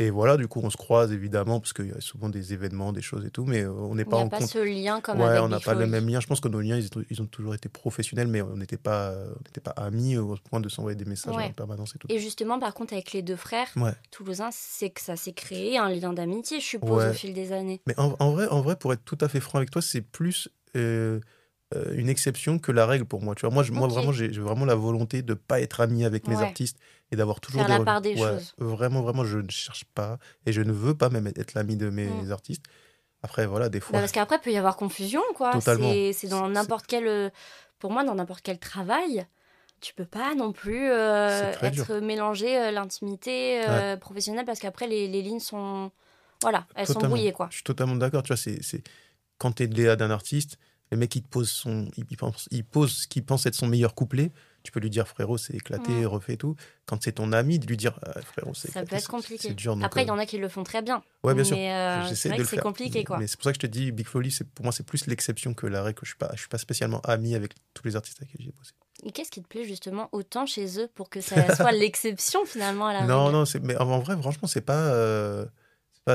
Et 0.00 0.10
voilà, 0.10 0.36
du 0.36 0.46
coup, 0.46 0.60
on 0.62 0.70
se 0.70 0.76
croise 0.76 1.10
évidemment 1.12 1.58
parce 1.58 1.72
qu'il 1.72 1.88
y 1.88 1.92
a 1.92 2.00
souvent 2.00 2.28
des 2.28 2.52
événements, 2.52 2.92
des 2.92 3.02
choses 3.02 3.24
et 3.24 3.30
tout, 3.30 3.44
mais 3.44 3.64
euh, 3.64 3.72
on 3.72 3.96
n'est 3.96 4.04
pas 4.04 4.18
en 4.18 4.28
pas 4.28 4.40
ce 4.40 4.58
lien 4.58 5.00
comme 5.00 5.20
ouais, 5.20 5.40
on 5.40 5.48
n'a 5.48 5.58
pas 5.58 5.74
le 5.74 5.88
même 5.88 6.08
lien. 6.08 6.20
Je 6.20 6.28
pense 6.28 6.38
que 6.38 6.46
nos 6.46 6.60
liens, 6.60 6.78
ils, 7.10 7.20
ont 7.20 7.26
toujours 7.26 7.52
été 7.52 7.68
professionnels, 7.68 8.28
mais 8.28 8.40
on 8.40 8.56
n'était 8.56 8.76
pas, 8.76 9.12
pas 9.64 9.72
amis 9.72 10.16
au 10.16 10.36
point 10.36 10.60
de 10.60 10.68
s'envoyer 10.68 10.94
des 10.94 11.04
messages 11.04 11.34
en 11.34 11.52
permanence 11.52 11.96
et 11.96 11.98
tout. 11.98 12.06
Et 12.10 12.20
justement, 12.20 12.60
par 12.60 12.74
contre, 12.74 12.92
avec 12.92 13.12
les 13.12 13.22
deux 13.22 13.34
frères 13.34 13.74
toulousains, 14.12 14.50
c'est 14.52 14.90
que 14.90 15.00
ça 15.00 15.16
s'est 15.16 15.32
créé 15.32 15.78
un 15.78 15.88
lien 15.88 16.12
d'amitié, 16.12 16.60
je 16.60 16.66
suppose, 16.66 17.04
au 17.04 17.12
fil 17.12 17.34
des 17.34 17.50
années. 17.50 17.80
Mais 17.88 17.98
en, 17.98 18.30
vrai, 18.30 18.46
en 18.48 18.60
vrai, 18.60 18.76
pour 18.76 18.92
être 18.92 19.04
tout 19.04 19.18
à 19.20 19.28
fait 19.28 19.40
franc 19.40 19.58
avec 19.58 19.72
toi, 19.72 19.82
c'est 19.82 20.02
plus 20.02 20.48
euh, 20.76 21.18
euh, 21.76 21.92
une 21.96 22.08
exception 22.08 22.58
que 22.58 22.72
la 22.72 22.86
règle 22.86 23.04
pour 23.04 23.20
moi. 23.22 23.34
Tu 23.34 23.42
vois, 23.42 23.50
moi, 23.50 23.62
je, 23.62 23.72
moi 23.72 23.88
vraiment, 23.88 24.10
j'ai 24.10 24.28
vraiment 24.28 24.64
la 24.64 24.74
volonté 24.74 25.20
de 25.20 25.34
pas 25.34 25.60
être 25.60 25.82
ami 25.82 26.02
avec 26.02 26.26
mes 26.26 26.36
artistes 26.36 26.78
et 27.12 27.16
d'avoir 27.16 27.40
toujours 27.40 27.60
Faire 27.60 27.68
des 27.68 27.78
la 27.78 27.84
part 27.84 28.00
des 28.00 28.16
choses. 28.16 28.54
Vraiment, 28.56 29.02
vraiment, 29.02 29.22
je 29.22 29.38
ne 29.38 29.50
cherche 29.50 29.84
pas 29.84 30.18
et 30.46 30.52
je 30.52 30.62
ne 30.62 30.72
veux 30.72 30.94
pas 30.94 31.10
même 31.10 31.26
être 31.26 31.52
l'ami 31.52 31.76
de 31.76 31.90
mes 31.90 32.06
mm. 32.06 32.32
artistes. 32.32 32.64
Après, 33.22 33.44
voilà, 33.44 33.68
des 33.68 33.80
fois. 33.80 33.92
Bah, 33.92 33.98
parce 33.98 34.12
qu'après, 34.12 34.36
il 34.36 34.40
peut 34.40 34.52
y 34.52 34.56
avoir 34.56 34.76
confusion, 34.76 35.20
quoi. 35.34 35.52
Totalement. 35.52 35.92
C'est 36.14 36.28
dans 36.28 36.48
n'importe 36.48 36.86
quel. 36.86 37.06
Euh, 37.06 37.28
pour 37.78 37.90
moi, 37.90 38.02
dans 38.02 38.14
n'importe 38.14 38.40
quel 38.42 38.58
travail, 38.58 39.26
tu 39.82 39.92
peux 39.92 40.06
pas 40.06 40.34
non 40.34 40.52
plus 40.52 40.90
euh, 40.90 41.52
être 41.60 41.96
mélangé 41.96 42.72
l'intimité 42.72 43.60
professionnelle 44.00 44.46
parce 44.46 44.58
qu'après, 44.58 44.86
les, 44.86 45.06
les, 45.06 45.20
lignes 45.20 45.40
sont. 45.40 45.90
Voilà, 46.40 46.66
elles 46.76 46.86
sont 46.86 47.00
brouillées, 47.00 47.32
quoi. 47.32 47.48
Je 47.50 47.56
suis 47.56 47.64
totalement 47.64 47.96
d'accord. 47.96 48.22
Tu 48.22 48.32
vois, 48.32 48.38
c'est 48.38 48.82
quand 49.36 49.52
tu 49.52 49.64
es 49.64 49.66
Léa 49.66 49.96
d'un 49.96 50.10
artiste 50.10 50.58
le 50.90 50.96
mec, 50.96 51.14
il 51.16 51.22
te 51.22 51.28
pose, 51.28 51.50
son, 51.50 51.88
il, 51.96 52.16
pense, 52.16 52.48
il 52.50 52.64
pose 52.64 52.92
ce 52.92 53.08
qu'il 53.08 53.24
pense 53.24 53.46
être 53.46 53.54
son 53.54 53.66
meilleur 53.66 53.94
couplet. 53.94 54.32
Tu 54.62 54.72
peux 54.72 54.80
lui 54.80 54.90
dire, 54.90 55.06
frérot, 55.06 55.38
c'est 55.38 55.54
éclaté, 55.54 56.04
refais 56.04 56.36
tout. 56.36 56.56
Quand 56.84 57.02
c'est 57.02 57.12
ton 57.12 57.32
ami, 57.32 57.58
de 57.58 57.66
lui 57.66 57.76
dire, 57.76 57.98
ah, 58.04 58.20
frérot, 58.20 58.54
c'est 58.54 58.70
Ça 58.70 58.84
peut 58.84 58.96
être 58.96 59.08
compliqué. 59.08 59.54
Après, 59.82 60.02
il 60.02 60.08
y 60.08 60.10
en 60.10 60.18
a 60.18 60.26
qui 60.26 60.36
le 60.38 60.48
font 60.48 60.64
très 60.64 60.82
bien. 60.82 61.02
Ouais, 61.22 61.34
bien 61.34 61.44
sûr. 61.44 61.56
Euh, 61.58 62.10
c'est 62.14 62.28
vrai 62.28 62.38
que 62.38 62.44
c'est 62.44 62.58
compliqué, 62.58 63.04
quoi. 63.04 63.18
Mais 63.18 63.26
c'est 63.26 63.36
pour 63.36 63.44
ça 63.44 63.52
que 63.52 63.56
je 63.56 63.60
te 63.60 63.66
dis, 63.66 63.92
Big 63.92 64.06
Folly, 64.06 64.36
pour 64.54 64.64
moi, 64.64 64.72
c'est 64.72 64.84
plus 64.84 65.06
l'exception 65.06 65.54
que 65.54 65.66
la 65.66 65.82
règle. 65.82 65.98
Que 66.00 66.06
je 66.06 66.10
suis 66.10 66.18
pas, 66.18 66.30
je 66.34 66.40
suis 66.40 66.48
pas 66.48 66.58
spécialement 66.58 67.00
ami 67.00 67.34
avec 67.34 67.54
tous 67.74 67.84
les 67.84 67.96
artistes 67.96 68.18
avec 68.20 68.34
qui 68.36 68.42
j'ai 68.42 68.52
bossé. 68.52 68.72
Et 69.04 69.12
qu'est-ce 69.12 69.30
qui 69.30 69.42
te 69.42 69.48
plaît 69.48 69.64
justement 69.64 70.08
autant 70.12 70.44
chez 70.44 70.80
eux 70.80 70.88
pour 70.94 71.08
que 71.08 71.20
ça 71.20 71.54
soit 71.54 71.72
l'exception 71.72 72.44
finalement 72.44 72.88
à 72.88 72.92
la 72.94 73.06
Non, 73.06 73.26
règle? 73.26 73.38
non, 73.38 73.44
mais 73.62 73.76
en 73.76 74.00
vrai, 74.00 74.16
franchement, 74.20 74.48
c'est 74.48 74.60
pas. 74.60 74.92
Euh, 74.92 75.46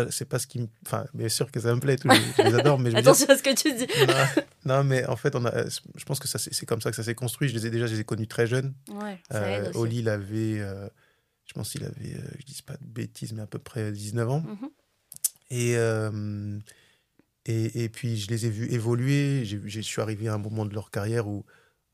c'est 0.09 0.25
pas 0.25 0.39
ce 0.39 0.47
qui 0.47 0.59
me. 0.59 0.67
Enfin, 0.85 1.05
bien 1.13 1.29
sûr 1.29 1.51
que 1.51 1.59
ça 1.59 1.73
me 1.73 1.79
plaît, 1.79 1.97
je 2.03 2.43
les 2.43 2.55
adore, 2.55 2.79
mais 2.79 2.91
je 2.91 2.97
Attention 2.97 3.27
à 3.29 3.37
ce 3.37 3.43
que 3.43 3.53
tu 3.55 3.73
dis. 3.73 3.87
non, 4.65 4.83
mais 4.83 5.05
en 5.05 5.15
fait, 5.15 5.35
on 5.35 5.45
a, 5.45 5.67
je 5.67 6.05
pense 6.05 6.19
que 6.19 6.27
c'est 6.27 6.65
comme 6.65 6.81
ça 6.81 6.89
que 6.89 6.95
ça 6.95 7.03
s'est 7.03 7.15
construit. 7.15 7.49
Je 7.49 7.53
les 7.53 7.67
ai 7.67 7.69
déjà, 7.69 7.87
je 7.87 7.93
les 7.93 8.01
ai 8.01 8.03
connus 8.03 8.27
très 8.27 8.47
jeunes. 8.47 8.73
Ouais, 8.89 9.19
ça 9.29 9.43
euh, 9.43 9.71
Oli, 9.75 9.99
il 9.99 10.09
avait, 10.09 10.59
euh, 10.59 10.87
je 11.45 11.53
pense 11.53 11.71
qu'il 11.71 11.83
avait, 11.83 12.15
euh, 12.15 12.27
je 12.39 12.45
dis 12.45 12.61
pas 12.61 12.73
de 12.73 12.85
bêtises, 12.85 13.33
mais 13.33 13.41
à 13.41 13.47
peu 13.47 13.59
près 13.59 13.91
19 13.91 14.29
ans. 14.29 14.41
Mhm. 14.41 14.69
et, 15.51 15.77
euh, 15.77 16.59
et, 17.45 17.83
et, 17.83 17.89
puis, 17.89 18.17
je 18.17 18.29
les 18.29 18.45
ai 18.45 18.49
vus 18.49 18.71
évoluer. 18.71 19.43
Je 19.45 19.81
suis 19.81 20.01
arrivé 20.01 20.27
à 20.27 20.33
un 20.33 20.37
moment 20.37 20.65
de 20.65 20.73
leur 20.73 20.91
carrière 20.91 21.27
où, 21.27 21.45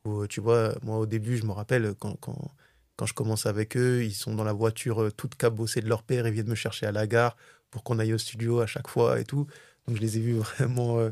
où, 0.05 0.27
tu 0.27 0.41
vois, 0.41 0.75
moi, 0.83 0.99
au 0.99 1.05
début, 1.05 1.38
je 1.38 1.45
me 1.45 1.51
rappelle 1.51 1.93
quand, 1.99 2.15
quand 2.19 2.51
quand 2.95 3.05
je 3.05 3.13
commence 3.13 3.45
avec 3.45 3.77
eux, 3.77 4.03
ils 4.03 4.13
sont 4.13 4.35
dans 4.35 4.43
la 4.43 4.51
voiture 4.51 5.09
toute 5.15 5.35
cabossée 5.35 5.79
de 5.79 5.88
leur 5.88 6.03
père, 6.03 6.27
ils 6.27 6.33
viennent 6.33 6.49
me 6.49 6.55
chercher 6.55 6.85
à 6.85 6.91
la 6.91 7.07
gare 7.07 7.38
pour 7.71 7.84
qu'on 7.84 7.99
aille 7.99 8.13
au 8.13 8.17
studio 8.17 8.62
à 8.62 8.67
chaque 8.67 8.88
fois 8.88 9.19
et 9.19 9.25
tout. 9.25 9.47
Donc 9.88 9.97
je 9.97 10.01
les 10.01 10.17
ai 10.17 10.21
vus 10.21 10.34
vraiment, 10.36 10.99
euh, 10.99 11.10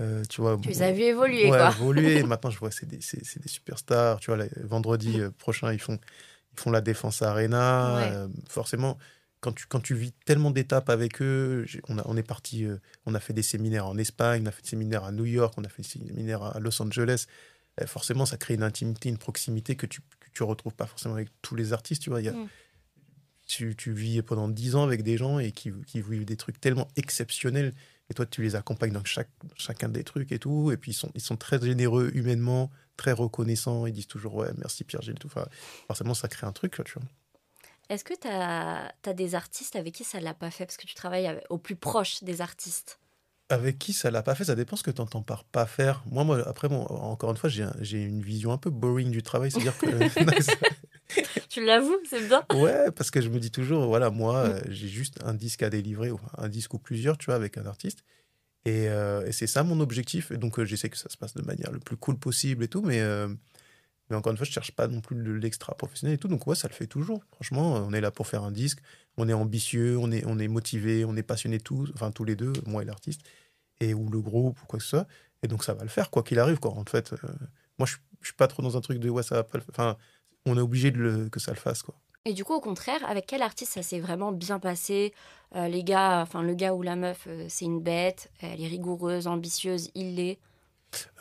euh, 0.00 0.22
tu 0.28 0.40
vois. 0.40 0.58
Tu 0.62 0.68
les 0.68 0.82
as 0.82 0.92
vus 0.92 1.02
évoluer, 1.02 1.50
ouais, 1.50 1.58
quoi. 1.58 1.70
évoluer. 1.70 2.22
Maintenant, 2.24 2.50
je 2.50 2.58
vois, 2.58 2.70
c'est 2.70 2.86
des, 2.86 2.98
des, 2.98 3.48
superstars. 3.48 4.20
Tu 4.20 4.32
vois, 4.32 4.44
vendredi 4.62 5.20
euh, 5.20 5.30
prochain, 5.30 5.72
ils 5.72 5.80
font, 5.80 5.98
ils 6.52 6.60
font 6.60 6.70
la 6.70 6.80
Défense 6.80 7.22
Arena. 7.22 8.28
forcément, 8.48 8.98
quand 9.40 9.52
tu, 9.52 9.66
quand 9.66 9.80
tu 9.80 9.94
vis 9.94 10.12
tellement 10.24 10.50
d'étapes 10.50 10.88
avec 10.88 11.20
eux, 11.20 11.66
on, 11.88 11.98
a, 11.98 12.02
on 12.06 12.16
est 12.16 12.22
parti, 12.22 12.66
on 13.04 13.14
a 13.14 13.20
fait 13.20 13.34
des 13.34 13.42
séminaires 13.42 13.86
en 13.86 13.98
Espagne, 13.98 14.42
on 14.42 14.46
a 14.46 14.50
fait 14.50 14.62
des 14.62 14.70
séminaires 14.70 15.04
à 15.04 15.12
New 15.12 15.26
York, 15.26 15.54
on 15.58 15.64
a 15.64 15.68
fait 15.68 15.82
des 15.82 15.88
séminaires 15.88 16.42
à 16.42 16.58
Los 16.60 16.80
Angeles. 16.80 17.26
forcément, 17.86 18.24
ça 18.24 18.38
crée 18.38 18.54
une 18.54 18.62
intimité, 18.62 19.10
une 19.10 19.18
proximité 19.18 19.76
que 19.76 19.86
tu 19.86 20.00
que 20.00 20.30
tu 20.32 20.42
retrouves 20.42 20.74
pas 20.74 20.86
forcément 20.86 21.14
avec 21.14 21.28
tous 21.42 21.56
les 21.56 21.74
artistes. 21.74 22.02
Tu 22.02 22.10
vois, 22.10 22.22
il 22.22 22.24
y 22.24 22.30
a, 22.30 22.32
mm 22.32 22.48
tu, 23.46 23.76
tu, 23.76 23.92
vis 23.92 24.22
pendant 24.22 24.48
dix 24.48 24.74
ans 24.74 24.84
avec 24.84 25.02
des 25.02 25.16
gens 25.16 25.38
et 25.38 25.52
qui, 25.52 25.72
qui, 25.86 26.00
vivent 26.00 26.24
des 26.24 26.36
trucs 26.36 26.60
tellement 26.60 26.88
exceptionnels. 26.96 27.74
Et 28.10 28.14
toi, 28.14 28.26
tu 28.26 28.42
les 28.42 28.56
accompagnes 28.56 28.92
dans 28.92 29.04
chaque, 29.04 29.30
chacun 29.56 29.88
des 29.88 30.04
trucs 30.04 30.32
et 30.32 30.38
tout. 30.38 30.70
Et 30.72 30.76
puis, 30.76 30.92
ils 30.92 30.94
sont, 30.94 31.10
ils 31.14 31.20
sont 31.20 31.36
très 31.36 31.60
généreux 31.60 32.10
humainement, 32.14 32.70
très 32.96 33.12
reconnaissants. 33.12 33.86
Ils 33.86 33.92
disent 33.92 34.06
toujours, 34.06 34.34
ouais, 34.34 34.50
merci 34.58 34.84
Pierre-Gilles. 34.84 35.18
Enfin, 35.24 35.46
forcément, 35.86 36.14
ça 36.14 36.28
crée 36.28 36.46
un 36.46 36.52
truc, 36.52 36.80
tu 36.84 36.92
vois. 36.94 37.08
Est-ce 37.90 38.04
que 38.04 38.14
tu 38.14 38.28
as, 38.28 38.94
as, 39.04 39.12
des 39.12 39.34
artistes 39.34 39.76
avec 39.76 39.94
qui 39.94 40.04
ça 40.04 40.18
ne 40.18 40.24
l'a 40.24 40.34
pas 40.34 40.50
fait? 40.50 40.64
Parce 40.64 40.76
que 40.76 40.86
tu 40.86 40.94
travailles 40.94 41.40
au 41.50 41.58
plus 41.58 41.76
proche 41.76 42.22
des 42.22 42.40
artistes. 42.40 42.98
Avec 43.50 43.78
qui 43.78 43.92
ça 43.92 44.10
l'a 44.10 44.22
pas 44.22 44.34
fait? 44.34 44.44
Ça 44.44 44.54
dépend 44.54 44.76
ce 44.76 44.82
que 44.82 44.90
tu 44.90 45.02
entends 45.02 45.22
par 45.22 45.44
pas 45.44 45.66
faire. 45.66 46.02
Moi, 46.06 46.24
moi 46.24 46.42
après, 46.48 46.68
bon, 46.68 46.82
encore 46.84 47.30
une 47.30 47.36
fois, 47.36 47.50
j'ai 47.50 48.02
une 48.02 48.22
vision 48.22 48.52
un 48.52 48.58
peu 48.58 48.70
boring 48.70 49.10
du 49.10 49.22
travail. 49.22 49.50
C'est-à-dire 49.50 49.76
que. 49.76 49.86
tu 51.48 51.64
l'avoues, 51.64 51.98
c'est 52.08 52.26
bien. 52.26 52.44
Ouais, 52.54 52.90
parce 52.92 53.10
que 53.10 53.20
je 53.20 53.28
me 53.28 53.38
dis 53.38 53.50
toujours, 53.50 53.86
voilà, 53.86 54.10
moi, 54.10 54.48
mm. 54.48 54.52
euh, 54.52 54.60
j'ai 54.68 54.88
juste 54.88 55.18
un 55.24 55.34
disque 55.34 55.62
à 55.62 55.70
délivrer, 55.70 56.10
ou 56.10 56.20
un 56.38 56.48
disque 56.48 56.74
ou 56.74 56.78
plusieurs, 56.78 57.18
tu 57.18 57.26
vois, 57.26 57.34
avec 57.34 57.58
un 57.58 57.66
artiste. 57.66 58.04
Et, 58.64 58.88
euh, 58.88 59.26
et 59.26 59.32
c'est 59.32 59.46
ça 59.46 59.62
mon 59.62 59.80
objectif. 59.80 60.30
Et 60.30 60.36
donc, 60.36 60.58
euh, 60.58 60.64
j'essaie 60.64 60.88
que 60.88 60.96
ça 60.96 61.08
se 61.08 61.16
passe 61.16 61.34
de 61.34 61.42
manière 61.42 61.70
le 61.70 61.80
plus 61.80 61.96
cool 61.96 62.16
possible 62.16 62.64
et 62.64 62.68
tout. 62.68 62.82
Mais, 62.82 63.02
mais 64.10 64.16
encore 64.16 64.32
une 64.32 64.38
fois, 64.38 64.46
je 64.46 64.52
cherche 64.52 64.72
pas 64.72 64.88
non 64.88 65.00
plus 65.00 65.38
l'extra 65.38 65.74
professionnel 65.74 66.14
et 66.14 66.18
tout. 66.18 66.28
Donc, 66.28 66.46
ouais, 66.46 66.54
ça 66.54 66.68
le 66.68 66.74
fait 66.74 66.86
toujours. 66.86 67.22
Franchement, 67.32 67.74
on 67.74 67.92
est 67.92 68.00
là 68.00 68.10
pour 68.10 68.26
faire 68.26 68.42
un 68.42 68.52
disque. 68.52 68.78
On 69.16 69.28
est 69.28 69.34
ambitieux, 69.34 69.98
on 69.98 70.10
est, 70.10 70.24
on 70.26 70.38
est 70.38 70.48
motivé, 70.48 71.04
on 71.04 71.14
est 71.16 71.22
passionné 71.22 71.60
tous, 71.60 71.92
enfin, 71.94 72.10
tous 72.10 72.24
les 72.24 72.36
deux, 72.36 72.52
moi 72.66 72.82
et 72.82 72.84
l'artiste, 72.84 73.20
et 73.80 73.94
ou 73.94 74.08
le 74.08 74.20
groupe 74.20 74.60
ou 74.62 74.66
quoi 74.66 74.78
que 74.78 74.82
ce 74.82 74.90
soit. 74.90 75.06
Et 75.42 75.48
donc, 75.48 75.62
ça 75.62 75.74
va 75.74 75.82
le 75.82 75.90
faire, 75.90 76.10
quoi 76.10 76.22
qu'il 76.22 76.38
arrive, 76.38 76.58
quoi. 76.58 76.72
En 76.72 76.84
fait, 76.84 77.14
moi, 77.78 77.86
je, 77.86 77.96
je 78.22 78.28
suis 78.28 78.36
pas 78.36 78.48
trop 78.48 78.62
dans 78.62 78.76
un 78.76 78.80
truc 78.80 78.98
de 78.98 79.10
ouais, 79.10 79.22
ça 79.22 79.36
va 79.36 79.44
pas 79.44 79.58
le 79.58 79.64
Enfin, 79.68 79.98
on 80.46 80.56
est 80.56 80.60
obligé 80.60 80.90
de 80.90 80.98
le, 80.98 81.28
que 81.28 81.40
ça 81.40 81.52
le 81.52 81.58
fasse. 81.58 81.82
Quoi. 81.82 81.94
Et 82.26 82.32
du 82.32 82.44
coup, 82.44 82.54
au 82.54 82.60
contraire, 82.60 83.00
avec 83.06 83.26
quel 83.26 83.42
artiste 83.42 83.72
ça 83.72 83.82
s'est 83.82 84.00
vraiment 84.00 84.32
bien 84.32 84.58
passé? 84.58 85.12
Euh, 85.56 85.68
Les 85.68 85.84
gars, 85.84 86.20
enfin 86.22 86.42
le 86.42 86.54
gars 86.54 86.72
ou 86.72 86.82
la 86.82 86.96
meuf, 86.96 87.26
euh, 87.26 87.44
c'est 87.48 87.66
une 87.66 87.82
bête, 87.82 88.30
elle 88.40 88.62
est 88.62 88.66
rigoureuse, 88.66 89.26
ambitieuse, 89.26 89.90
il 89.94 90.16
l'est. 90.16 90.38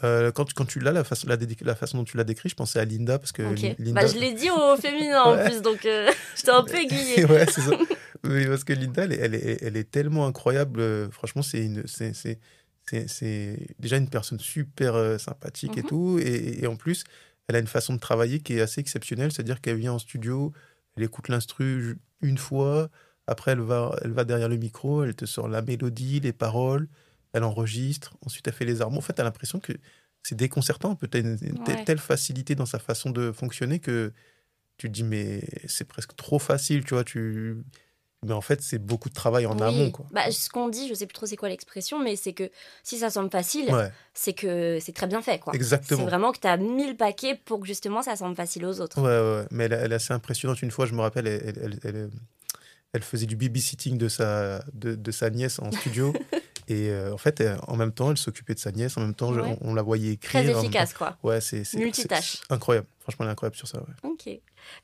Euh, 0.04 0.32
quand, 0.32 0.54
quand 0.54 0.66
tu 0.66 0.80
l'as, 0.80 0.92
la, 0.92 1.04
façon, 1.04 1.28
la, 1.28 1.76
façon 1.76 1.98
dont 1.98 2.04
tu 2.04 2.16
l'as 2.16 2.24
décrit, 2.24 2.48
je 2.48 2.56
pensais 2.56 2.80
à 2.80 2.86
Linda. 2.86 3.20
Parce 3.20 3.32
que 3.34 3.42
Linda... 3.42 4.02
bah, 4.02 4.08
je 4.08 4.18
l'ai 4.18 4.34
dit 4.34 4.50
au 4.50 4.78
féminin 4.78 5.24
en 5.24 5.38
plus, 5.46 5.62
donc 5.62 5.80
j'étais 6.36 6.52
un 6.52 6.64
peu 6.64 6.78
aiguillée. 6.78 7.26
ouais, 7.30 7.46
c'est 7.48 7.62
ça. 7.62 7.78
oui, 8.24 8.46
parce 8.48 8.64
que 8.64 8.72
Linda, 8.72 9.04
elle, 9.04 9.14
elle, 9.14 9.36
est, 9.36 9.62
elle 9.62 9.76
est 9.76 9.90
tellement 9.90 10.26
incroyable. 10.26 11.12
franchement, 11.12 11.42
c'est 11.42 11.66
une, 11.66 11.84
c'est, 11.86 12.14
c'est 13.08 13.68
déjà 13.80 13.98
une 13.98 14.10
personne 14.10 14.40
super 14.40 15.20
sympathique 15.20 15.78
et 15.78 15.82
mmh 15.82 15.88
tout. 15.88 16.20
Et, 16.24 16.66
en 16.66 16.76
plus, 16.76 17.04
elle 17.47 17.56
a 17.56 17.60
une 17.60 17.67
façon 17.67 17.93
de 17.93 17.99
travailler 17.99 18.39
qui 18.39 18.53
est 18.58 18.62
assez 18.62 18.82
exceptionnelle. 18.82 19.32
C'est-à-dire 19.32 19.62
qu'elle 19.62 19.77
vient 19.77 19.93
en 19.93 19.99
studio, 19.99 20.53
elle 20.95 21.03
écoute 21.03 21.27
l'instru 21.27 21.97
une 22.21 22.38
fois, 22.38 22.89
après 23.27 23.51
elle 23.51 23.62
va, 23.62 23.95
elle 24.01 24.12
va 24.12 24.23
derrière 24.23 24.49
le 24.49 24.58
micro, 24.58 25.03
elle 25.03 25.15
te 25.15 25.25
sort 25.25 25.47
la 25.47 25.62
mélodie, 25.62 26.19
les 26.19 26.34
paroles, 26.34 26.88
elle 27.34 27.43
enregistre, 27.43 28.15
ensuite 28.25 28.47
elle 28.47 28.53
fait 28.53 28.65
les 28.65 28.82
armes. 28.82 28.97
En 28.97 29.01
fait, 29.01 29.13
tu 29.13 29.21
as 29.21 29.23
l'impression 29.23 29.60
que 29.60 29.73
c'est 30.23 30.36
déconcertant. 30.36 30.95
Peut-être 30.95 31.25
une, 31.25 31.84
telle 31.86 31.99
facilité 31.99 32.56
dans 32.56 32.65
sa 32.65 32.79
façon 32.79 33.10
de 33.10 33.32
fonctionner 33.32 33.79
que 33.79 34.13
tu 34.77 34.88
te 34.88 34.93
dis, 34.93 35.03
mais 35.03 35.43
c'est 35.67 35.88
presque 35.88 36.15
trop 36.15 36.39
facile, 36.39 36.84
tu 36.84 36.93
vois. 36.93 37.03
Tu... 37.03 37.58
Mais 38.26 38.34
en 38.34 38.42
fait, 38.42 38.62
c'est 38.62 38.80
beaucoup 38.80 39.10
de 39.10 39.14
travail 39.14 39.46
en 39.46 39.60
amont. 39.60 39.92
Quoi. 39.92 40.06
Bah, 40.12 40.32
ce 40.32 40.50
qu'on 40.50 40.70
dit, 40.70 40.88
je 40.88 40.94
sais 40.94 41.06
plus 41.06 41.14
trop 41.14 41.26
c'est 41.26 41.36
quoi 41.36 41.50
l'expression, 41.50 42.02
mais 42.02 42.16
c'est 42.16 42.34
que 42.34 42.50
si 42.84 42.98
ça 42.98 43.10
semble 43.10 43.30
facile, 43.30 43.70
c'est 44.14 44.34
que 44.34 44.80
c'est 44.82 44.94
très 44.94 45.08
bien 45.08 45.22
fait. 45.22 45.40
Quoi. 45.40 45.54
Exactement. 45.54 46.00
C'est 46.00 46.06
vraiment 46.06 46.32
que 46.32 46.40
tu 46.40 46.48
as 46.48 46.58
mis 46.58 46.88
le 46.88 46.96
paquet 46.96 47.40
pour 47.46 47.60
que 47.60 47.68
justement 47.68 48.02
ça 48.02 48.16
semble 48.16 48.36
facile 48.36 48.66
aux 48.66 48.82
autres. 48.82 49.02
Ouais, 49.02 49.42
ouais. 49.42 49.48
mais 49.52 49.66
elle, 49.66 49.92
est 49.92 49.96
assez 49.96 50.14
impressionnante. 50.14 50.62
Une 50.62 50.72
fois, 50.72 50.86
je 50.86 50.94
me 50.94 51.02
rappelle, 51.02 51.28
elle, 51.28 51.80
elle, 51.84 52.10
elle, 52.94 53.02
faisait 53.02 53.26
du 53.26 53.36
babysitting 53.36 53.98
de 53.98 54.08
sa, 54.08 54.64
de, 54.74 54.96
de 54.96 55.12
sa 55.12 55.30
nièce 55.30 55.60
en 55.60 55.72
studio. 55.72 56.14
Et 56.67 56.89
euh, 56.89 57.13
en 57.13 57.17
fait, 57.17 57.43
en 57.67 57.76
même 57.76 57.91
temps, 57.91 58.12
elle 58.12 58.17
s'occupait 58.17 58.54
de 58.54 58.60
sa 58.60 58.71
nièce, 58.71 58.97
en 58.97 59.02
même 59.02 59.15
temps, 59.15 59.34
on, 59.62 59.73
la 59.73 59.82
voyait 59.82 60.13
écrire. 60.13 60.43
Très 60.43 60.52
efficace, 60.52 60.93
quoi. 60.93 61.17
Ouais, 61.23 61.41
c'est 61.41 61.63
multitâche. 61.76 62.41
Incroyable. 62.49 62.88
Franchement, 62.99 63.26
elle 63.26 63.30
est 63.30 63.32
incroyable 63.34 63.56
sur 63.56 63.67
ça. 63.67 63.80
Ouais. 63.80 64.10
Ok. 64.10 64.39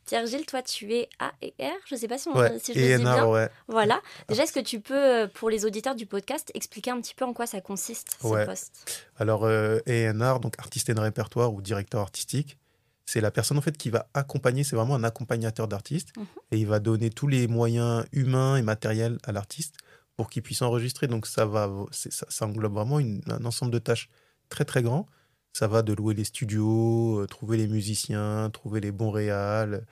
Pierre-Gilles, 0.05 0.45
toi, 0.45 0.61
tu 0.61 0.93
es 0.93 1.07
A 1.19 1.31
et 1.41 1.53
R. 1.59 1.71
Je 1.85 1.95
ne 1.95 1.99
sais 1.99 2.07
pas 2.07 2.17
si, 2.17 2.27
on, 2.27 2.35
si 2.59 2.73
je 2.73 2.79
le 2.79 2.97
dis 2.97 3.03
bien. 3.03 3.25
Ouais. 3.25 3.49
Voilà. 3.67 4.01
Déjà, 4.27 4.43
est-ce 4.43 4.51
que 4.51 4.59
tu 4.59 4.81
peux, 4.81 4.93
euh, 4.93 5.27
pour 5.27 5.49
les 5.49 5.65
auditeurs 5.65 5.95
du 5.95 6.05
podcast, 6.05 6.51
expliquer 6.53 6.91
un 6.91 6.99
petit 6.99 7.15
peu 7.15 7.25
en 7.25 7.33
quoi 7.33 7.47
ça 7.47 7.61
consiste, 7.61 8.17
ce 8.21 8.45
poste? 8.45 9.07
Alors, 9.17 9.45
euh, 9.45 9.79
ENR, 9.87 10.39
donc 10.41 10.55
artiste 10.59 10.89
et 10.89 10.93
de 10.93 10.99
répertoire 10.99 11.53
ou 11.53 11.61
directeur 11.61 12.01
artistique, 12.01 12.57
c'est 13.05 13.21
la 13.21 13.31
personne 13.31 13.57
en 13.57 13.61
fait 13.61 13.75
qui 13.75 13.89
va 13.89 14.07
accompagner, 14.13 14.63
c'est 14.63 14.75
vraiment 14.75 14.95
un 14.95 15.03
accompagnateur 15.03 15.67
d'artiste, 15.67 16.15
mhm. 16.15 16.25
et 16.51 16.57
il 16.57 16.67
va 16.67 16.79
donner 16.79 17.09
tous 17.09 17.27
les 17.27 17.47
moyens 17.47 18.05
humains 18.11 18.55
et 18.57 18.61
matériels 18.61 19.17
à 19.23 19.31
l'artiste 19.31 19.77
pour 20.19 20.29
qu'il 20.29 20.43
puisse 20.43 20.61
enregistrer. 20.61 21.07
Donc 21.07 21.25
ça 21.27 21.45
va, 21.45 21.71
ça, 21.91 22.45
englobe 22.45 22.73
vraiment 22.73 22.97
un 22.97 23.45
ensemble 23.45 23.71
de 23.71 23.79
tâches 23.79 24.09
très 24.49 24.65
très 24.65 24.83
grand. 24.83 25.07
Ça 25.53 25.65
va 25.69 25.81
de 25.81 25.93
louer 25.93 26.13
les 26.13 26.25
studios, 26.25 27.21
euh, 27.21 27.25
trouver 27.25 27.55
les 27.55 27.69
musiciens, 27.69 28.49
trouver 28.49 28.81
les 28.81 28.91
bons 28.91 29.11
réals, 29.11 29.85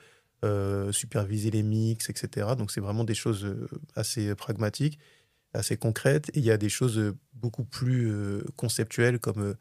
euh, 0.44 0.92
superviser 0.92 1.50
les 1.50 1.62
mix, 1.62 2.10
etc. 2.10 2.48
Donc 2.58 2.70
c'est 2.70 2.82
vraiment 2.82 3.04
des 3.04 3.14
choses 3.14 3.46
euh, 3.46 3.70
assez 3.96 4.34
pragmatiques, 4.34 4.98
assez 5.54 5.78
concrètes. 5.78 6.28
Et 6.34 6.40
il 6.40 6.44
y 6.44 6.50
a 6.50 6.58
des 6.58 6.68
choses 6.68 7.14
beaucoup 7.32 7.64
plus 7.64 8.12
conceptuelles 8.56 9.20
comme 9.20 9.54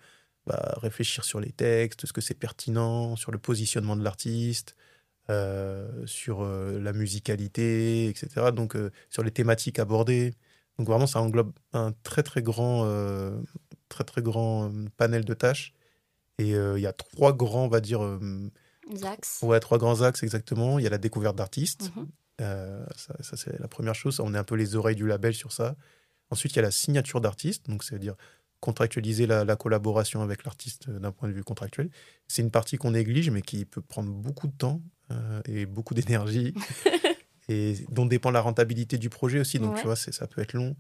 bah, 0.47 0.77
réfléchir 0.81 1.23
sur 1.23 1.39
les 1.39 1.53
textes, 1.53 2.05
ce 2.07 2.11
que 2.11 2.19
c'est 2.19 2.33
pertinent, 2.33 3.15
sur 3.15 3.31
le 3.31 3.37
positionnement 3.37 3.95
de 3.95 4.03
l'artiste, 4.03 4.75
sur 6.05 6.43
la 6.45 6.91
musicalité, 6.91 8.09
etc. 8.09 8.51
Donc 8.53 8.75
sur 9.09 9.23
les 9.23 9.31
thématiques 9.31 9.79
abordées. 9.79 10.33
Donc 10.77 10.87
vraiment, 10.87 11.07
ça 11.07 11.21
englobe 11.21 11.53
un 11.73 11.91
très 12.03 12.23
très 12.23 12.41
grand, 12.41 12.85
euh, 12.85 13.41
très 13.89 14.03
très 14.03 14.21
grand 14.21 14.69
euh, 14.69 14.85
panel 14.97 15.25
de 15.25 15.33
tâches. 15.33 15.73
Et 16.37 16.53
euh, 16.53 16.77
il 16.77 16.81
y 16.81 16.87
a 16.87 16.93
trois 16.93 17.33
grands, 17.33 17.65
on 17.65 17.67
va 17.67 17.81
dire. 17.81 18.01
axes. 19.03 19.39
Ouais, 19.41 19.59
trois 19.59 19.77
grands 19.77 20.01
axes 20.01 20.23
exactement. 20.23 20.77
Il 20.77 20.83
y 20.83 20.87
a 20.87 20.91
la 20.91 20.99
découverte 20.99 21.35
d'artistes. 21.35 21.91
Mhm. 21.95 22.07
ça, 22.95 23.37
c'est 23.37 23.59
la 23.59 23.67
première 23.67 23.95
chose. 23.95 24.19
On 24.19 24.33
est 24.35 24.37
un 24.37 24.43
peu 24.43 24.55
les 24.55 24.75
oreilles 24.75 24.95
du 24.95 25.07
label 25.07 25.33
sur 25.33 25.51
ça. 25.51 25.75
Ensuite, 26.29 26.53
il 26.53 26.57
y 26.57 26.59
a 26.59 26.63
la 26.63 26.71
signature 26.71 27.21
d'artiste. 27.21 27.69
Donc, 27.69 27.83
c'est-à-dire 27.83 28.15
contractualiser 28.59 29.27
la, 29.27 29.45
la 29.45 29.55
collaboration 29.55 30.21
avec 30.21 30.43
l'artiste 30.43 30.89
d'un 30.89 31.11
point 31.11 31.29
de 31.29 31.33
vue 31.33 31.43
contractuel. 31.43 31.89
C'est 32.27 32.41
une 32.41 32.51
partie 32.51 32.77
qu'on 32.77 32.91
néglige, 32.91 33.29
mais 33.29 33.41
qui 33.41 33.65
peut 33.65 33.81
prendre 33.81 34.11
beaucoup 34.11 34.47
de 34.47 34.55
temps 34.55 34.81
et 35.45 35.65
beaucoup 35.65 35.93
d'énergie. 35.93 36.53
et 37.49 37.75
dont 37.89 38.05
dépend 38.05 38.31
la 38.31 38.41
rentabilité 38.41 38.97
du 38.97 39.09
projet 39.09 39.39
aussi. 39.39 39.59
Donc, 39.59 39.75
tu 39.77 39.83
vois, 39.83 39.95
ça 39.95 40.27
peut 40.27 40.41
être 40.41 40.53
long. 40.53 40.75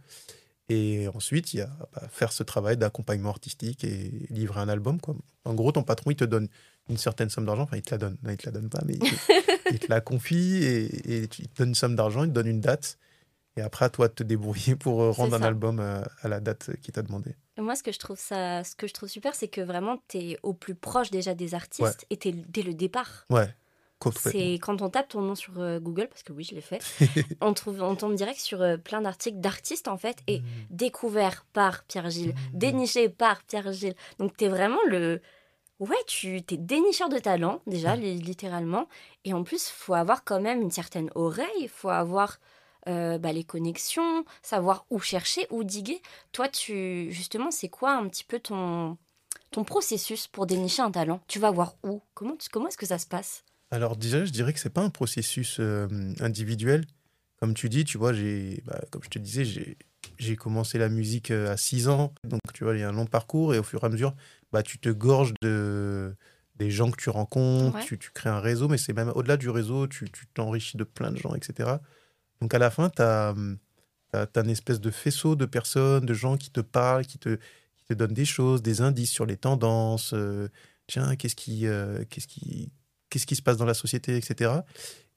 Et 0.69 1.07
ensuite, 1.13 1.53
il 1.53 1.57
y 1.57 1.61
a 1.61 1.69
bah, 1.93 2.03
faire 2.09 2.33
ce 2.33 2.43
travail 2.43 2.75
d'accompagnement 2.75 3.29
artistique 3.29 3.83
et 3.83 4.27
livrer 4.29 4.59
un 4.59 4.67
album. 4.67 4.99
Quoi. 4.99 5.15
En 5.45 5.53
gros, 5.53 5.71
ton 5.71 5.83
patron, 5.83 6.11
il 6.11 6.17
te 6.17 6.25
donne 6.25 6.49
une 6.89 6.97
certaine 6.97 7.29
somme 7.29 7.45
d'argent. 7.45 7.63
Enfin, 7.63 7.77
il 7.77 7.83
te 7.83 7.91
la 7.91 7.97
donne. 7.97 8.17
Non, 8.21 8.31
il 8.31 8.37
te 8.37 8.45
la 8.45 8.51
donne 8.51 8.69
pas, 8.69 8.81
mais 8.85 8.95
il 9.71 9.79
te, 9.79 9.85
la 9.89 10.01
confie 10.01 10.57
et, 10.63 11.21
il 11.21 11.29
te 11.29 11.57
donne 11.57 11.69
une 11.69 11.75
somme 11.75 11.95
d'argent, 11.95 12.23
il 12.23 12.29
te 12.29 12.33
donne 12.33 12.47
une 12.47 12.61
date. 12.61 12.97
Et 13.55 13.61
après, 13.61 13.85
à 13.85 13.89
toi 13.89 14.07
de 14.09 14.13
te 14.13 14.23
débrouiller 14.23 14.75
pour 14.75 15.01
euh, 15.01 15.11
rendre 15.11 15.35
un 15.35 15.41
album 15.41 15.79
euh, 15.79 16.03
à, 16.21 16.27
la 16.27 16.39
date 16.39 16.69
qu'il 16.81 16.93
t'a 16.93 17.01
demandé. 17.01 17.35
moi, 17.57 17.75
ce 17.75 17.81
que 17.81 17.91
je 17.91 17.97
trouve, 17.97 18.19
ça, 18.19 18.63
ce 18.63 18.75
que 18.75 18.87
je 18.87 18.93
trouve 18.93 19.09
super, 19.09 19.35
c'est 19.35 19.47
que 19.47 19.61
vraiment, 19.61 19.97
tu 20.09 20.17
es 20.17 20.39
au 20.43 20.53
plus 20.53 20.75
proche 20.75 21.11
déjà 21.11 21.33
des 21.33 21.55
artistes 21.55 22.05
et 22.09 22.17
tu 22.17 22.27
es 22.27 22.31
dès 22.33 22.61
le 22.61 22.73
départ. 22.73 23.25
Ouais. 23.29 23.47
C'est 24.11 24.53
quand 24.53 24.81
on 24.81 24.89
tape 24.89 25.09
ton 25.09 25.21
nom 25.21 25.35
sur 25.35 25.59
euh, 25.59 25.79
Google, 25.79 26.07
parce 26.07 26.23
que 26.23 26.31
oui, 26.31 26.43
je 26.43 26.55
l'ai 26.55 26.61
fait, 26.61 26.81
on, 27.41 27.53
trouve, 27.53 27.81
on 27.81 27.95
tombe 27.95 28.15
direct 28.15 28.39
sur 28.39 28.61
euh, 28.61 28.77
plein 28.77 29.01
d'articles 29.01 29.39
d'artistes, 29.39 29.87
en 29.87 29.97
fait, 29.97 30.17
et 30.27 30.39
mmh. 30.39 30.43
découvert 30.69 31.45
par 31.53 31.83
Pierre-Gilles, 31.83 32.33
mmh. 32.33 32.57
déniché 32.57 33.09
par 33.09 33.43
Pierre-Gilles. 33.43 33.95
Donc, 34.19 34.37
tu 34.37 34.45
es 34.45 34.49
vraiment 34.49 34.79
le. 34.87 35.21
Ouais, 35.79 35.97
tu 36.07 36.37
es 36.37 36.57
dénicheur 36.57 37.09
de 37.09 37.19
talent, 37.19 37.61
déjà, 37.67 37.95
littéralement. 37.95 38.87
Et 39.25 39.33
en 39.33 39.43
plus, 39.43 39.69
faut 39.69 39.93
avoir 39.93 40.23
quand 40.23 40.41
même 40.41 40.61
une 40.61 40.71
certaine 40.71 41.11
oreille, 41.13 41.47
il 41.59 41.69
faut 41.69 41.89
avoir 41.89 42.39
euh, 42.87 43.17
bah, 43.17 43.33
les 43.33 43.43
connexions, 43.43 44.23
savoir 44.41 44.85
où 44.89 44.99
chercher, 44.99 45.45
où 45.51 45.63
diguer. 45.63 46.01
Toi, 46.31 46.47
tu 46.47 47.11
justement, 47.11 47.51
c'est 47.51 47.69
quoi 47.69 47.91
un 47.91 48.07
petit 48.07 48.23
peu 48.23 48.39
ton, 48.39 48.97
ton 49.51 49.63
processus 49.63 50.27
pour 50.27 50.45
dénicher 50.45 50.81
un 50.81 50.91
talent? 50.91 51.19
Tu 51.27 51.37
vas 51.37 51.51
voir 51.51 51.75
où? 51.83 52.01
Comment, 52.13 52.37
comment 52.51 52.67
est-ce 52.69 52.77
que 52.77 52.85
ça 52.85 52.97
se 52.97 53.05
passe? 53.05 53.43
Alors 53.71 53.97
déjà, 53.97 54.23
je 54.23 54.31
dirais 54.31 54.53
que 54.53 54.59
c'est 54.59 54.69
pas 54.69 54.83
un 54.83 54.89
processus 54.89 55.57
euh, 55.59 55.87
individuel. 56.19 56.85
Comme 57.37 57.53
tu 57.53 57.69
dis, 57.69 57.83
tu 57.83 57.97
vois, 57.97 58.13
j'ai, 58.13 58.63
bah, 58.65 58.79
comme 58.91 59.03
je 59.03 59.09
te 59.09 59.19
disais, 59.19 59.43
j'ai 60.17 60.35
commencé 60.35 60.77
la 60.77 60.89
musique 60.89 61.31
euh, 61.31 61.51
à 61.51 61.57
6 61.57 61.89
ans. 61.89 62.13
Donc, 62.23 62.41
tu 62.53 62.63
vois, 62.63 62.75
il 62.75 62.79
y 62.79 62.83
a 62.83 62.89
un 62.89 62.93
long 62.93 63.05
parcours 63.05 63.53
et 63.53 63.59
au 63.59 63.63
fur 63.63 63.83
et 63.83 63.85
à 63.85 63.89
mesure, 63.89 64.15
bah, 64.51 64.63
tu 64.63 64.79
te 64.79 64.89
gorges 64.89 65.33
de, 65.41 66.15
des 66.55 66.71
gens 66.71 66.89
que 66.91 67.01
tu 67.01 67.09
rencontres, 67.09 67.79
tu, 67.85 67.97
tu, 67.99 68.11
crées 68.11 68.29
un 68.29 68.39
réseau, 68.39 68.69
mais 68.69 68.77
c'est 68.77 68.93
même 68.93 69.11
au-delà 69.13 69.37
du 69.37 69.49
réseau, 69.49 69.87
tu 69.87 70.09
t'enrichis 70.33 70.77
de 70.77 70.85
plein 70.85 71.11
de 71.11 71.17
gens, 71.17 71.35
etc. 71.35 71.75
Donc, 72.41 72.53
à 72.53 72.59
la 72.59 72.71
fin, 72.71 72.89
tu 72.89 73.01
as, 73.01 73.35
as, 74.13 74.39
une 74.41 74.49
espèce 74.49 74.79
de 74.79 74.91
faisceau 74.91 75.35
de 75.35 75.45
personnes, 75.45 76.05
de 76.05 76.13
gens 76.13 76.37
qui 76.37 76.51
te 76.51 76.61
parlent, 76.61 77.05
qui 77.05 77.19
te, 77.19 77.35
qui 77.75 77.85
te 77.89 77.93
donnent 77.93 78.13
des 78.13 78.25
choses, 78.25 78.61
des 78.61 78.81
indices 78.81 79.11
sur 79.11 79.25
les 79.25 79.37
tendances. 79.37 80.13
Euh, 80.13 80.47
tiens, 80.87 81.17
qu'est-ce 81.17 81.35
qui, 81.35 81.65
qu'est-ce 82.09 82.27
qui, 82.27 82.71
qu'est-ce 83.17 83.25
qui 83.25 83.35
se 83.35 83.41
passe 83.41 83.57
dans 83.57 83.65
la 83.65 83.73
société, 83.73 84.15
etc. 84.15 84.61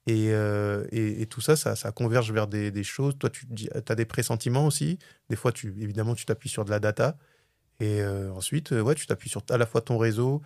Euh, 0.08 0.86
et, 0.90 1.22
et, 1.22 1.26
tout 1.26 1.40
ça, 1.40 1.56
ça, 1.56 1.76
ça, 1.76 1.92
converge 1.92 2.32
vers 2.32 2.46
des, 2.46 2.70
des 2.70 2.84
choses. 2.84 3.16
Toi, 3.18 3.30
tu 3.30 3.46
as 3.74 3.94
des 3.94 4.04
pressentiments 4.04 4.66
aussi. 4.66 4.98
Des 5.28 5.36
fois, 5.36 5.52
tu, 5.52 5.68
évidemment, 5.80 6.14
tu 6.14 6.24
t'appuies 6.24 6.48
sur 6.48 6.64
de 6.64 6.70
la 6.70 6.80
data. 6.80 7.16
Et 7.80 8.00
euh, 8.00 8.32
ensuite, 8.32 8.72
euh, 8.72 8.80
ouais, 8.80 8.94
tu 8.94 9.06
t'appuies 9.06 9.30
sur 9.30 9.42
à 9.50 9.56
la 9.56 9.66
fois 9.66 9.80
ton 9.80 9.98
réseau, 9.98 10.42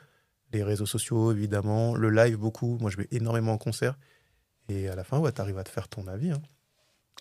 les 0.52 0.62
réseaux 0.62 0.86
sociaux, 0.86 1.32
évidemment, 1.32 1.94
le 1.94 2.10
live 2.10 2.36
beaucoup. 2.36 2.78
Moi, 2.80 2.90
je 2.90 2.96
vais 2.96 3.08
énormément 3.10 3.52
en 3.52 3.58
concert. 3.58 3.96
Et 4.68 4.88
à 4.88 4.96
la 4.96 5.04
fin, 5.04 5.18
ouais, 5.18 5.32
tu 5.32 5.40
arrives 5.40 5.58
à 5.58 5.64
te 5.64 5.70
faire 5.70 5.88
ton 5.88 6.06
avis. 6.06 6.30
Hein. 6.30 6.42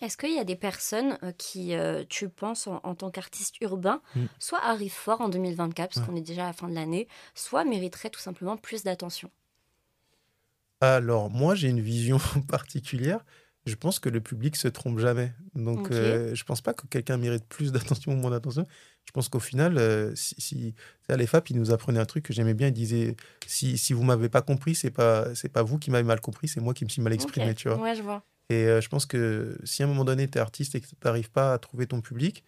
Est-ce 0.02 0.16
qu'il 0.16 0.34
y 0.34 0.38
a 0.38 0.44
des 0.44 0.56
personnes 0.56 1.18
qui, 1.38 1.72
tu 2.08 2.28
penses, 2.28 2.66
en, 2.66 2.94
tant 2.96 3.10
qu'artiste 3.10 3.60
urbain, 3.60 4.02
mm. 4.16 4.24
soit 4.40 4.62
arrivent 4.64 4.92
fort 4.92 5.20
en 5.20 5.28
2024, 5.28 5.94
parce 5.94 6.04
qu'on 6.04 6.16
est 6.16 6.20
déjà 6.20 6.44
à 6.44 6.46
la 6.48 6.52
fin 6.52 6.68
de 6.68 6.74
l'année, 6.74 7.06
soit 7.34 7.64
mériteraient 7.64 8.10
tout 8.10 8.20
simplement 8.20 8.56
plus 8.56 8.82
d'attention? 8.82 9.30
Alors, 10.92 11.30
moi, 11.30 11.54
j'ai 11.54 11.68
une 11.68 11.80
vision 11.80 12.18
particulière. 12.48 13.24
Je 13.66 13.76
pense 13.76 13.98
que 13.98 14.10
le 14.10 14.20
public 14.20 14.56
se 14.56 14.68
trompe 14.68 14.98
jamais. 14.98 15.32
Donc, 15.54 15.90
je 15.90 15.96
euh, 15.96 16.34
je 16.34 16.44
pense 16.44 16.60
pas 16.60 16.74
que 16.74 16.86
quelqu'un 16.86 17.16
mérite 17.16 17.46
plus 17.46 17.72
d'attention 17.72 18.12
ou 18.12 18.16
moins 18.16 18.30
d'attention. 18.30 18.66
Je 19.06 19.12
pense 19.12 19.28
qu'au 19.30 19.40
final, 19.40 19.78
euh, 19.78 20.14
si, 20.14 20.34
si 20.38 20.74
à 21.08 21.16
l'EFAP, 21.16 21.50
il 21.50 21.56
nous 21.56 21.70
apprenait 21.70 22.00
un 22.00 22.04
truc 22.04 22.24
que 22.24 22.34
j'aimais 22.34 22.52
bien. 22.52 22.68
Il 22.68 22.74
disait 22.74 23.16
si, 23.46 23.78
si 23.78 23.94
vous 23.94 24.02
m'avez 24.02 24.28
pas 24.28 24.42
compris, 24.42 24.74
c'est 24.74 24.90
pas 24.90 25.34
c'est 25.34 25.48
pas 25.48 25.62
vous 25.62 25.78
qui 25.78 25.90
m'avez 25.90 26.04
mal 26.04 26.20
compris, 26.20 26.46
c'est 26.48 26.60
moi 26.60 26.74
qui 26.74 26.84
me 26.84 26.90
suis 26.90 27.00
mal 27.00 27.14
exprimé, 27.14 27.54
tu 27.54 27.68
vois. 27.68 27.78
Ouais, 27.78 27.94
je 27.94 28.02
vois. 28.02 28.22
Et 28.50 28.66
euh, 28.66 28.80
je 28.82 28.88
pense 28.88 29.06
que 29.06 29.58
si 29.64 29.82
à 29.82 29.86
un 29.86 29.88
moment 29.88 30.04
donné, 30.04 30.28
tu 30.28 30.36
es 30.36 30.40
artiste 30.40 30.74
et 30.74 30.80
que 30.80 30.86
tu 30.86 30.94
n'arrives 31.02 31.30
pas 31.30 31.54
à 31.54 31.58
trouver 31.58 31.86
ton 31.86 32.02
public, 32.02 32.44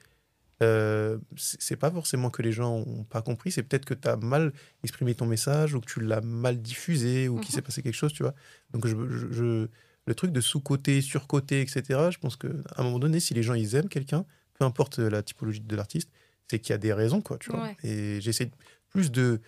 euh, 0.62 1.18
c'est 1.36 1.76
pas 1.76 1.90
forcément 1.90 2.30
que 2.30 2.40
les 2.42 2.52
gens 2.52 2.76
ont 2.76 3.04
pas 3.04 3.22
compris, 3.22 3.52
c'est 3.52 3.62
peut-être 3.62 3.84
que 3.84 3.94
tu 3.94 4.08
as 4.08 4.16
mal 4.16 4.52
exprimé 4.82 5.14
ton 5.14 5.26
message 5.26 5.74
ou 5.74 5.80
que 5.80 5.86
tu 5.86 6.00
l'as 6.00 6.22
mal 6.22 6.60
diffusé 6.62 7.28
ou 7.28 7.38
qu'il 7.40 7.52
s'est 7.52 7.60
mhm. 7.60 7.64
passé 7.64 7.82
quelque 7.82 7.94
chose, 7.94 8.12
tu 8.12 8.22
vois. 8.22 8.34
Donc, 8.72 8.86
je, 8.86 8.96
je, 9.30 9.68
le 10.06 10.14
truc 10.14 10.32
de 10.32 10.40
sous-côté, 10.40 11.02
sur-côté, 11.02 11.60
etc., 11.60 11.82
je 12.10 12.18
pense 12.18 12.36
qu'à 12.36 12.48
un 12.76 12.82
moment 12.84 12.98
donné, 12.98 13.20
si 13.20 13.34
les 13.34 13.42
gens 13.42 13.54
ils 13.54 13.74
aiment 13.74 13.88
quelqu'un, 13.88 14.24
peu 14.54 14.64
importe 14.64 14.98
la 14.98 15.22
typologie 15.22 15.60
de 15.60 15.76
l'artiste, 15.76 16.10
c'est 16.48 16.58
qu'il 16.58 16.70
y 16.70 16.74
a 16.74 16.78
des 16.78 16.92
raisons, 16.92 17.20
quoi, 17.20 17.38
tu 17.38 17.50
vois. 17.50 17.70
Et 17.82 18.20
j'essaie 18.20 18.50
plus 18.88 19.10
de. 19.10 19.40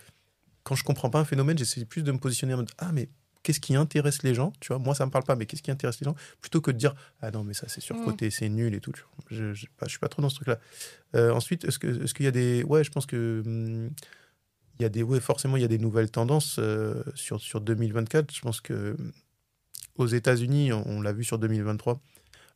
Quand 0.63 0.75
je 0.75 0.83
comprends 0.83 1.09
pas 1.09 1.19
un 1.19 1.25
phénomène, 1.25 1.57
j'essaie 1.57 1.85
plus 1.85 2.03
de 2.03 2.11
me 2.11 2.19
positionner 2.19 2.53
en 2.53 2.57
mode 2.57 2.71
Ah, 2.77 2.91
mais 2.93 3.09
qu'est-ce 3.43 3.59
qui 3.59 3.75
intéresse 3.75 4.23
les 4.23 4.33
gens, 4.33 4.53
tu 4.59 4.69
vois. 4.69 4.79
Moi, 4.79 4.95
ça 4.95 5.05
me 5.05 5.11
parle 5.11 5.23
pas, 5.23 5.35
mais 5.35 5.45
qu'est-ce 5.45 5.63
qui 5.63 5.71
intéresse 5.71 5.99
les 5.99 6.05
gens, 6.05 6.15
plutôt 6.41 6.61
que 6.61 6.71
de 6.71 6.77
dire, 6.77 6.95
ah 7.21 7.31
non, 7.31 7.43
mais 7.43 7.53
ça, 7.53 7.67
c'est 7.67 7.81
surcoté, 7.81 8.27
mm. 8.27 8.31
c'est 8.31 8.49
nul 8.49 8.75
et 8.75 8.81
tout. 8.81 8.91
Je, 9.29 9.53
je, 9.53 9.65
je, 9.83 9.87
suis 9.87 9.99
pas 9.99 10.09
trop 10.09 10.21
dans 10.21 10.29
ce 10.29 10.35
truc-là. 10.35 10.59
Euh, 11.15 11.31
ensuite, 11.31 11.65
est-ce 11.65 11.79
qu'il 11.79 12.03
est 12.03 12.13
qu'il 12.13 12.25
y 12.25 12.27
a 12.27 12.31
des. 12.31 12.63
Ouais, 12.63 12.83
je 12.83 12.91
pense 12.91 13.05
que. 13.05 13.41
Hmm, 13.45 13.89
il 14.79 14.83
y 14.83 14.85
a 14.85 14.89
des. 14.89 15.03
Ouais, 15.03 15.19
forcément, 15.19 15.57
il 15.57 15.61
y 15.61 15.65
a 15.65 15.69
des 15.69 15.77
nouvelles 15.77 16.11
tendances 16.11 16.57
euh, 16.59 17.03
sur, 17.15 17.39
sur 17.41 17.61
2024. 17.61 18.33
Je 18.33 18.41
pense 18.41 18.61
que. 18.61 18.95
Aux 19.95 20.07
États-Unis, 20.07 20.71
on, 20.71 21.01
l'a 21.01 21.11
vu 21.11 21.25
sur 21.25 21.37
2023, 21.39 21.99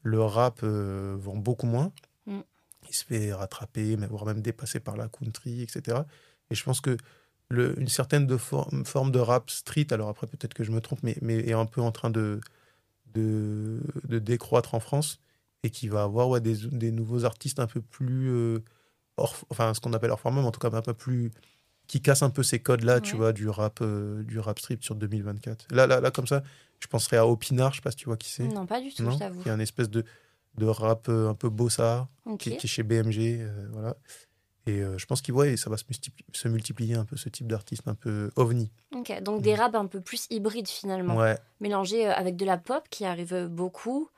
le 0.04 0.22
rap 0.22 0.62
euh, 0.64 1.18
vend 1.20 1.36
beaucoup 1.36 1.66
moins. 1.66 1.92
Mm. 2.26 2.40
Il 2.90 2.96
se 2.96 3.04
fait 3.04 3.34
rattraper, 3.34 3.98
voire 4.10 4.26
même 4.26 4.42
dépasser 4.42 4.80
par 4.80 4.96
la 4.96 5.10
country, 5.10 5.62
etc. 5.62 6.02
Et 6.50 6.56
je 6.56 6.64
pense 6.64 6.80
que 6.80 6.96
une 7.60 7.88
certaine 7.88 8.28
de 8.28 8.38
forme 8.38 9.12
de 9.12 9.20
rap 9.20 9.50
street, 9.50 9.88
alors 9.92 10.10
après 10.10 10.28
peut-être 10.28 10.54
que 10.54 10.64
je 10.64 10.72
me 10.72 10.82
trompe, 10.82 11.00
mais, 11.04 11.16
mais 11.22 11.38
est 11.40 11.54
un 11.54 11.66
peu 11.66 11.82
en 11.82 11.92
train 11.92 12.10
de, 12.10 12.40
de, 13.14 13.80
décroître 14.20 14.76
en 14.76 14.80
France 14.80 15.20
et 15.64 15.70
qui 15.70 15.88
va 15.88 16.04
avoir 16.04 16.30
ouais, 16.30 16.42
des, 16.42 16.56
des 16.68 16.92
nouveaux 16.92 17.26
artistes 17.26 17.60
un 17.60 17.68
peu 17.68 17.82
plus, 17.82 18.30
euh, 18.30 18.60
enfin 19.18 19.74
ce 19.74 19.80
qu'on 19.80 19.94
appelle 19.94 20.12
hors 20.12 20.20
format, 20.20 20.42
mais 20.42 20.48
en 20.48 20.52
tout 20.52 20.60
cas 20.60 20.76
un 20.76 20.82
peu 20.82 20.94
plus, 20.94 21.32
qui 21.88 22.02
cassent 22.02 22.24
un 22.24 22.30
peu 22.30 22.44
ces 22.44 22.60
codes-là, 22.60 23.02
tu 23.02 23.16
vois, 23.16 23.34
du 23.34 23.48
rap, 23.48 23.80
euh, 23.82 24.24
du 24.24 24.40
rap 24.40 24.60
street 24.60 24.80
sur 24.82 24.96
2024. 24.96 25.68
Là, 25.72 25.88
là, 25.88 26.02
là, 26.02 26.12
comme 26.12 26.28
ça, 26.28 26.44
je 26.80 26.88
penserais 26.88 27.18
à 27.18 27.28
Opinard, 27.28 27.72
je 27.72 27.78
sais 27.78 27.82
pas 27.82 27.92
si 27.92 27.98
tu 27.98 28.06
vois 28.06 28.18
qui 28.18 28.30
c'est. 28.30 28.48
Non, 28.48 28.66
pas 28.66 28.82
du 28.82 28.94
tout, 28.94 29.10
je 29.10 29.18
t'avoue. 29.18 29.42
Qui 29.42 29.50
est 29.50 29.52
un 29.52 29.60
espèce 29.60 29.90
de, 29.90 30.04
de 30.56 30.66
rap 30.66 31.08
euh, 31.10 31.30
un 31.30 31.36
peu 31.36 31.50
bossa, 31.50 32.10
qui, 32.40 32.58
qui, 32.58 32.66
est 32.66 32.70
chez 32.70 32.84
BMG, 32.84 33.48
voilà. 33.72 33.96
Et 34.66 34.80
euh, 34.80 34.98
je 34.98 35.06
pense 35.06 35.22
qu'il 35.22 35.36
et 35.46 35.58
ça 35.58 35.70
va 35.70 35.76
se, 35.78 35.84
se, 36.32 36.48
multiplier 36.48 36.96
un 36.96 37.04
peu 37.04 37.18
ce 37.18 37.28
type 37.28 37.48
d'artiste 37.48 37.86
un 37.88 37.96
peu 37.96 38.32
ovni. 38.38 38.72
Ok, 38.96 39.22
donc 39.22 39.42
des 39.42 39.56
raps 39.56 39.76
un 39.76 39.88
peu 39.88 40.00
plus 40.00 40.28
hybrides 40.30 40.70
finalement. 40.70 41.18
Ouais. 41.18 41.38
Mélangés 41.60 42.08
euh, 42.08 42.14
avec 42.14 42.38
de 42.38 42.46
la 42.46 42.58
pop 42.58 42.84
qui 42.90 43.04
arrive 43.04 43.48
beaucoup. 43.48 44.10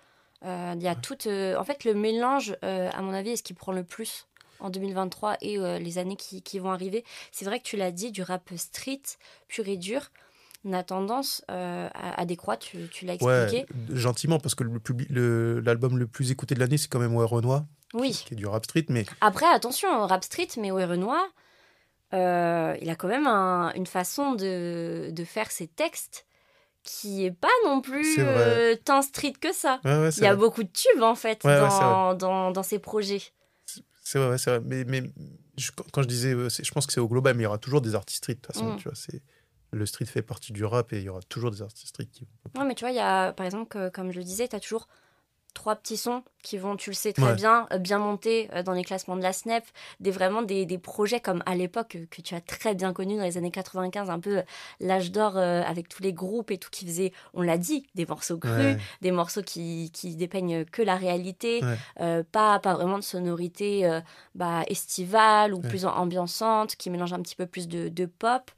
Euh, 0.43 0.74
il 0.76 0.84
y 0.84 0.88
a 0.88 0.93
tout. 0.93 1.28
en 1.28 1.64
fait, 1.64 1.84
le 1.84 1.96
mélange, 1.96 2.56
à 2.62 3.02
mon 3.02 3.14
avis, 3.14 3.32
est 3.32 3.36
ce 3.38 3.43
qui 3.43 3.56
prend 3.56 3.72
le 3.72 3.84
plus 3.84 4.28
en 4.60 4.70
2023 4.70 5.38
et 5.41 5.58
les 5.80 5.98
années 5.98 6.16
qui, 6.16 6.43
qui, 6.43 6.60
vont 6.60 6.72
arriver. 6.72 7.04
C'est 7.32 7.46
vrai 7.46 7.60
que 7.60 7.64
tu 7.64 7.78
l'as 7.78 7.91
dit, 7.91 8.12
du 8.12 8.22
rap 8.22 8.52
street, 8.56 9.02
pur 9.48 9.68
et 9.68 9.78
dur 9.78 10.12
on 10.68 10.74
a 10.74 10.82
tendance 10.82 11.43
à, 11.48 12.20
à, 12.20 12.26
décroître, 12.26 12.66
tu, 12.66 12.88
tu 12.89 13.06
l'as 13.06 13.14
expliqué. 13.14 13.66
Ouais, 13.72 13.96
gentiment, 13.96 14.39
parce 14.39 14.56
que 14.56 14.64
l'album 14.64 15.91
le, 15.91 15.98
le, 15.98 16.00
le, 16.00 16.08
plus 16.08 16.32
écouté 16.32 16.56
de 16.56 16.60
l'année, 16.60 16.78
c'est 16.78 16.88
quand 16.88 17.00
même 17.00 17.16
Ouais 17.16 17.24
Renoir 17.24 17.66
oui. 17.96 18.24
qui 18.26 18.34
est 18.34 18.38
du 18.38 18.46
rap 18.46 18.64
street. 18.66 18.86
Mais... 18.89 19.06
Après, 19.22 19.48
attention, 19.48 20.06
rap 20.06 20.24
street, 20.24 20.50
mais 20.58 20.72
ouais, 20.72 20.86
Renoir, 20.86 21.26
euh, 22.14 22.78
il 22.82 22.89
a 22.89 22.96
quand 22.96 23.08
même 23.08 23.28
une 23.28 23.88
façon 23.88 24.34
de, 24.34 25.10
de, 25.12 25.24
faire 25.24 25.52
ses 25.52 25.68
textes 25.68 26.26
qui 26.84 27.26
est 27.26 27.32
pas 27.32 27.48
non 27.66 27.82
plus 27.82 28.18
euh, 28.20 28.76
tant 28.86 29.02
street 29.02 29.34
que 29.41 29.52
ça. 29.52 29.80
il 29.84 30.24
y 30.24 30.28
a 30.28 30.36
beaucoup 30.36 30.64
de 30.64 30.70
tubes 30.70 31.02
en 31.02 31.16
fait 31.16 31.41
dans, 31.43 32.14
dans, 32.14 32.52
dans, 32.52 32.64
ses 32.64 32.80
projets. 32.80 33.24
C'est 34.04 34.20
vrai, 34.20 34.38
c'est 34.38 34.52
vrai. 34.52 34.62
Mais, 34.64 34.84
mais 34.86 35.04
quand 35.91 36.04
je 36.04 36.08
disais, 36.08 36.34
euh, 36.34 36.48
je 36.50 36.72
pense 36.72 36.86
que 36.86 36.93
c'est 36.93 37.00
au 37.00 37.08
global, 37.08 37.36
mais 37.36 37.41
il 37.41 37.46
y 37.46 37.48
aura 37.48 37.58
toujours 37.58 37.82
des 37.82 37.96
artistes 37.96 38.24
street 38.24 38.36
de 38.36 38.39
toute 38.41 38.54
façon. 38.54 38.74
Mm. 38.74 38.78
Tu 38.78 38.84
vois, 38.84 38.96
c'est 38.96 39.24
le 39.72 39.86
street 39.86 40.06
fait 40.06 40.22
partie 40.22 40.54
du 40.54 40.64
rap 40.64 40.93
et 40.93 41.00
il 41.00 41.04
y 41.04 41.10
aura 41.10 41.22
toujours 41.24 41.52
des 41.52 41.62
artistes 41.62 41.89
street 41.89 42.06
qui 42.06 42.24
vont. 42.24 42.62
Ouais, 42.62 42.68
mais 42.68 42.76
tu 42.76 42.86
vois, 42.86 42.91
il 42.91 42.98
y 42.98 43.00
a, 43.00 43.34
par 43.34 43.46
exemple, 43.46 43.89
comme 43.91 44.12
je 44.12 44.20
le 44.20 44.24
disais, 44.24 44.48
tu 44.48 44.56
as 44.56 44.60
toujours 44.60 44.88
trois 45.56 45.76
petits 45.76 45.97
sons 45.97 46.22
qui 46.43 46.60
vont, 46.60 46.76
tu 46.76 46.91
le 46.91 46.95
sais 46.95 47.12
très 47.12 47.34
bien, 47.34 47.66
euh, 47.74 47.80
bien 47.80 47.97
monter 47.97 48.49
euh, 48.53 48.62
dans 48.62 48.74
les 48.74 48.84
classements 48.84 49.16
de 49.16 49.24
la 49.24 49.34
SNEP, 49.34 49.64
des 49.99 50.12
vraiment 50.12 50.43
des, 50.43 50.68
des 50.68 50.78
projets 50.78 51.20
comme 51.20 51.41
à 51.47 51.56
l'époque 51.56 51.95
euh, 51.95 52.06
que 52.12 52.22
tu 52.22 52.36
as 52.36 52.41
très 52.41 52.76
bien 52.76 52.93
connu 52.93 53.18
dans 53.18 53.24
les 53.24 53.38
années 53.38 53.49
95, 53.49 54.12
un 54.12 54.20
peu 54.20 54.43
l'âge 54.80 55.12
d'or 55.12 55.38
avec 55.38 55.89
tous 55.89 56.03
les 56.03 56.14
groupes 56.14 56.51
et 56.51 56.60
tout 56.60 56.70
qui 56.70 56.86
faisait, 56.86 57.12
on 57.34 57.41
l'a 57.41 57.58
dit, 57.58 57.88
des 57.95 58.06
morceaux 58.06 58.38
crus, 58.38 58.78
des 59.01 59.12
morceaux 59.12 59.41
qui, 59.41 59.89
qui 59.91 60.16
dépeignent 60.16 60.66
que 60.66 60.82
la 60.82 60.95
réalité, 60.95 61.62
pas, 61.95 62.60
pas 62.60 62.74
vraiment 62.74 62.99
de 62.99 63.03
sonorité 63.03 64.01
bah, 64.36 64.64
estivale 64.68 65.53
ou 65.53 65.62
plus 65.62 65.86
ambiançante, 65.86 66.76
qui 66.76 66.89
mélange 66.89 67.14
un 67.14 67.22
petit 67.22 67.36
peu 67.36 67.45
plus 67.45 67.68
de, 67.68 67.89
de 67.89 68.06
pop. 68.06 68.51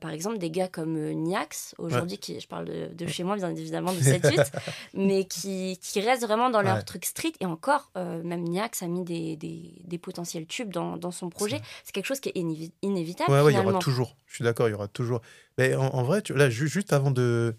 Par 0.00 0.10
exemple, 0.10 0.38
des 0.38 0.50
gars 0.50 0.68
comme 0.68 0.96
Niax, 0.96 1.74
aujourd'hui, 1.78 2.18
qui 2.18 2.38
je 2.38 2.46
parle 2.46 2.66
de, 2.66 2.94
de, 2.94 3.06
chez 3.06 3.24
moi, 3.24 3.36
bien 3.36 3.54
évidemment, 3.54 3.92
de 3.92 3.98
7-8, 3.98 4.50
mais 4.94 5.24
qui, 5.24 5.78
qui 5.80 6.00
restent 6.00 6.22
vraiment 6.24 6.50
dans 6.50 6.62
leur 6.62 6.84
truc 6.84 7.04
street. 7.04 7.32
Et 7.40 7.46
encore, 7.46 7.90
euh, 7.96 8.22
même 8.22 8.42
Niax 8.42 8.82
a 8.82 8.86
mis 8.86 9.04
des, 9.04 9.36
des, 9.36 9.82
des 9.84 9.98
potentiels 9.98 10.46
tubes 10.46 10.72
dans, 10.72 10.96
dans 10.96 11.10
son 11.10 11.30
projet. 11.30 11.60
C'est 11.84 11.92
quelque 11.92 12.06
chose 12.06 12.20
qui 12.20 12.28
est 12.30 12.38
inévitable. 12.82 13.30
Ouais, 13.30 13.52
il 13.52 13.56
y 13.56 13.58
aura 13.58 13.78
toujours. 13.78 14.16
Je 14.26 14.36
suis 14.36 14.44
d'accord, 14.44 14.68
il 14.68 14.72
y 14.72 14.74
aura 14.74 14.88
toujours. 14.88 15.20
Mais 15.58 15.74
en, 15.74 16.02
vrai, 16.02 16.22
tu, 16.22 16.34
là, 16.34 16.50
juste 16.50 16.92
avant 16.92 17.10
de 17.10 17.56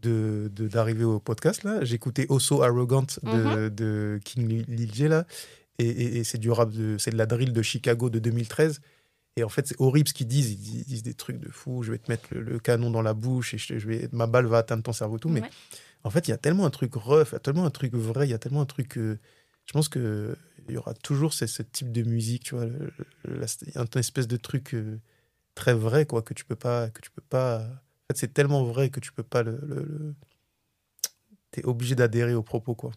d'arriver 0.00 1.00
de, 1.00 1.06
au 1.06 1.18
podcast 1.18 1.64
là 1.64 1.84
j'écoutais 1.84 2.28
Also 2.30 2.62
Arrogant 2.62 3.02
de, 3.24 3.32
mhm. 3.32 3.70
de 3.70 4.20
King 4.24 4.64
Lil 4.68 5.08
là 5.08 5.26
et, 5.80 5.88
et, 6.18 6.22
c'est 6.22 6.38
du 6.38 6.52
rap 6.52 6.70
c'est 6.98 7.10
de 7.10 7.16
la 7.16 7.26
drill 7.26 7.52
de 7.52 7.62
Chicago 7.62 8.08
de 8.08 8.20
2013 8.20 8.80
et 9.38 9.44
en 9.44 9.48
fait 9.48 9.66
c'est 9.66 9.80
horrible 9.80 10.08
ce 10.08 10.14
qu'ils 10.14 10.26
disent 10.26 10.52
ils, 10.52 10.84
disent 10.84 11.02
des 11.02 11.14
trucs 11.14 11.38
de 11.38 11.48
fou 11.48 11.82
je 11.82 11.92
vais 11.92 11.98
te 11.98 12.10
mettre 12.10 12.28
le, 12.30 12.58
canon 12.58 12.90
dans 12.90 13.02
la 13.02 13.14
bouche 13.14 13.54
et 13.54 13.58
je, 13.58 13.86
vais 13.86 14.08
ma 14.12 14.26
balle 14.26 14.46
va 14.46 14.58
atteindre 14.58 14.82
ton 14.82 14.92
cerveau 14.92 15.18
tout 15.18 15.28
mais 15.28 15.42
en 16.04 16.10
fait, 16.10 16.28
il 16.28 16.30
y 16.30 16.34
a 16.34 16.38
tellement 16.38 16.64
un 16.64 16.70
truc 16.70 16.94
rough, 16.94 17.28
il 17.30 17.32
y 17.32 17.36
a 17.36 17.40
tellement 17.40 17.64
un 17.64 17.70
truc 17.70 17.94
vrai, 17.94 18.26
il 18.26 18.30
y 18.30 18.34
a 18.34 18.38
tellement 18.38 18.60
un 18.60 18.66
truc. 18.66 18.96
Euh, 18.96 19.18
je 19.64 19.72
pense 19.72 19.88
qu'il 19.88 20.36
y 20.68 20.76
aura 20.76 20.94
toujours 20.94 21.32
ce, 21.34 21.46
ce, 21.46 21.62
type 21.62 21.92
de 21.92 22.02
musique, 22.02 22.44
tu 22.44 22.54
vois. 22.54 22.66
Il 23.24 23.74
y 23.74 23.78
a 23.78 23.80
un 23.80 24.00
espèce 24.00 24.28
de 24.28 24.36
truc 24.36 24.74
euh, 24.74 25.00
très 25.54 25.74
vrai, 25.74 26.06
quoi, 26.06 26.22
que 26.22 26.34
tu 26.34 26.44
peux 26.44 26.56
pas. 26.56 26.88
Que 26.90 27.00
tu 27.00 27.10
peux 27.10 27.22
pas 27.28 27.58
en 27.58 28.14
fait, 28.14 28.20
c'est 28.20 28.32
tellement 28.32 28.64
vrai 28.64 28.90
que 28.90 29.00
tu 29.00 29.12
peux 29.12 29.22
pas 29.22 29.42
le. 29.42 29.58
le, 29.62 30.14
Tu 31.52 31.60
es 31.60 31.64
obligé 31.64 31.94
d'adhérer 31.94 32.34
aux 32.34 32.42
propos, 32.42 32.74
quoi. 32.74 32.92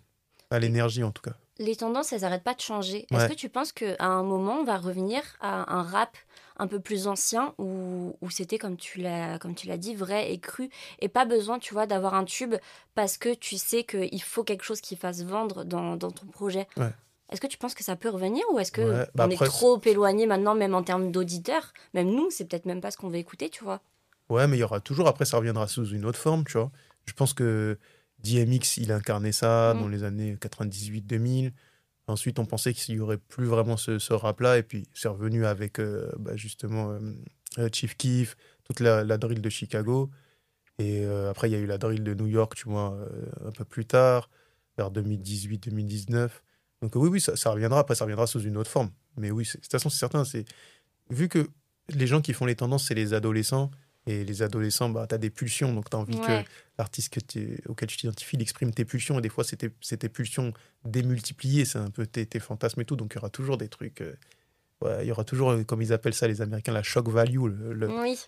À 0.50 0.60
l'énergie, 0.60 1.04
en 1.04 1.12
tout 1.12 1.22
cas. 1.22 1.36
Les 1.58 1.76
tendances, 1.76 2.14
elles 2.14 2.22
n'arrêtent 2.22 2.44
pas 2.44 2.56
de 2.56 2.62
changer. 2.62 3.06
Est-ce 3.12 3.28
que 3.28 3.34
tu 3.34 3.50
penses 3.50 3.72
qu'à 3.72 3.96
un 4.00 4.24
moment, 4.24 4.60
on 4.60 4.64
va 4.64 4.78
revenir 4.78 5.22
à 5.42 5.74
un 5.74 5.84
rap 5.84 6.18
un 6.62 6.68
peu 6.68 6.80
plus 6.80 7.08
ancien 7.08 7.56
où, 7.58 8.16
où 8.22 8.30
c'était 8.30 8.60
comme 8.60 8.78
tu 8.78 9.02
l'as 9.02 9.40
comme 9.40 9.56
tu 9.56 9.68
l'as 9.68 9.78
dit 9.78 9.96
vrai 9.96 10.32
et 10.32 10.38
cru 10.38 10.70
et 11.00 11.10
pas 11.10 11.26
besoin 11.26 11.58
tu 11.58 11.74
vois 11.74 11.88
d'avoir 11.88 12.14
un 12.14 12.24
tube 12.24 12.54
parce 12.94 13.18
que 13.18 13.34
tu 13.34 13.58
sais 13.58 13.84
qu'il 13.84 14.22
faut 14.22 14.44
quelque 14.44 14.64
chose 14.64 14.80
qui 14.80 14.96
fasse 14.96 15.24
vendre 15.24 15.66
dans, 15.66 15.96
dans 15.96 16.12
ton 16.12 16.28
projet. 16.28 16.68
Est-ce 17.32 17.42
que 17.42 17.48
tu 17.48 17.58
penses 17.58 17.74
que 17.74 17.84
ça 17.84 17.96
peut 17.96 18.10
revenir 18.10 18.44
ou 18.52 18.60
est-ce 18.60 18.72
que 18.72 19.08
bah 19.16 19.26
on 19.28 19.30
est 19.32 19.44
trop 19.44 19.82
éloigné 19.82 20.28
maintenant 20.28 20.54
même 20.54 20.76
en 20.76 20.84
termes 20.84 21.12
d'auditeurs? 21.12 21.74
Même 21.96 22.10
nous 22.10 22.30
c'est 22.30 22.46
peut-être 22.46 22.66
même 22.66 22.80
pas 22.80 22.92
ce 22.92 22.98
qu'on 22.98 23.10
veut 23.10 23.18
écouter 23.18 23.50
tu 23.50 23.64
vois. 23.64 23.82
Ouais 24.30 24.48
mais 24.48 24.58
il 24.58 24.60
y 24.60 24.64
aura 24.64 24.82
toujours 24.82 25.08
après 25.08 25.26
ça 25.26 25.38
reviendra 25.38 25.68
sous 25.68 25.88
une 25.88 26.06
autre 26.06 26.20
forme 26.20 26.44
tu 26.46 26.60
vois. 26.60 26.70
Je 27.06 27.14
pense 27.14 27.34
que 27.34 27.80
DMX 28.20 28.78
il 28.78 28.92
incarnait 28.92 29.32
ça 29.32 29.74
mmh. 29.74 29.82
dans 29.82 29.88
les 29.88 30.04
années 30.04 30.38
98 30.40 31.02
2000 31.02 31.54
Ensuite, 32.12 32.40
on 32.40 32.46
pensait 32.46 32.74
qu'il 32.74 32.96
n'y 32.96 33.02
aurait 33.02 33.18
plus 33.18 33.46
vraiment 33.46 33.78
ce, 33.78 34.14
rap-là. 34.14 34.58
Et 34.58 34.64
puis, 34.64 34.84
c'est 34.94 35.08
revenu 35.08 35.46
avec 35.46 35.80
euh, 35.80 36.12
bah, 36.20 36.36
justement 36.36 36.92
euh, 36.92 37.00
euh, 37.60 37.70
Chief 37.72 37.96
Keef, 37.96 38.36
toute 38.66 38.82
la, 38.82 39.18
drill 39.18 39.42
de 39.42 39.50
Chicago. 39.50 40.10
Et 40.78 41.06
après, 41.06 41.48
il 41.48 41.54
y 41.54 41.56
a 41.56 41.60
eu 41.60 41.68
la 41.68 41.78
drill 41.78 42.04
de 42.04 42.16
New 42.16 42.26
York, 42.26 42.56
tu 42.56 42.68
vois, 42.68 42.98
un 43.46 43.52
peu 43.52 43.64
plus 43.64 43.86
tard, 43.86 44.32
vers 44.78 44.90
2018-2019. 44.90 46.30
Donc 46.82 46.96
oui, 46.96 47.08
oui, 47.08 47.22
ça, 47.22 47.52
reviendra. 47.52 47.82
Après, 47.82 47.94
ça 47.94 48.06
reviendra 48.06 48.26
sous 48.26 48.40
une 48.40 48.58
autre 48.58 48.72
forme. 48.72 48.90
Mais 49.16 49.30
oui, 49.30 49.44
de 49.44 49.60
toute 49.60 49.72
façon, 49.72 49.90
c'est 49.90 50.00
certain. 50.00 50.24
Vu 51.12 51.30
que 51.30 51.48
les 51.90 52.08
gens 52.08 52.22
qui 52.22 52.34
font 52.34 52.46
les 52.46 52.56
tendances, 52.56 52.88
c'est 52.88 52.96
les 52.96 53.14
adolescents. 53.14 53.70
Et 54.08 54.26
les 54.26 54.42
adolescents, 54.42 54.90
bah, 54.90 55.06
tu 55.08 55.14
as 55.14 55.20
des 55.20 55.30
pulsions, 55.30 55.74
donc 55.74 55.90
tu 55.90 55.96
as 55.96 56.00
envie 56.00 56.20
que 56.20 56.44
l'artiste 56.80 57.16
auquel 57.68 57.88
tu 57.88 57.98
t'identifies, 57.98 58.36
il 58.36 58.42
exprime 58.42 58.74
tes 58.74 58.84
pulsions. 58.84 59.20
Et 59.20 59.22
des 59.22 59.30
fois, 59.30 59.44
c'est 59.44 59.58
tes, 59.58 60.10
pulsions 60.10 60.54
démultipliées, 60.86 61.66
c'est 61.66 61.78
un 61.78 61.92
peu 61.92 62.08
tes, 62.08 62.40
fantasmes 62.40 62.82
et 62.82 62.86
tout. 62.86 62.96
Donc 62.96 63.14
il 63.14 63.18
y 63.18 63.20
aura 63.20 63.30
toujours 63.30 63.58
des 63.58 63.68
trucs. 63.68 64.02
Euh, 64.02 64.16
il 65.02 65.08
y 65.08 65.12
aura 65.12 65.24
toujours, 65.24 65.52
euh, 65.52 65.64
comme 65.64 65.84
ils 65.84 65.94
appellent 65.94 66.16
ça, 66.16 66.28
les 66.28 66.42
Américains, 66.42 66.72
la 66.72 66.82
shock 66.82 67.08
value, 67.10 67.46
le, 67.46 67.88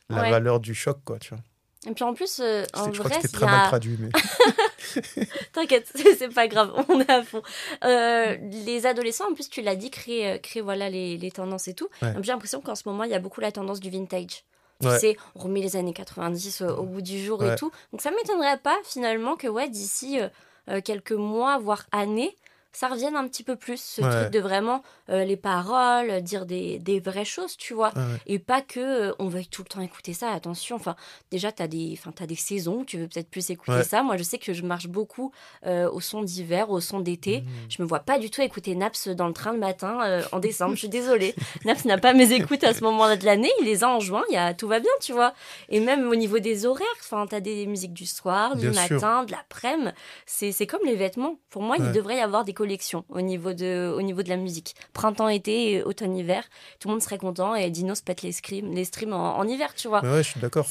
la 0.09 0.29
valeur 0.29 0.59
du 0.59 0.75
choc, 0.75 0.99
quoi, 1.03 1.17
tu 1.17 1.29
vois. 1.29 1.43
Et 1.85 1.93
puis 1.93 2.03
en 2.03 2.13
plus, 2.13 2.39
euh, 2.39 2.63
en 2.73 2.93
je 2.93 2.99
crois 2.99 3.09
que 3.09 3.15
c'était 3.17 3.27
très 3.27 3.45
mal 3.45 3.67
traduit, 3.67 3.97
mais. 3.99 4.09
T'inquiète, 5.53 5.91
c'est 6.17 6.33
pas 6.33 6.47
grave, 6.47 6.71
on 6.87 7.01
est 7.01 7.09
à 7.09 7.23
fond. 7.23 7.41
les 7.81 8.85
adolescents, 8.85 9.29
en 9.31 9.33
plus, 9.33 9.49
tu 9.49 9.61
l'as 9.61 9.75
dit, 9.75 9.89
créent, 9.89 10.39
créent 10.41 10.61
voilà, 10.61 10.89
les, 10.89 11.17
les, 11.17 11.31
tendances 11.31 11.67
et 11.67 11.73
tout. 11.73 11.89
J'ai 12.01 12.31
l'impression 12.31 12.61
qu'en 12.61 12.75
ce 12.75 12.87
moment, 12.87 13.03
il 13.03 13.11
y 13.11 13.15
a 13.15 13.19
beaucoup 13.19 13.41
la 13.41 13.51
tendance 13.51 13.79
du 13.79 13.89
vintage. 13.89 14.43
Tu 14.81 14.89
sais, 14.99 15.17
on 15.35 15.39
remet 15.39 15.61
les 15.61 15.75
années 15.75 15.93
90 15.93 16.61
euh, 16.61 16.75
au 16.75 16.83
bout 16.83 17.01
du 17.01 17.23
jour 17.23 17.43
et 17.43 17.55
tout. 17.55 17.71
Donc 17.91 18.01
ça 18.01 18.11
m'étonnerait 18.11 18.57
pas 18.57 18.77
finalement 18.83 19.35
que 19.35 19.47
ouais, 19.47 19.69
d'ici 19.69 20.19
euh, 20.19 20.27
euh, 20.69 20.81
quelques 20.81 21.13
mois, 21.13 21.57
voire 21.57 21.85
années, 21.91 22.37
ça 22.73 22.87
revienne 22.87 23.15
un 23.15 23.27
petit 23.27 23.43
peu 23.43 23.55
plus, 23.55 23.79
ce 23.79 24.01
truc 24.01 24.31
de 24.31 24.39
vraiment 24.39 24.81
euh, 25.09 25.23
les 25.23 25.37
paroles, 25.37 26.21
dire 26.21 26.45
des, 26.45 26.79
des, 26.79 26.99
vraies 26.99 27.23
choses, 27.23 27.55
tu 27.55 27.73
vois. 27.73 27.91
Et 28.25 28.39
pas 28.39 28.61
que 28.61 28.79
euh, 29.09 29.13
on 29.19 29.27
veuille 29.27 29.47
tout 29.47 29.61
le 29.61 29.67
temps 29.67 29.81
écouter 29.81 30.13
ça, 30.13 30.31
attention. 30.31 30.75
Enfin, 30.75 30.95
déjà, 31.29 31.51
tu 31.51 31.61
as, 31.61 31.67
des, 31.67 31.99
as 32.19 32.25
des 32.25 32.35
saisons, 32.35 32.83
tu 32.83 32.97
veux 32.97 33.07
peut-être 33.07 33.29
plus 33.29 33.51
écouter 33.51 33.83
ça. 33.83 34.01
Moi, 34.01 34.17
je 34.17 34.23
sais 34.23 34.39
que 34.39 34.53
je 34.53 34.63
marche 34.63 34.87
beaucoup 34.87 35.31
euh, 35.67 35.89
au 35.91 36.01
son 36.01 36.23
d'hiver, 36.23 36.71
au 36.71 36.79
son 36.79 36.99
d'été. 36.99 37.41
Mmh. 37.41 37.47
Je 37.69 37.81
me 37.81 37.87
vois 37.87 37.99
pas 37.99 38.17
du 38.17 38.31
tout 38.31 38.41
écouter 38.41 38.75
Naps 38.75 39.07
dans 39.09 39.27
le 39.27 39.33
train 39.33 39.53
le 39.53 39.59
matin 39.59 40.21
en 40.31 40.39
décembre. 40.39 40.73
je 40.73 40.79
suis 40.79 40.89
désolée. 40.89 41.35
Naps 41.65 41.85
n'a 41.85 41.99
pas 41.99 42.13
mes 42.13 42.31
écoutes 42.31 42.63
à 42.63 42.73
ce 42.73 42.83
moment-là 42.83 43.17
de 43.17 43.25
l'année, 43.25 43.51
il 43.59 43.65
les 43.65 43.83
a 43.83 43.89
en 43.89 43.99
juin, 43.99 44.23
y 44.31 44.37
a, 44.37 44.53
tout 44.55 44.67
va 44.67 44.79
bien, 44.79 44.91
tu 44.99 45.13
vois. 45.13 45.33
Et 45.69 45.79
même 45.79 46.07
au 46.07 46.15
niveau 46.15 46.39
des 46.39 46.65
horaires, 46.65 46.87
tu 47.07 47.35
as 47.35 47.39
des 47.39 47.67
musiques 47.67 47.93
du 47.93 48.07
soir, 48.07 48.55
du 48.55 48.69
matin, 48.71 49.25
de 49.25 49.31
l'après-midi. 49.31 49.91
C'est 50.25 50.67
comme 50.67 50.85
les 50.85 50.95
vêtements. 50.95 51.37
Pour 51.49 51.61
moi, 51.61 51.75
il 51.77 51.91
devrait 51.91 52.17
y 52.17 52.21
avoir 52.21 52.43
des 52.43 52.53
collection 52.63 53.03
au 53.09 53.19
niveau 53.19 53.51
de, 53.51 53.93
au 53.93 54.01
niveau 54.01 54.23
de 54.23 54.29
la 54.29 54.37
musique. 54.37 54.73
Printemps, 54.93 55.27
été, 55.27 55.83
automne, 55.83 56.15
hiver, 56.15 56.45
tout 56.79 56.87
le 56.87 56.93
monde 56.93 57.01
serait 57.01 57.17
content 57.17 57.55
et 57.55 57.69
Dino 57.69 57.93
se 57.93 58.01
pète 58.01 58.21
les, 58.21 58.31
streams, 58.31 58.73
les 58.73 58.85
streams 58.85 59.11
en, 59.11 59.43
hiver, 59.43 59.75
tu 59.75 59.89
vois. 59.89 60.01
ouais, 60.01 60.23
je 60.23 60.29
suis 60.29 60.39
d'accord. 60.39 60.65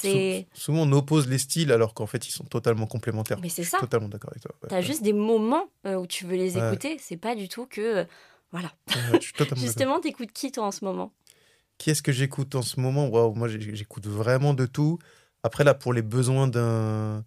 souvent, 0.55 0.89
on 0.89 0.93
oppose 0.93 1.29
les 1.29 1.37
styles 1.37 1.71
alors 1.71 1.93
qu'en 1.93 2.07
fait, 2.07 2.27
ils 2.27 2.31
sont 2.31 2.45
totalement 2.45 2.87
complémentaires. 2.87 3.39
Mais 3.43 3.51
c'est 3.51 3.65
ça. 3.65 3.79
totalement 3.79 4.09
d'accord 4.09 4.31
avec 4.31 4.43
toi. 4.43 4.55
tu 4.67 4.75
as 4.75 4.81
juste 4.81 5.03
des 5.03 5.13
moments 5.13 5.69
euh, 5.87 5.97
où 5.97 6.07
tu 6.07 6.25
veux 6.25 6.37
les 6.37 6.57
écouter. 6.57 6.97
C'est 6.99 7.19
pas 7.19 7.35
du 7.35 7.49
tout 7.49 7.67
que. 7.67 7.99
Euh, 7.99 8.05
voilà. 8.53 8.73
Justement, 9.57 10.01
t'écoutes 10.01 10.33
qui, 10.33 10.51
toi, 10.51 10.65
en 10.65 10.71
ce 10.71 10.85
moment? 10.85 11.13
Qui 11.77 11.91
est-ce 11.91 12.03
que 12.03 12.13
j'écoute 12.13 12.55
en 12.55 12.63
ce 12.63 12.81
moment? 12.81 13.09
Waouh, 13.09 13.35
moi, 13.35 13.49
j'écoute 13.49 14.07
vraiment 14.07 14.55
de 14.55 14.65
tout. 14.65 14.99
Après, 15.43 15.65
là, 15.65 15.75
pour 15.75 15.93
les 15.93 16.03
besoins 16.03 16.49
d'un 16.49 17.25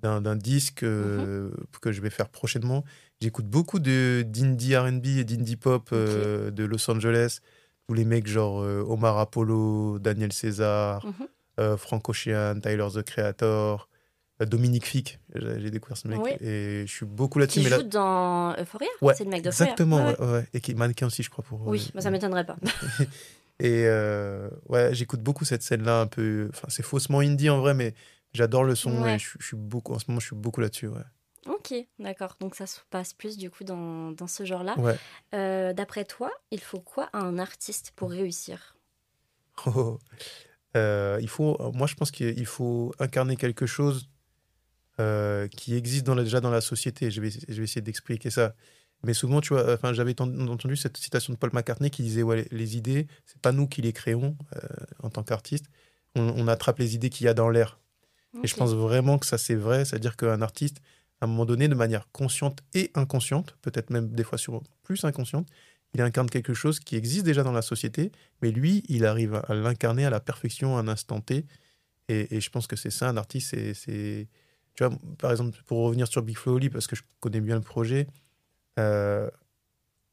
d'un 0.00 0.36
disque 0.36 0.84
euh, 0.84 1.50
mm-hmm. 1.50 1.80
que 1.80 1.92
je 1.92 2.00
vais 2.00 2.10
faire 2.10 2.28
prochainement. 2.28 2.84
J'écoute 3.20 3.46
beaucoup 3.46 3.78
de 3.78 4.24
d'indie 4.26 4.76
R&B 4.76 5.06
et 5.06 5.24
d'indie 5.24 5.56
pop 5.56 5.88
euh, 5.92 6.50
de 6.50 6.64
Los 6.64 6.90
Angeles. 6.90 7.38
Tous 7.88 7.94
les 7.94 8.04
mecs 8.04 8.26
genre 8.26 8.62
euh, 8.62 8.84
Omar 8.86 9.18
Apollo, 9.18 9.98
Daniel 9.98 10.32
César. 10.32 11.04
Frank 11.76 12.08
Ocean, 12.08 12.60
Tyler 12.60 12.86
the 12.94 13.02
Creator, 13.02 13.88
Dominique 14.46 14.86
Fick. 14.86 15.18
J'ai 15.34 15.72
découvert 15.72 15.96
ce 15.96 16.06
mec 16.06 16.40
et 16.40 16.84
je 16.86 16.92
suis 16.92 17.04
beaucoup 17.04 17.40
là-dessus. 17.40 17.58
Qui 17.58 17.66
joue 17.66 17.82
dans 17.82 18.54
Euphoria 18.56 18.86
ouais, 19.02 19.14
C'est 19.16 19.24
le 19.24 19.30
mec 19.30 19.42
d'Euphoria 19.42 19.72
Exactement, 19.72 20.06
ouais. 20.06 20.44
et 20.54 20.60
qui 20.60 20.70
est 20.70 20.74
mannequin 20.74 21.08
aussi, 21.08 21.24
je 21.24 21.30
crois. 21.30 21.42
Pour, 21.42 21.66
oui, 21.66 21.90
ça 21.98 22.12
m'étonnerait 22.12 22.46
pas. 22.46 22.56
et 23.58 23.88
ouais, 24.68 24.90
j'écoute 24.92 25.20
beaucoup 25.20 25.44
cette 25.44 25.64
scène-là 25.64 26.02
un 26.02 26.06
peu. 26.06 26.48
Enfin, 26.54 26.68
c'est 26.70 26.84
faussement 26.84 27.18
indie 27.18 27.50
en 27.50 27.58
vrai, 27.58 27.74
mais 27.74 27.92
J'adore 28.32 28.64
le 28.64 28.74
son 28.74 29.06
et 29.06 29.18
je, 29.18 29.28
suis 29.40 29.56
beaucoup, 29.56 29.94
en 29.94 29.98
ce 29.98 30.04
moment, 30.08 30.20
je 30.20 30.26
suis 30.26 30.36
beaucoup 30.36 30.60
là-dessus. 30.60 30.88
Ouais. 30.88 31.00
Ok, 31.46 31.74
d'accord. 31.98 32.36
Donc 32.40 32.54
ça 32.54 32.66
se 32.66 32.80
passe 32.90 33.12
plus 33.12 33.36
du 33.36 33.50
coup 33.50 33.64
dans, 33.64 34.12
dans 34.12 34.26
ce 34.26 34.44
genre-là. 34.44 34.76
Euh, 35.34 35.72
d'après 35.72 36.04
toi, 36.04 36.30
il 36.50 36.60
faut 36.60 36.80
quoi 36.80 37.08
à 37.12 37.18
un 37.18 37.38
artiste 37.38 37.92
pour 37.96 38.10
réussir? 38.10 38.76
Oh, 39.66 39.98
euh, 40.76 41.18
il 41.20 41.28
faut, 41.28 41.58
Moi, 41.72 41.86
je 41.86 41.94
pense 41.94 42.10
qu'il 42.10 42.46
faut 42.46 42.94
incarner 42.98 43.36
quelque 43.36 43.66
chose 43.66 44.08
euh, 45.00 45.48
qui 45.48 45.74
existe 45.74 46.06
dans 46.06 46.16
déjà 46.16 46.40
dans 46.40 46.50
la 46.50 46.60
société. 46.60 47.10
Je 47.10 47.20
vais, 47.20 47.30
je 47.30 47.54
vais 47.54 47.64
essayer 47.64 47.82
d'expliquer 47.82 48.30
ça. 48.30 48.54
Mais 49.04 49.14
souvent, 49.14 49.40
tu 49.40 49.54
vois, 49.54 49.74
enfin, 49.74 49.92
j'avais 49.92 50.20
entendu 50.20 50.76
cette 50.76 50.96
citation 50.96 51.32
de 51.32 51.38
Paul 51.38 51.50
McCartney 51.52 51.88
qui 51.88 52.02
disait 52.02 52.24
ouais, 52.24 52.48
les, 52.50 52.76
idées, 52.76 53.06
c'est 53.26 53.40
pas 53.40 53.52
nous 53.52 53.68
qui 53.68 53.80
les 53.80 53.92
créons 53.92 54.36
en 55.02 55.10
tant 55.10 55.22
qu'artistes. 55.22 55.66
On, 56.16 56.22
on, 56.22 56.48
attrape 56.48 56.80
les 56.80 56.96
idées 56.96 57.10
qu'il 57.10 57.26
y 57.26 57.28
a 57.28 57.34
dans 57.34 57.48
l'air. 57.48 57.78
Et 58.42 58.46
je 58.48 58.56
pense 58.56 58.74
vraiment 58.74 59.18
que 59.18 59.26
ça, 59.26 59.38
c'est 59.38 59.54
vrai. 59.54 59.84
C'est-à-dire 59.84 60.16
qu'un 60.16 60.42
artiste, 60.42 60.80
à 61.20 61.24
un 61.24 61.28
moment 61.28 61.44
donné, 61.44 61.68
de 61.68 61.74
manière 61.74 62.10
consciente 62.12 62.60
et 62.74 62.90
inconsciente, 62.94 63.56
peut-être 63.62 63.90
même 63.90 64.08
des 64.10 64.24
fois 64.24 64.38
sur 64.38 64.62
plus 64.82 65.04
inconsciente, 65.04 65.48
il 65.94 66.02
incarne 66.02 66.28
quelque 66.28 66.54
chose 66.54 66.80
qui 66.80 66.96
existe 66.96 67.24
déjà 67.24 67.42
dans 67.42 67.52
la 67.52 67.62
société, 67.62 68.12
mais 68.42 68.50
lui, 68.50 68.84
il 68.88 69.06
arrive 69.06 69.42
à 69.48 69.54
l'incarner 69.54 70.04
à 70.04 70.10
la 70.10 70.20
perfection 70.20 70.76
à 70.76 70.80
un 70.80 70.88
instant 70.88 71.20
T. 71.20 71.46
Et, 72.08 72.40
je 72.40 72.50
pense 72.50 72.66
que 72.66 72.76
c'est 72.76 72.90
ça, 72.90 73.08
un 73.08 73.16
artiste. 73.16 73.54
C'est, 73.74 74.28
tu 74.74 74.84
vois, 74.84 74.96
par 75.18 75.30
exemple, 75.30 75.58
pour 75.66 75.78
revenir 75.84 76.06
sur 76.06 76.22
Big 76.22 76.36
Flo 76.36 76.54
Oli, 76.54 76.70
parce 76.70 76.86
que 76.86 76.96
je 76.96 77.02
connais 77.20 77.40
bien 77.40 77.54
le 77.54 77.62
projet, 77.62 78.06
euh, 78.78 79.28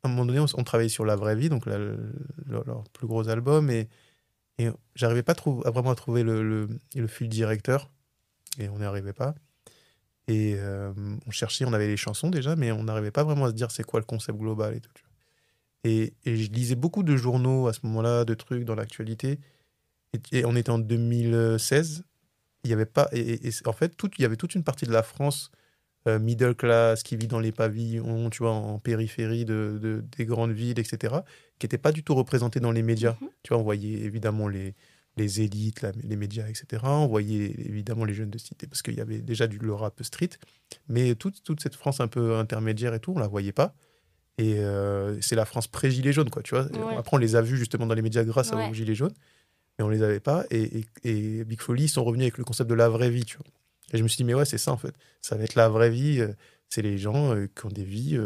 à 0.03 0.07
un 0.07 0.09
moment 0.09 0.25
donné, 0.25 0.39
on, 0.39 0.63
travaillait 0.63 0.89
sur 0.89 1.05
La 1.05 1.15
Vraie 1.15 1.35
Vie, 1.35 1.49
donc 1.49 1.65
leur, 1.65 2.83
plus 2.93 3.07
gros 3.07 3.27
album, 3.29 3.69
et, 3.69 3.87
j'arrivais 4.95 5.23
pas 5.23 5.33
à 5.65 5.69
vraiment 5.71 5.91
à 5.91 5.95
trouver 5.95 6.23
le, 6.23 6.69
le 6.95 7.07
fil 7.07 7.27
directeur 7.27 7.91
et 8.57 8.69
on 8.69 8.79
n'y 8.79 8.85
arrivait 8.85 9.13
pas. 9.13 9.35
Et 10.27 10.55
euh, 10.57 10.91
on 11.27 11.31
cherchait, 11.31 11.65
on 11.65 11.73
avait 11.73 11.87
les 11.87 11.97
chansons 11.97 12.29
déjà, 12.29 12.55
mais 12.55 12.71
on 12.71 12.83
n'arrivait 12.83 13.11
pas 13.11 13.23
vraiment 13.23 13.45
à 13.45 13.49
se 13.49 13.53
dire 13.53 13.71
c'est 13.71 13.83
quoi 13.83 13.99
le 13.99 14.05
concept 14.05 14.37
global 14.37 14.75
et 14.75 14.81
tout. 14.81 14.91
Et, 15.83 16.13
et 16.25 16.35
je 16.35 16.51
lisais 16.51 16.75
beaucoup 16.75 17.03
de 17.03 17.15
journaux 17.15 17.67
à 17.67 17.73
ce 17.73 17.79
moment-là, 17.83 18.25
de 18.25 18.33
trucs 18.33 18.63
dans 18.63 18.73
l'actualité. 18.73 19.39
Et, 20.31 20.45
on 20.45 20.55
était 20.55 20.71
en 20.71 20.79
2016. 20.79 22.03
Il 22.63 22.69
y 22.69 22.73
avait 22.73 22.87
pas. 22.87 23.07
Et, 23.11 23.39
en 23.65 23.73
fait, 23.73 23.95
tout, 23.95 24.09
il 24.17 24.23
y 24.23 24.25
avait 24.25 24.35
toute 24.35 24.55
une 24.55 24.63
partie 24.63 24.85
de 24.85 24.91
la 24.91 25.03
France 25.03 25.51
euh, 26.07 26.17
middle 26.17 26.55
class 26.55 27.03
qui 27.03 27.17
vit 27.17 27.27
dans 27.27 27.39
les 27.39 27.51
pavillons, 27.51 28.31
tu 28.31 28.39
vois, 28.39 28.53
en 28.53 28.79
périphérie 28.79 29.45
de, 29.45 29.77
de 29.79 30.03
des 30.17 30.25
grandes 30.25 30.51
villes, 30.53 30.79
etc., 30.79 31.15
qui 31.59 31.65
n'était 31.65 31.77
pas 31.77 31.91
du 31.91 32.03
tout 32.03 32.15
représentée 32.15 32.59
dans 32.59 32.71
les 32.71 32.81
médias. 32.81 33.13
Mm-hmm. 33.13 33.29
Tu 33.43 33.49
vois, 33.49 33.59
on 33.59 33.63
voyait 33.63 33.99
évidemment 34.01 34.47
les, 34.47 34.73
les 35.17 35.41
élites, 35.41 35.85
les 36.03 36.15
médias, 36.15 36.47
etc. 36.47 36.83
On 36.85 37.07
voyait 37.07 37.55
évidemment 37.57 38.05
les 38.05 38.13
jeunes 38.13 38.29
de 38.29 38.37
cité 38.37 38.67
parce 38.67 38.81
qu'il 38.81 38.95
y 38.95 39.01
avait 39.01 39.19
déjà 39.19 39.47
du 39.47 39.57
le 39.59 39.73
rap 39.73 40.01
street, 40.03 40.31
mais 40.89 41.15
toute, 41.15 41.41
toute 41.43 41.61
cette 41.61 41.75
France 41.75 41.99
un 41.99 42.07
peu 42.07 42.35
intermédiaire 42.35 42.93
et 42.93 42.99
tout, 42.99 43.13
on 43.15 43.19
la 43.19 43.27
voyait 43.27 43.53
pas. 43.53 43.73
Et 44.37 44.59
euh, 44.59 45.19
c'est 45.21 45.35
la 45.35 45.45
France 45.45 45.67
pré-gilet 45.67 46.11
jaune, 46.11 46.29
quoi, 46.29 46.43
tu 46.43 46.55
vois. 46.55 46.67
Après, 46.97 47.15
on 47.15 47.17
les 47.17 47.35
a 47.35 47.41
vus 47.41 47.57
justement 47.57 47.85
dans 47.85 47.93
les 47.93 48.01
médias 48.01 48.23
grâce 48.23 48.51
à 48.51 48.69
aux 48.69 48.73
gilets 48.73 48.95
jaunes, 48.95 49.13
mais 49.77 49.85
on 49.85 49.89
les 49.89 50.03
avait 50.03 50.19
pas. 50.19 50.45
Et, 50.51 50.83
et, 51.03 51.45
Big 51.45 51.61
Folly, 51.61 51.85
ils 51.85 51.89
sont 51.89 52.03
revenus 52.03 52.25
avec 52.25 52.37
le 52.37 52.43
concept 52.43 52.69
de 52.69 52.75
la 52.75 52.89
vraie 52.89 53.09
vie, 53.09 53.23
tu 53.23 53.37
vois. 53.37 53.45
Et 53.93 53.97
je 53.97 54.03
me 54.03 54.09
suis 54.09 54.17
dit, 54.17 54.23
mais 54.25 54.33
ouais, 54.33 54.45
c'est 54.45 54.57
ça 54.57 54.73
en 54.73 54.77
fait. 54.77 54.93
Ça 55.21 55.37
va 55.37 55.43
être 55.43 55.55
la 55.55 55.69
vraie 55.69 55.89
vie. 55.89 56.19
Euh, 56.19 56.33
c'est 56.67 56.81
les 56.81 56.97
gens 56.97 57.33
euh, 57.33 57.47
qui 57.55 57.65
ont 57.65 57.69
des 57.69 57.83
vies 57.83 58.19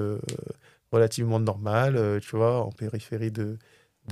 relativement 0.92 1.40
normales, 1.40 2.20
tu 2.22 2.36
vois, 2.36 2.64
en 2.64 2.72
périphérie 2.72 3.30
de, 3.30 3.60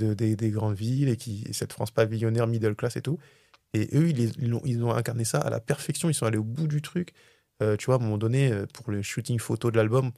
des, 0.04 0.50
grandes 0.50 0.76
villes 0.76 1.08
et 1.08 1.16
qui 1.16 1.44
cette 1.52 1.72
France 1.72 1.90
pavillonnaire 1.90 2.46
middle 2.46 2.74
class 2.74 2.96
et 2.96 3.02
tout. 3.02 3.18
Et 3.74 3.88
eux, 3.94 4.08
ils, 4.08 4.32
ils, 4.42 4.54
ont, 4.54 4.62
ils 4.64 4.82
ont 4.82 4.92
incarné 4.92 5.24
ça 5.24 5.38
à 5.38 5.50
la 5.50 5.60
perfection. 5.60 6.08
Ils 6.08 6.14
sont 6.14 6.26
allés 6.26 6.38
au 6.38 6.44
bout 6.44 6.66
du 6.66 6.80
truc. 6.80 7.12
Euh, 7.62 7.76
tu 7.76 7.86
vois, 7.86 7.96
à 7.96 7.98
un 7.98 8.02
moment 8.02 8.18
donné, 8.18 8.52
euh, 8.52 8.66
pour 8.72 8.90
le 8.90 9.02
shooting 9.02 9.38
photo 9.38 9.70
de 9.70 9.76
l'album, 9.76 10.12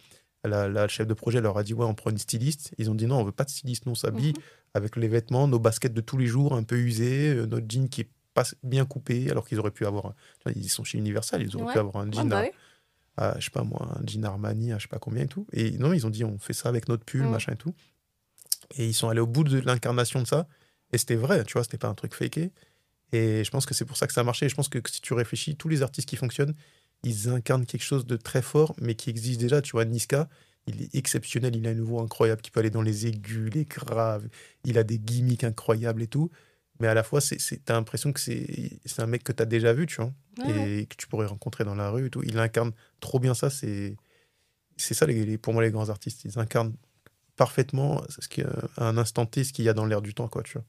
la, 0.44 0.88
chef 0.88 1.06
de 1.06 1.14
projet 1.14 1.40
leur 1.40 1.58
a 1.58 1.62
dit 1.62 1.74
Ouais, 1.74 1.84
on 1.84 1.94
prend 1.94 2.10
une 2.10 2.18
styliste. 2.18 2.72
Ils 2.78 2.90
ont 2.90 2.94
dit 2.94 3.06
Non, 3.06 3.18
on 3.18 3.24
veut 3.24 3.32
pas 3.32 3.44
de 3.44 3.50
styliste, 3.50 3.86
nous 3.86 3.92
on 3.92 3.96
s'habille 3.96 4.32
mhm. 4.32 4.42
avec 4.74 4.96
les 4.96 5.08
vêtements, 5.08 5.48
nos 5.48 5.58
baskets 5.58 5.92
de 5.92 6.00
tous 6.00 6.16
les 6.16 6.26
jours 6.26 6.54
un 6.54 6.62
peu 6.62 6.76
usés, 6.76 7.34
euh, 7.34 7.46
notre 7.46 7.66
jean 7.68 7.88
qui 7.88 8.02
est 8.02 8.10
pas 8.34 8.44
bien 8.62 8.86
coupé, 8.86 9.30
alors 9.30 9.46
qu'ils 9.46 9.58
auraient 9.58 9.70
pu 9.70 9.86
avoir. 9.86 10.14
ils 10.54 10.70
sont 10.70 10.84
chez 10.84 10.98
Universal, 10.98 11.42
ils 11.42 11.56
auraient 11.56 11.72
pu 11.72 11.78
avoir 11.78 11.96
un 11.96 12.10
jean. 12.10 12.26
Bah 12.26 12.44
à, 13.16 13.38
je 13.38 13.46
sais 13.46 13.50
pas 13.50 13.64
moi, 13.64 13.96
un 14.00 14.06
jean 14.06 14.24
Armani, 14.24 14.72
à 14.72 14.78
je 14.78 14.82
sais 14.82 14.88
pas 14.88 14.98
combien 14.98 15.24
et 15.24 15.28
tout. 15.28 15.46
Et 15.52 15.72
non, 15.72 15.92
ils 15.92 16.06
ont 16.06 16.10
dit 16.10 16.24
on 16.24 16.38
fait 16.38 16.52
ça 16.52 16.68
avec 16.68 16.88
notre 16.88 17.04
pull, 17.04 17.22
machin 17.22 17.52
et 17.52 17.56
tout. 17.56 17.74
Et 18.76 18.86
ils 18.86 18.94
sont 18.94 19.08
allés 19.08 19.20
au 19.20 19.26
bout 19.26 19.44
de 19.44 19.58
l'incarnation 19.60 20.22
de 20.22 20.26
ça. 20.26 20.46
Et 20.92 20.98
c'était 20.98 21.16
vrai, 21.16 21.44
tu 21.44 21.54
vois, 21.54 21.64
c'était 21.64 21.78
pas 21.78 21.88
un 21.88 21.94
truc 21.94 22.14
faké. 22.14 22.52
Et 23.12 23.42
je 23.44 23.50
pense 23.50 23.66
que 23.66 23.74
c'est 23.74 23.84
pour 23.84 23.96
ça 23.96 24.06
que 24.06 24.12
ça 24.12 24.20
a 24.20 24.24
marché. 24.24 24.46
Et 24.46 24.48
je 24.48 24.54
pense 24.54 24.68
que 24.68 24.78
si 24.88 25.00
tu 25.00 25.14
réfléchis, 25.14 25.56
tous 25.56 25.68
les 25.68 25.82
artistes 25.82 26.08
qui 26.08 26.16
fonctionnent, 26.16 26.54
ils 27.02 27.28
incarnent 27.28 27.66
quelque 27.66 27.82
chose 27.82 28.06
de 28.06 28.16
très 28.16 28.42
fort, 28.42 28.74
mais 28.80 28.94
qui 28.94 29.10
existe 29.10 29.40
déjà. 29.40 29.62
Tu 29.62 29.72
vois, 29.72 29.84
Niska, 29.84 30.28
il 30.66 30.82
est 30.82 30.94
exceptionnel, 30.94 31.56
il 31.56 31.66
a 31.66 31.72
une 31.72 31.80
voix 31.80 32.02
incroyable 32.02 32.42
qui 32.42 32.50
peut 32.50 32.60
aller 32.60 32.70
dans 32.70 32.82
les 32.82 33.06
aigus, 33.06 33.50
les 33.52 33.64
graves, 33.64 34.28
il 34.64 34.78
a 34.78 34.84
des 34.84 34.98
gimmicks 34.98 35.44
incroyables 35.44 36.02
et 36.02 36.06
tout. 36.06 36.30
Mais 36.80 36.86
à 36.86 36.94
la 36.94 37.02
fois, 37.02 37.20
c'est, 37.20 37.38
t'as 37.64 37.74
l'impression 37.74 38.12
que 38.12 38.20
c'est, 38.20 38.80
un 38.98 39.06
mec 39.06 39.22
que 39.22 39.32
tu 39.32 39.42
as 39.42 39.46
déjà 39.46 39.72
vu, 39.74 39.86
tu 39.86 39.96
vois, 39.96 40.12
et 40.48 40.86
que 40.86 40.96
tu 40.96 41.06
pourrais 41.08 41.26
rencontrer 41.26 41.64
dans 41.64 41.74
la 41.74 41.90
rue 41.90 42.06
et 42.06 42.10
tout. 42.10 42.22
Il 42.24 42.38
incarne 42.38 42.72
trop 43.00 43.18
bien 43.18 43.34
ça. 43.34 43.50
C'est, 43.50 43.96
c'est 44.78 44.94
ça, 44.94 45.04
les, 45.04 45.36
pour 45.36 45.52
moi, 45.52 45.62
les 45.62 45.70
grands 45.70 45.90
artistes. 45.90 46.24
Ils 46.24 46.38
incarnent 46.38 46.74
parfaitement 47.40 48.02
ce 48.10 48.28
qui, 48.28 48.42
à 48.42 48.48
un 48.76 48.98
instant 48.98 49.24
T 49.24 49.44
ce 49.44 49.54
qu'il 49.54 49.64
y 49.64 49.70
a 49.70 49.72
dans 49.72 49.86
l'air 49.86 50.02
du 50.02 50.12
temps, 50.12 50.28
quoi, 50.28 50.42
tu 50.42 50.58
vois. 50.58 50.64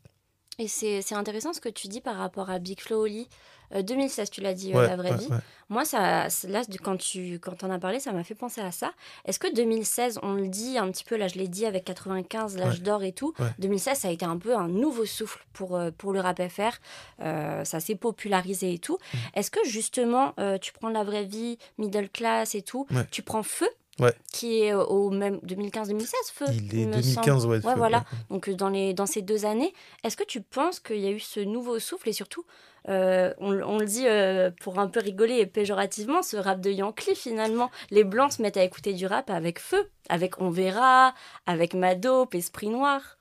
Et 0.57 0.69
c'est 0.69 1.15
intéressant 1.15 1.51
ce 1.51 1.59
que 1.59 1.67
tu 1.67 1.89
dis 1.89 1.99
par 1.99 2.15
rapport 2.15 2.49
à 2.49 2.59
Big 2.59 2.79
Flo 2.79 3.01
Oli. 3.01 3.27
2016, 3.73 4.29
tu 4.29 4.41
l'as 4.41 4.53
dit, 4.53 4.73
euh, 4.73 4.87
la 4.87 4.95
vraie 4.95 5.15
vie. 5.15 5.27
Moi, 5.69 5.85
ça, 5.85 6.27
là, 6.47 6.61
quand 6.81 6.97
tu 6.97 7.39
quand 7.39 7.63
en 7.63 7.71
as 7.71 7.79
parlé, 7.79 7.99
ça 7.99 8.11
m'a 8.11 8.23
fait 8.23 8.35
penser 8.35 8.61
à 8.61 8.71
ça. 8.71 8.91
Est-ce 9.25 9.39
que 9.39 9.53
2016, 9.53 10.19
on 10.23 10.33
le 10.33 10.47
dit 10.47 10.77
un 10.77 10.89
petit 10.91 11.03
peu, 11.03 11.17
là, 11.17 11.27
je 11.27 11.35
l'ai 11.35 11.47
dit 11.47 11.65
avec 11.65 11.83
95, 11.85 12.57
l'âge 12.57 12.81
d'or 12.81 13.03
et 13.03 13.11
tout, 13.11 13.33
2016, 13.59 13.97
ça 13.99 14.07
a 14.07 14.11
été 14.11 14.25
un 14.25 14.37
peu 14.37 14.55
un 14.55 14.67
nouveau 14.67 15.05
souffle 15.05 15.45
pour, 15.51 15.75
euh, 15.75 15.91
pour 15.97 16.13
le 16.13 16.21
rap 16.21 16.41
FR. 16.41 16.79
Euh, 17.21 17.63
ça 17.65 17.79
s'est 17.79 17.95
popularisé 17.95 18.73
et 18.73 18.79
tout. 18.79 18.97
Mm. 19.13 19.17
Est-ce 19.35 19.51
que 19.51 19.59
justement, 19.65 20.35
tu 20.61 20.71
prends 20.73 20.89
la 20.89 21.03
vraie 21.03 21.25
vie, 21.25 21.57
middle 21.77 22.09
class 22.09 22.55
et 22.55 22.61
tout, 22.61 22.87
tu 23.09 23.23
prends 23.23 23.43
feu 23.43 23.69
Ouais. 23.99 24.13
Qui 24.31 24.63
est 24.63 24.73
au 24.73 25.09
même 25.09 25.37
2015-2016, 25.45 26.11
Feu 26.33 26.45
Il 26.53 26.79
est 26.79 26.85
2015, 26.85 27.45
ouais. 27.45 27.63
ouais 27.65 27.75
voilà. 27.75 28.03
Donc 28.29 28.49
dans, 28.49 28.69
les, 28.69 28.93
dans 28.93 29.05
ces 29.05 29.21
deux 29.21 29.45
années, 29.45 29.73
est-ce 30.03 30.17
que 30.17 30.23
tu 30.23 30.41
penses 30.41 30.79
qu'il 30.79 30.99
y 30.99 31.07
a 31.07 31.11
eu 31.11 31.19
ce 31.19 31.39
nouveau 31.39 31.77
souffle 31.77 32.09
et 32.09 32.13
surtout, 32.13 32.45
euh, 32.89 33.33
on, 33.37 33.51
le 33.51 33.85
dit 33.85 34.07
euh, 34.07 34.49
pour 34.61 34.79
un 34.79 34.87
peu 34.87 34.99
rigoler 34.99 35.35
et 35.35 35.45
péjorativement, 35.45 36.23
ce 36.23 36.37
rap 36.37 36.61
de 36.61 36.71
Yankee 36.71 37.15
finalement. 37.15 37.69
Les 37.91 38.03
Blancs 38.03 38.33
se 38.33 38.41
mettent 38.41 38.57
à 38.57 38.63
écouter 38.63 38.93
du 38.93 39.05
rap 39.05 39.29
avec 39.29 39.59
Feu, 39.59 39.89
avec 40.09 40.41
On 40.41 40.49
Verra, 40.49 41.13
avec 41.45 41.73
Madope, 41.73 42.33
Esprit 42.33 42.69
Noir. 42.69 43.17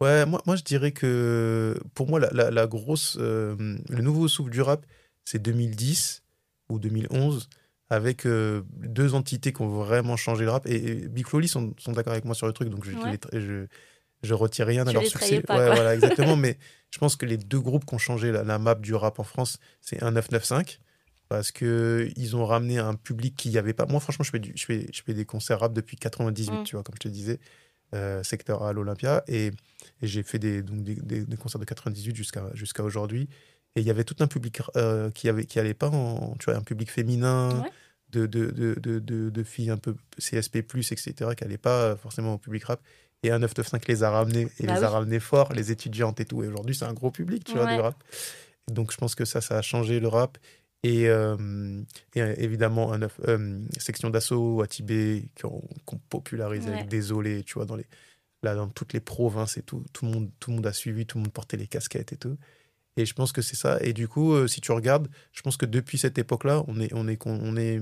Ouais, 0.00 0.24
moi, 0.26 0.40
moi 0.46 0.56
je 0.56 0.62
dirais 0.62 0.92
que 0.92 1.78
pour 1.94 2.08
moi, 2.08 2.20
la, 2.20 2.50
la, 2.50 2.66
grosse, 2.66 3.16
euh, 3.20 3.56
le 3.88 4.02
nouveau 4.02 4.28
souffle 4.28 4.50
du 4.50 4.62
rap, 4.62 4.86
c'est 5.24 5.40
2010 5.40 6.22
ou 6.70 6.78
2011 6.78 7.48
avec 7.94 8.26
deux 8.26 9.14
entités 9.14 9.52
qui 9.52 9.62
ont 9.62 9.68
vraiment 9.68 10.16
changé 10.16 10.44
le 10.44 10.50
rap. 10.50 10.66
Et, 10.66 11.08
Big 11.08 11.26
Flo 11.26 11.42
sont, 11.46 11.74
sont 11.78 11.92
d'accord 11.92 12.12
avec 12.12 12.24
moi 12.24 12.34
sur 12.34 12.46
le 12.46 12.52
truc, 12.52 12.68
donc 12.68 12.84
je, 12.84 12.92
je, 13.32 13.66
je 14.24 14.34
retire 14.34 14.66
rien 14.66 14.86
à 14.86 14.92
leur 14.92 15.04
succès. 15.06 15.40
Pas, 15.40 15.56
ouais, 15.56 15.74
voilà, 15.74 15.94
exactement. 15.94 16.36
mais 16.36 16.58
je 16.90 16.98
pense 16.98 17.16
que 17.16 17.26
les 17.26 17.36
deux 17.36 17.60
groupes 17.60 17.84
qui 17.84 17.94
ont 17.94 17.98
changé 17.98 18.32
la, 18.32 18.58
map 18.58 18.74
du 18.74 18.94
rap 18.94 19.18
en 19.18 19.24
France, 19.24 19.58
c'est 19.80 19.96
1995 19.96 20.78
parce 21.28 21.52
que 21.52 22.10
ils 22.16 22.36
ont 22.36 22.44
ramené 22.44 22.78
un 22.78 22.94
public 22.94 23.34
qui 23.36 23.48
n'y 23.50 23.58
avait 23.58 23.72
pas. 23.72 23.86
Moi, 23.86 24.00
franchement, 24.00 24.24
je 24.24 24.30
fais, 24.30 24.38
du, 24.38 24.52
je 24.56 24.64
fais, 24.64 24.86
je 24.92 25.02
fais 25.02 25.14
des 25.14 25.24
concerts 25.24 25.60
rap 25.60 25.72
depuis 25.72 25.96
98, 25.96 26.52
mm. 26.52 26.64
tu 26.64 26.76
vois, 26.76 26.82
comme 26.82 26.94
je 26.94 27.08
te 27.08 27.08
disais, 27.08 27.40
euh, 27.94 28.22
secteur 28.22 28.62
à 28.62 28.72
l'Olympia, 28.72 29.24
et, 29.26 29.46
et 29.46 30.06
j'ai 30.06 30.22
fait 30.22 30.38
des, 30.38 30.62
donc 30.62 30.82
des, 30.82 30.94
des, 30.94 31.36
concerts 31.36 31.60
de 31.60 31.64
98 31.64 32.14
jusqu'à 32.14 32.50
jusqu'à 32.54 32.82
aujourd'hui. 32.82 33.28
Et 33.76 33.80
il 33.80 33.86
y 33.86 33.90
avait 33.90 34.04
tout 34.04 34.16
un 34.20 34.28
public 34.28 34.60
euh, 34.76 35.10
qui 35.10 35.28
avait 35.28 35.44
qui 35.46 35.58
allait 35.58 35.74
pas 35.74 35.88
en, 35.88 36.36
tu 36.38 36.44
vois, 36.44 36.56
un 36.56 36.62
public 36.62 36.90
féminin. 36.90 37.64
De, 38.18 38.26
de, 38.26 38.74
de, 38.74 39.30
de 39.30 39.42
filles 39.42 39.70
un 39.70 39.76
peu 39.76 39.94
CSP+, 40.18 40.58
etc., 40.58 41.12
qui 41.36 41.44
n'allaient 41.44 41.58
pas 41.58 41.96
forcément 41.96 42.34
au 42.34 42.38
public 42.38 42.64
rap. 42.64 42.80
Et 43.22 43.30
un 43.30 43.38
995 43.38 43.88
les 43.88 44.02
a 44.02 44.10
ramenés, 44.10 44.48
et 44.60 44.66
bah 44.66 44.74
les 44.74 44.84
a 44.84 44.88
ramenés 44.90 45.20
fort, 45.20 45.52
les 45.52 45.70
étudiantes 45.70 46.20
et 46.20 46.26
tout. 46.26 46.42
Et 46.42 46.48
aujourd'hui, 46.48 46.74
c'est 46.74 46.84
un 46.84 46.92
gros 46.92 47.10
public, 47.10 47.44
tu 47.44 47.54
vois, 47.54 47.72
du 47.72 47.80
rap. 47.80 47.96
donc, 48.70 48.92
je 48.92 48.96
pense 48.98 49.14
que 49.14 49.24
ça, 49.24 49.40
ça 49.40 49.58
a 49.58 49.62
changé 49.62 49.98
le 50.00 50.08
rap. 50.08 50.38
Et, 50.84 51.08
euh, 51.08 51.82
et 52.14 52.20
évidemment, 52.20 52.92
un, 52.92 53.00
euh, 53.26 53.58
section 53.78 54.10
d'assaut 54.10 54.60
à 54.60 54.66
Tibet 54.66 55.30
qui 55.34 55.46
ont, 55.46 55.62
popularisé 56.10 56.70
avec 56.70 56.88
Désolé, 56.88 57.42
tu 57.42 57.54
vois, 57.54 57.64
dans, 57.64 57.76
les, 57.76 57.86
là, 58.42 58.54
dans 58.54 58.68
toutes 58.68 58.92
les 58.92 59.00
provinces 59.00 59.56
et 59.56 59.62
tout. 59.62 59.82
Tout 59.94 60.04
le, 60.04 60.12
monde, 60.12 60.30
tout 60.38 60.50
le 60.50 60.56
monde 60.56 60.66
a 60.66 60.74
suivi, 60.74 61.06
tout 61.06 61.16
le 61.16 61.22
monde 61.22 61.32
portait 61.32 61.56
les 61.56 61.66
casquettes 61.66 62.12
et 62.12 62.18
tout. 62.18 62.36
Et 62.98 63.06
je 63.06 63.14
pense 63.14 63.32
que 63.32 63.40
c'est 63.40 63.56
ça. 63.56 63.78
Et 63.80 63.94
du 63.94 64.08
coup, 64.08 64.34
euh, 64.34 64.46
si 64.46 64.60
tu 64.60 64.72
regardes, 64.72 65.08
je 65.32 65.40
pense 65.40 65.56
que 65.56 65.64
depuis 65.64 65.96
cette 65.96 66.18
époque-là, 66.18 66.62
on 66.68 66.78
est, 66.78 66.92
on, 66.92 67.08
est, 67.08 67.18
on, 67.26 67.56
est, 67.56 67.80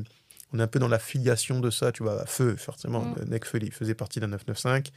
on 0.53 0.59
est 0.59 0.62
un 0.62 0.66
peu 0.66 0.78
dans 0.78 0.88
la 0.88 0.98
filiation 0.98 1.61
de 1.61 1.70
ça, 1.70 1.92
tu 1.92 2.03
vois. 2.03 2.26
Feu, 2.26 2.57
forcément. 2.57 3.05
Mm. 3.05 3.24
Nekfeu, 3.28 3.59
il 3.62 3.72
faisait 3.72 3.94
partie 3.94 4.20
d'un 4.20 4.28
995. 4.28 4.92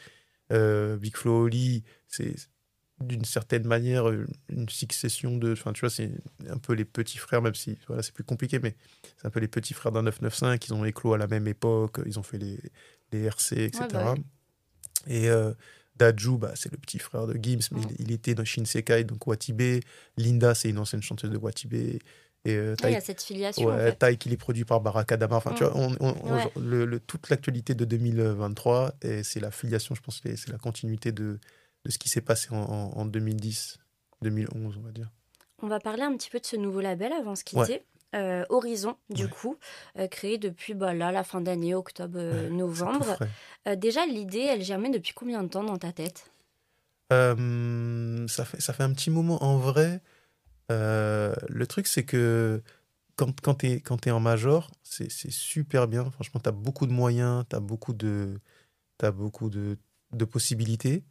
Euh, 0.51 0.97
Big 0.97 1.15
Flo 1.15 1.43
Oli, 1.43 1.83
c'est 2.07 2.35
d'une 3.01 3.25
certaine 3.25 3.65
manière 3.65 4.07
une 4.49 4.69
succession 4.69 5.37
de. 5.37 5.53
Enfin, 5.53 5.73
tu 5.73 5.81
vois, 5.81 5.89
c'est 5.89 6.11
un 6.49 6.57
peu 6.57 6.73
les 6.73 6.85
petits 6.85 7.17
frères, 7.17 7.41
même 7.41 7.55
si 7.55 7.77
voilà, 7.87 8.03
c'est 8.03 8.13
plus 8.13 8.23
compliqué, 8.23 8.59
mais 8.59 8.75
c'est 9.17 9.27
un 9.27 9.29
peu 9.29 9.39
les 9.39 9.47
petits 9.47 9.73
frères 9.73 9.91
d'un 9.91 10.03
995. 10.03 10.59
Ils 10.67 10.73
ont 10.73 10.85
éclos 10.85 11.13
à 11.13 11.17
la 11.17 11.27
même 11.27 11.47
époque, 11.47 11.99
ils 12.05 12.19
ont 12.19 12.23
fait 12.23 12.37
les, 12.37 12.59
les 13.11 13.23
RC, 13.23 13.65
etc. 13.65 13.87
Bah 13.91 14.15
Et 15.07 15.29
euh, 15.29 15.53
Daju, 15.97 16.37
bah, 16.37 16.53
c'est 16.55 16.71
le 16.71 16.77
petit 16.77 16.99
frère 16.99 17.27
de 17.27 17.37
Gims, 17.41 17.67
mais 17.71 17.81
il, 17.99 18.11
était 18.11 18.35
dans 18.35 18.45
Shinsekai, 18.45 19.03
donc 19.03 19.25
Watibé. 19.27 19.81
Linda, 20.17 20.55
c'est 20.55 20.69
une 20.69 20.79
ancienne 20.79 21.01
chanteuse 21.01 21.31
de 21.31 21.37
Watibé. 21.37 21.99
Et 22.45 22.55
euh, 22.55 22.75
il 22.83 22.91
y 22.91 22.95
a 22.95 23.01
cette 23.01 23.23
filiation. 23.23 23.65
Ouais, 23.65 23.73
en 23.73 23.99
fait. 23.99 24.17
qui 24.17 24.31
est 24.31 24.37
produit 24.37 24.65
par 24.65 24.79
Barakadama. 24.79 25.35
Enfin, 25.35 25.53
tu 25.53 25.63
vois, 25.63 25.73
on, 25.75 25.95
le, 26.55 26.99
toute 26.99 27.29
l'actualité 27.29 27.73
de 27.73 27.85
2023, 27.85 28.93
c'est 29.23 29.39
la 29.39 29.51
filiation, 29.51 29.95
je 29.95 30.01
pense, 30.01 30.21
c'est 30.23 30.49
la 30.49 30.59
continuité 30.59 31.11
de, 31.11 31.39
de 31.85 31.91
ce 31.91 31.97
qui 31.97 32.07
s'est 32.07 32.21
passé 32.21 32.49
en, 32.51 33.05
2010, 33.05 33.79
2011, 34.21 34.77
on 34.77 34.81
va 34.81 34.91
dire. 34.91 35.09
On 35.61 35.67
va 35.67 35.79
parler 35.79 36.03
un 36.03 36.15
petit 36.15 36.29
peu 36.29 36.39
de 36.39 36.45
ce 36.45 36.55
nouveau 36.55 36.81
label 36.81 37.11
avant 37.13 37.33
de 37.33 37.37
se 37.37 37.43
quitter. 37.43 37.83
Euh, 38.13 38.45
Horizon, 38.49 38.95
du 39.09 39.27
coup, 39.27 39.57
euh, 39.97 40.07
créé 40.07 40.37
depuis 40.37 40.73
bah, 40.73 40.93
là, 40.93 41.11
la 41.11 41.23
fin 41.23 41.41
d'année, 41.41 41.73
octobre-novembre. 41.73 43.17
déjà, 43.75 44.05
l'idée, 44.05 44.47
elle 44.51 44.61
germait 44.61 44.91
depuis 44.91 45.13
combien 45.13 45.41
de 45.41 45.49
temps 45.49 45.63
dans 45.63 45.77
ta 45.77 45.91
tête? 45.91 46.29
Ça, 47.09 48.45
fait, 48.45 48.61
ça 48.61 48.73
fait 48.73 48.83
un 48.83 48.93
petit 48.93 49.09
moment. 49.09 49.43
En 49.43 49.57
vrai, 49.57 49.85
euh, 49.95 50.14
le 50.69 51.65
truc, 51.67 51.87
c'est 51.87 52.03
que 52.03 52.61
quand, 53.15 53.39
quand 53.41 53.55
tu 53.55 53.67
es, 53.67 53.83
es, 54.05 54.11
en 54.11 54.19
major, 54.19 54.69
c'est 54.83 55.09
super 55.09 55.87
bien. 55.87 56.09
Franchement, 56.11 56.39
tu 56.41 56.49
as 56.49 56.51
beaucoup 56.51 56.85
de 56.85 56.91
moyens, 56.91 57.45
tu 57.49 57.55
as 57.55 57.59
beaucoup 57.59 57.93
de, 57.93 58.39
as 59.01 59.11
beaucoup 59.11 59.49
de, 59.49 59.77
de 60.11 60.25
possibilités. 60.25 61.03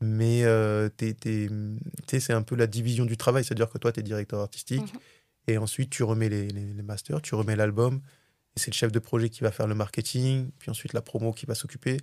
Mais 0.00 0.44
euh, 0.44 0.88
c'est 2.06 2.32
un 2.32 2.42
peu 2.42 2.56
la 2.56 2.66
division 2.66 3.04
du 3.04 3.16
travail. 3.16 3.44
C'est-à-dire 3.44 3.70
que 3.70 3.78
toi, 3.78 3.92
tu 3.92 4.00
es 4.00 4.02
directeur 4.02 4.40
artistique. 4.40 4.92
Mhm. 4.92 5.00
Et 5.46 5.58
ensuite, 5.58 5.90
tu 5.90 6.02
remets 6.02 6.28
les, 6.28 6.48
les, 6.48 6.72
les 6.72 6.82
masters, 6.82 7.20
tu 7.20 7.34
remets 7.34 7.56
l'album. 7.56 8.00
Et 8.56 8.60
c'est 8.60 8.70
le 8.70 8.76
chef 8.76 8.92
de 8.92 8.98
projet 8.98 9.28
qui 9.28 9.42
va 9.42 9.50
faire 9.50 9.66
le 9.66 9.74
marketing. 9.74 10.50
Puis 10.58 10.70
ensuite, 10.70 10.92
la 10.92 11.02
promo 11.02 11.32
qui 11.32 11.46
va 11.46 11.54
s'occuper. 11.54 11.98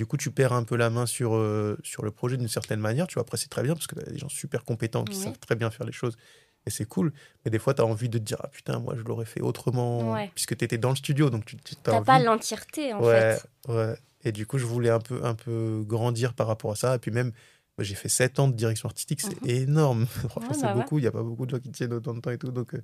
Du 0.00 0.06
coup, 0.06 0.16
tu 0.16 0.30
perds 0.30 0.54
un 0.54 0.62
peu 0.62 0.76
la 0.76 0.88
main 0.88 1.04
sur, 1.04 1.36
euh, 1.36 1.76
sur 1.84 2.02
le 2.02 2.10
projet 2.10 2.38
d'une 2.38 2.48
certaine 2.48 2.80
manière. 2.80 3.06
Tu 3.06 3.16
vois, 3.16 3.20
après, 3.20 3.36
c'est 3.36 3.50
très 3.50 3.62
bien 3.62 3.74
parce 3.74 3.86
que 3.86 3.96
tu 3.96 4.00
as 4.00 4.10
des 4.10 4.16
gens 4.16 4.30
super 4.30 4.64
compétents 4.64 5.04
qui 5.04 5.14
savent 5.14 5.38
très 5.38 5.56
bien 5.56 5.70
faire 5.70 5.84
les 5.84 5.92
choses. 5.92 6.16
Et 6.64 6.70
c'est 6.70 6.86
cool. 6.86 7.12
Mais 7.44 7.50
des 7.50 7.58
fois, 7.58 7.74
tu 7.74 7.82
as 7.82 7.84
envie 7.84 8.08
de 8.08 8.16
te 8.16 8.22
dire 8.22 8.38
Ah 8.42 8.48
putain, 8.48 8.78
moi, 8.78 8.94
je 8.96 9.02
l'aurais 9.02 9.26
fait 9.26 9.42
autrement. 9.42 10.16
Puisque 10.34 10.56
tu 10.56 10.64
étais 10.64 10.78
dans 10.78 10.88
le 10.88 10.96
studio. 10.96 11.28
Donc, 11.28 11.44
tu 11.44 11.54
n'as 11.86 12.00
pas 12.00 12.18
l'entièreté, 12.18 12.94
en 12.94 13.02
fait. 13.02 13.42
Ouais. 13.68 13.94
Et 14.24 14.32
du 14.32 14.46
coup, 14.46 14.56
je 14.56 14.64
voulais 14.64 14.88
un 14.88 15.00
peu, 15.00 15.22
un 15.22 15.34
peu 15.34 15.84
grandir 15.86 16.32
par 16.32 16.46
rapport 16.46 16.72
à 16.72 16.76
ça. 16.76 16.94
Et 16.94 16.98
puis, 16.98 17.10
même, 17.10 17.32
bah, 17.76 17.84
j'ai 17.84 17.94
fait 17.94 18.08
7 18.08 18.38
ans 18.38 18.48
de 18.48 18.54
direction 18.54 18.88
artistique. 18.88 19.20
C'est 19.20 19.42
mhm. 19.42 19.50
énorme. 19.50 20.06
Franchement, 20.30 20.54
c'est 20.54 20.62
bah 20.62 20.72
beaucoup. 20.72 20.96
Il 20.98 21.02
n'y 21.02 21.08
a 21.08 21.12
pas 21.12 21.22
beaucoup 21.22 21.44
de 21.44 21.50
gens 21.50 21.60
qui 21.60 21.72
tiennent 21.72 21.92
autant 21.92 22.14
de 22.14 22.20
temps 22.20 22.30
et 22.30 22.38
tout. 22.38 22.52
Donc, 22.52 22.74
euh, 22.74 22.82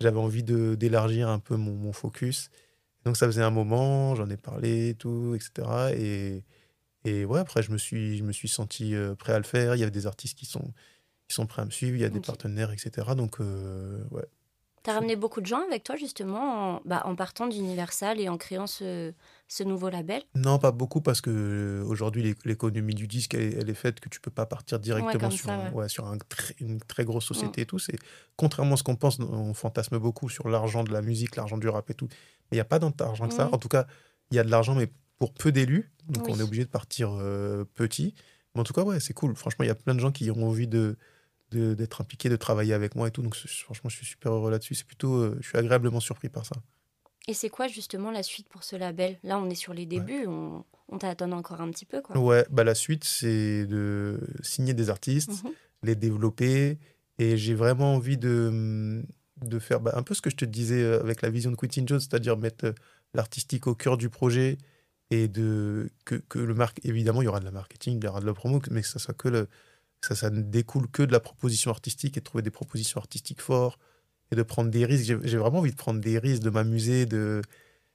j'avais 0.00 0.18
envie 0.18 0.42
d'élargir 0.42 1.30
un 1.30 1.38
peu 1.38 1.56
mon, 1.56 1.72
mon 1.72 1.94
focus. 1.94 2.50
Donc 3.04 3.16
ça 3.16 3.26
faisait 3.26 3.42
un 3.42 3.50
moment, 3.50 4.14
j'en 4.14 4.28
ai 4.30 4.36
parlé, 4.36 4.94
tout, 4.98 5.34
etc. 5.34 5.92
Et, 5.96 6.44
et 7.04 7.24
ouais, 7.24 7.40
après, 7.40 7.62
je 7.62 7.72
me 7.72 7.78
suis, 7.78 8.18
je 8.18 8.22
me 8.24 8.32
suis 8.32 8.48
senti 8.48 8.94
euh, 8.94 9.14
prêt 9.14 9.32
à 9.32 9.38
le 9.38 9.44
faire. 9.44 9.74
Il 9.74 9.78
y 9.80 9.82
avait 9.82 9.90
des 9.90 10.06
artistes 10.06 10.38
qui 10.38 10.46
sont, 10.46 10.72
qui 11.28 11.34
sont 11.34 11.46
prêts 11.46 11.62
à 11.62 11.64
me 11.64 11.70
suivre, 11.70 11.96
il 11.96 12.00
y 12.00 12.04
a 12.04 12.10
des 12.10 12.20
partenaires, 12.20 12.72
etc. 12.72 13.14
Donc, 13.16 13.40
euh, 13.40 14.04
ouais. 14.10 14.26
Tu 14.82 14.90
as 14.90 14.94
ramené 14.94 15.16
beaucoup 15.16 15.40
de 15.40 15.46
gens 15.46 15.62
avec 15.64 15.84
toi, 15.84 15.96
justement, 15.96 16.74
en, 16.76 16.80
bah, 16.84 17.02
en 17.04 17.14
partant 17.14 17.46
d'Universal 17.46 18.20
et 18.20 18.28
en 18.28 18.36
créant 18.36 18.66
ce, 18.66 19.12
ce, 19.46 19.62
nouveau 19.62 19.90
label? 19.90 20.22
Non, 20.34 20.58
pas 20.58 20.72
beaucoup, 20.72 21.00
parce 21.00 21.20
que 21.20 21.30
euh, 21.30 21.84
aujourd'hui, 21.84 22.34
l'économie 22.44 22.94
du 22.94 23.06
disque, 23.06 23.34
elle, 23.34 23.70
est 23.70 23.74
faite 23.74 24.00
que 24.00 24.08
tu 24.08 24.20
peux 24.20 24.30
pas 24.30 24.46
partir 24.46 24.80
directement 24.80 25.30
sur, 25.30 25.50
ouais. 25.74 25.88
sur 25.88 26.06
un, 26.06 26.18
une 26.60 26.80
très 26.80 27.04
grosse 27.04 27.26
société 27.26 27.60
mm. 27.60 27.62
et 27.62 27.66
tout. 27.66 27.78
C'est 27.78 27.96
Contrairement 28.36 28.74
à 28.74 28.76
ce 28.76 28.82
qu'on 28.82 28.96
pense, 28.96 29.20
on 29.20 29.54
fantasme 29.54 29.98
beaucoup 29.98 30.28
sur 30.28 30.48
l'argent 30.48 30.82
de 30.82 30.92
la 30.92 31.02
musique, 31.02 31.36
l'argent 31.36 31.58
du 31.58 31.68
rap 31.68 31.88
et 31.90 31.94
tout 31.94 32.08
il 32.52 32.56
n'y 32.56 32.60
a 32.60 32.64
pas 32.64 32.78
tant 32.78 32.90
d'argent 32.90 33.26
que 33.28 33.34
ça. 33.34 33.48
En 33.52 33.58
tout 33.58 33.68
cas, 33.68 33.86
il 34.30 34.36
y 34.36 34.38
a 34.38 34.44
de 34.44 34.50
l'argent, 34.50 34.74
mais 34.74 34.88
pour 35.18 35.32
peu 35.32 35.52
d'élus. 35.52 35.90
Donc, 36.08 36.28
on 36.28 36.38
est 36.38 36.42
obligé 36.42 36.64
de 36.64 36.70
partir 36.70 37.10
euh, 37.12 37.64
petit. 37.74 38.14
Mais 38.54 38.60
en 38.60 38.64
tout 38.64 38.74
cas, 38.74 38.82
ouais, 38.82 39.00
c'est 39.00 39.14
cool. 39.14 39.34
Franchement, 39.34 39.64
il 39.64 39.68
y 39.68 39.70
a 39.70 39.74
plein 39.74 39.94
de 39.94 40.00
gens 40.00 40.12
qui 40.12 40.30
ont 40.30 40.46
envie 40.46 40.68
de 40.68 40.96
d'être 41.56 42.00
impliqués, 42.00 42.28
de 42.28 42.36
travailler 42.36 42.74
avec 42.74 42.94
moi 42.94 43.08
et 43.08 43.10
tout. 43.10 43.22
Donc, 43.22 43.36
franchement, 43.36 43.90
je 43.90 43.96
suis 43.96 44.06
super 44.06 44.32
heureux 44.32 44.50
là-dessus. 44.50 44.74
C'est 44.74 44.86
plutôt, 44.86 45.14
euh, 45.14 45.36
je 45.40 45.48
suis 45.48 45.58
agréablement 45.58 46.00
surpris 46.00 46.28
par 46.28 46.46
ça. 46.46 46.56
Et 47.28 47.34
c'est 47.34 47.50
quoi 47.50 47.68
justement 47.68 48.10
la 48.10 48.22
suite 48.22 48.48
pour 48.48 48.64
ce 48.64 48.74
label? 48.74 49.18
Là, 49.22 49.38
on 49.38 49.48
est 49.48 49.54
sur 49.54 49.74
les 49.74 49.86
débuts. 49.86 50.26
On, 50.26 50.64
on 50.88 50.98
t'attend 50.98 51.30
encore 51.32 51.60
un 51.60 51.70
petit 51.70 51.84
peu, 51.84 52.02
quoi. 52.02 52.18
Ouais, 52.18 52.44
bah 52.50 52.64
la 52.64 52.74
suite, 52.74 53.04
c'est 53.04 53.66
de 53.66 54.20
signer 54.42 54.74
des 54.74 54.90
artistes, 54.90 55.44
mhm. 55.44 55.52
les 55.84 55.94
développer. 55.94 56.78
Et 57.18 57.36
j'ai 57.36 57.54
vraiment 57.54 57.94
envie 57.94 58.16
de 58.16 59.04
de 59.42 59.58
faire 59.58 59.80
bah, 59.80 59.92
un 59.94 60.02
peu 60.02 60.14
ce 60.14 60.22
que 60.22 60.30
je 60.30 60.36
te 60.36 60.44
disais 60.44 60.82
euh, 60.82 61.00
avec 61.00 61.22
la 61.22 61.30
vision 61.30 61.50
de 61.50 61.56
Quentin 61.56 61.84
Jones, 61.86 62.00
c'est-à-dire 62.00 62.36
mettre 62.36 62.66
euh, 62.66 62.72
l'artistique 63.14 63.66
au 63.66 63.74
cœur 63.74 63.96
du 63.96 64.08
projet 64.08 64.58
et 65.10 65.28
de 65.28 65.90
que, 66.04 66.14
que 66.14 66.38
le 66.38 66.54
marque 66.54 66.80
évidemment 66.84 67.22
il 67.22 67.26
y 67.26 67.28
aura 67.28 67.40
de 67.40 67.44
la 67.44 67.50
marketing, 67.50 67.98
il 67.98 68.04
y 68.04 68.08
aura 68.08 68.20
de 68.20 68.26
la 68.26 68.34
promo, 68.34 68.60
mais 68.70 68.82
ça 68.82 68.98
soit 68.98 69.14
que 69.14 69.28
le, 69.28 69.48
ça, 70.02 70.14
ça 70.14 70.30
ne 70.30 70.42
découle 70.42 70.88
que 70.90 71.02
de 71.02 71.12
la 71.12 71.20
proposition 71.20 71.70
artistique 71.70 72.16
et 72.16 72.20
de 72.20 72.24
trouver 72.24 72.42
des 72.42 72.50
propositions 72.50 72.98
artistiques 73.00 73.40
fortes 73.40 73.80
et 74.30 74.36
de 74.36 74.42
prendre 74.42 74.70
des 74.70 74.84
risques. 74.84 75.16
J'ai 75.22 75.36
vraiment 75.36 75.58
envie 75.58 75.70
de 75.70 75.76
prendre 75.76 76.00
des 76.00 76.18
risques, 76.18 76.42
de 76.42 76.50
m'amuser, 76.50 77.06
de, 77.06 77.42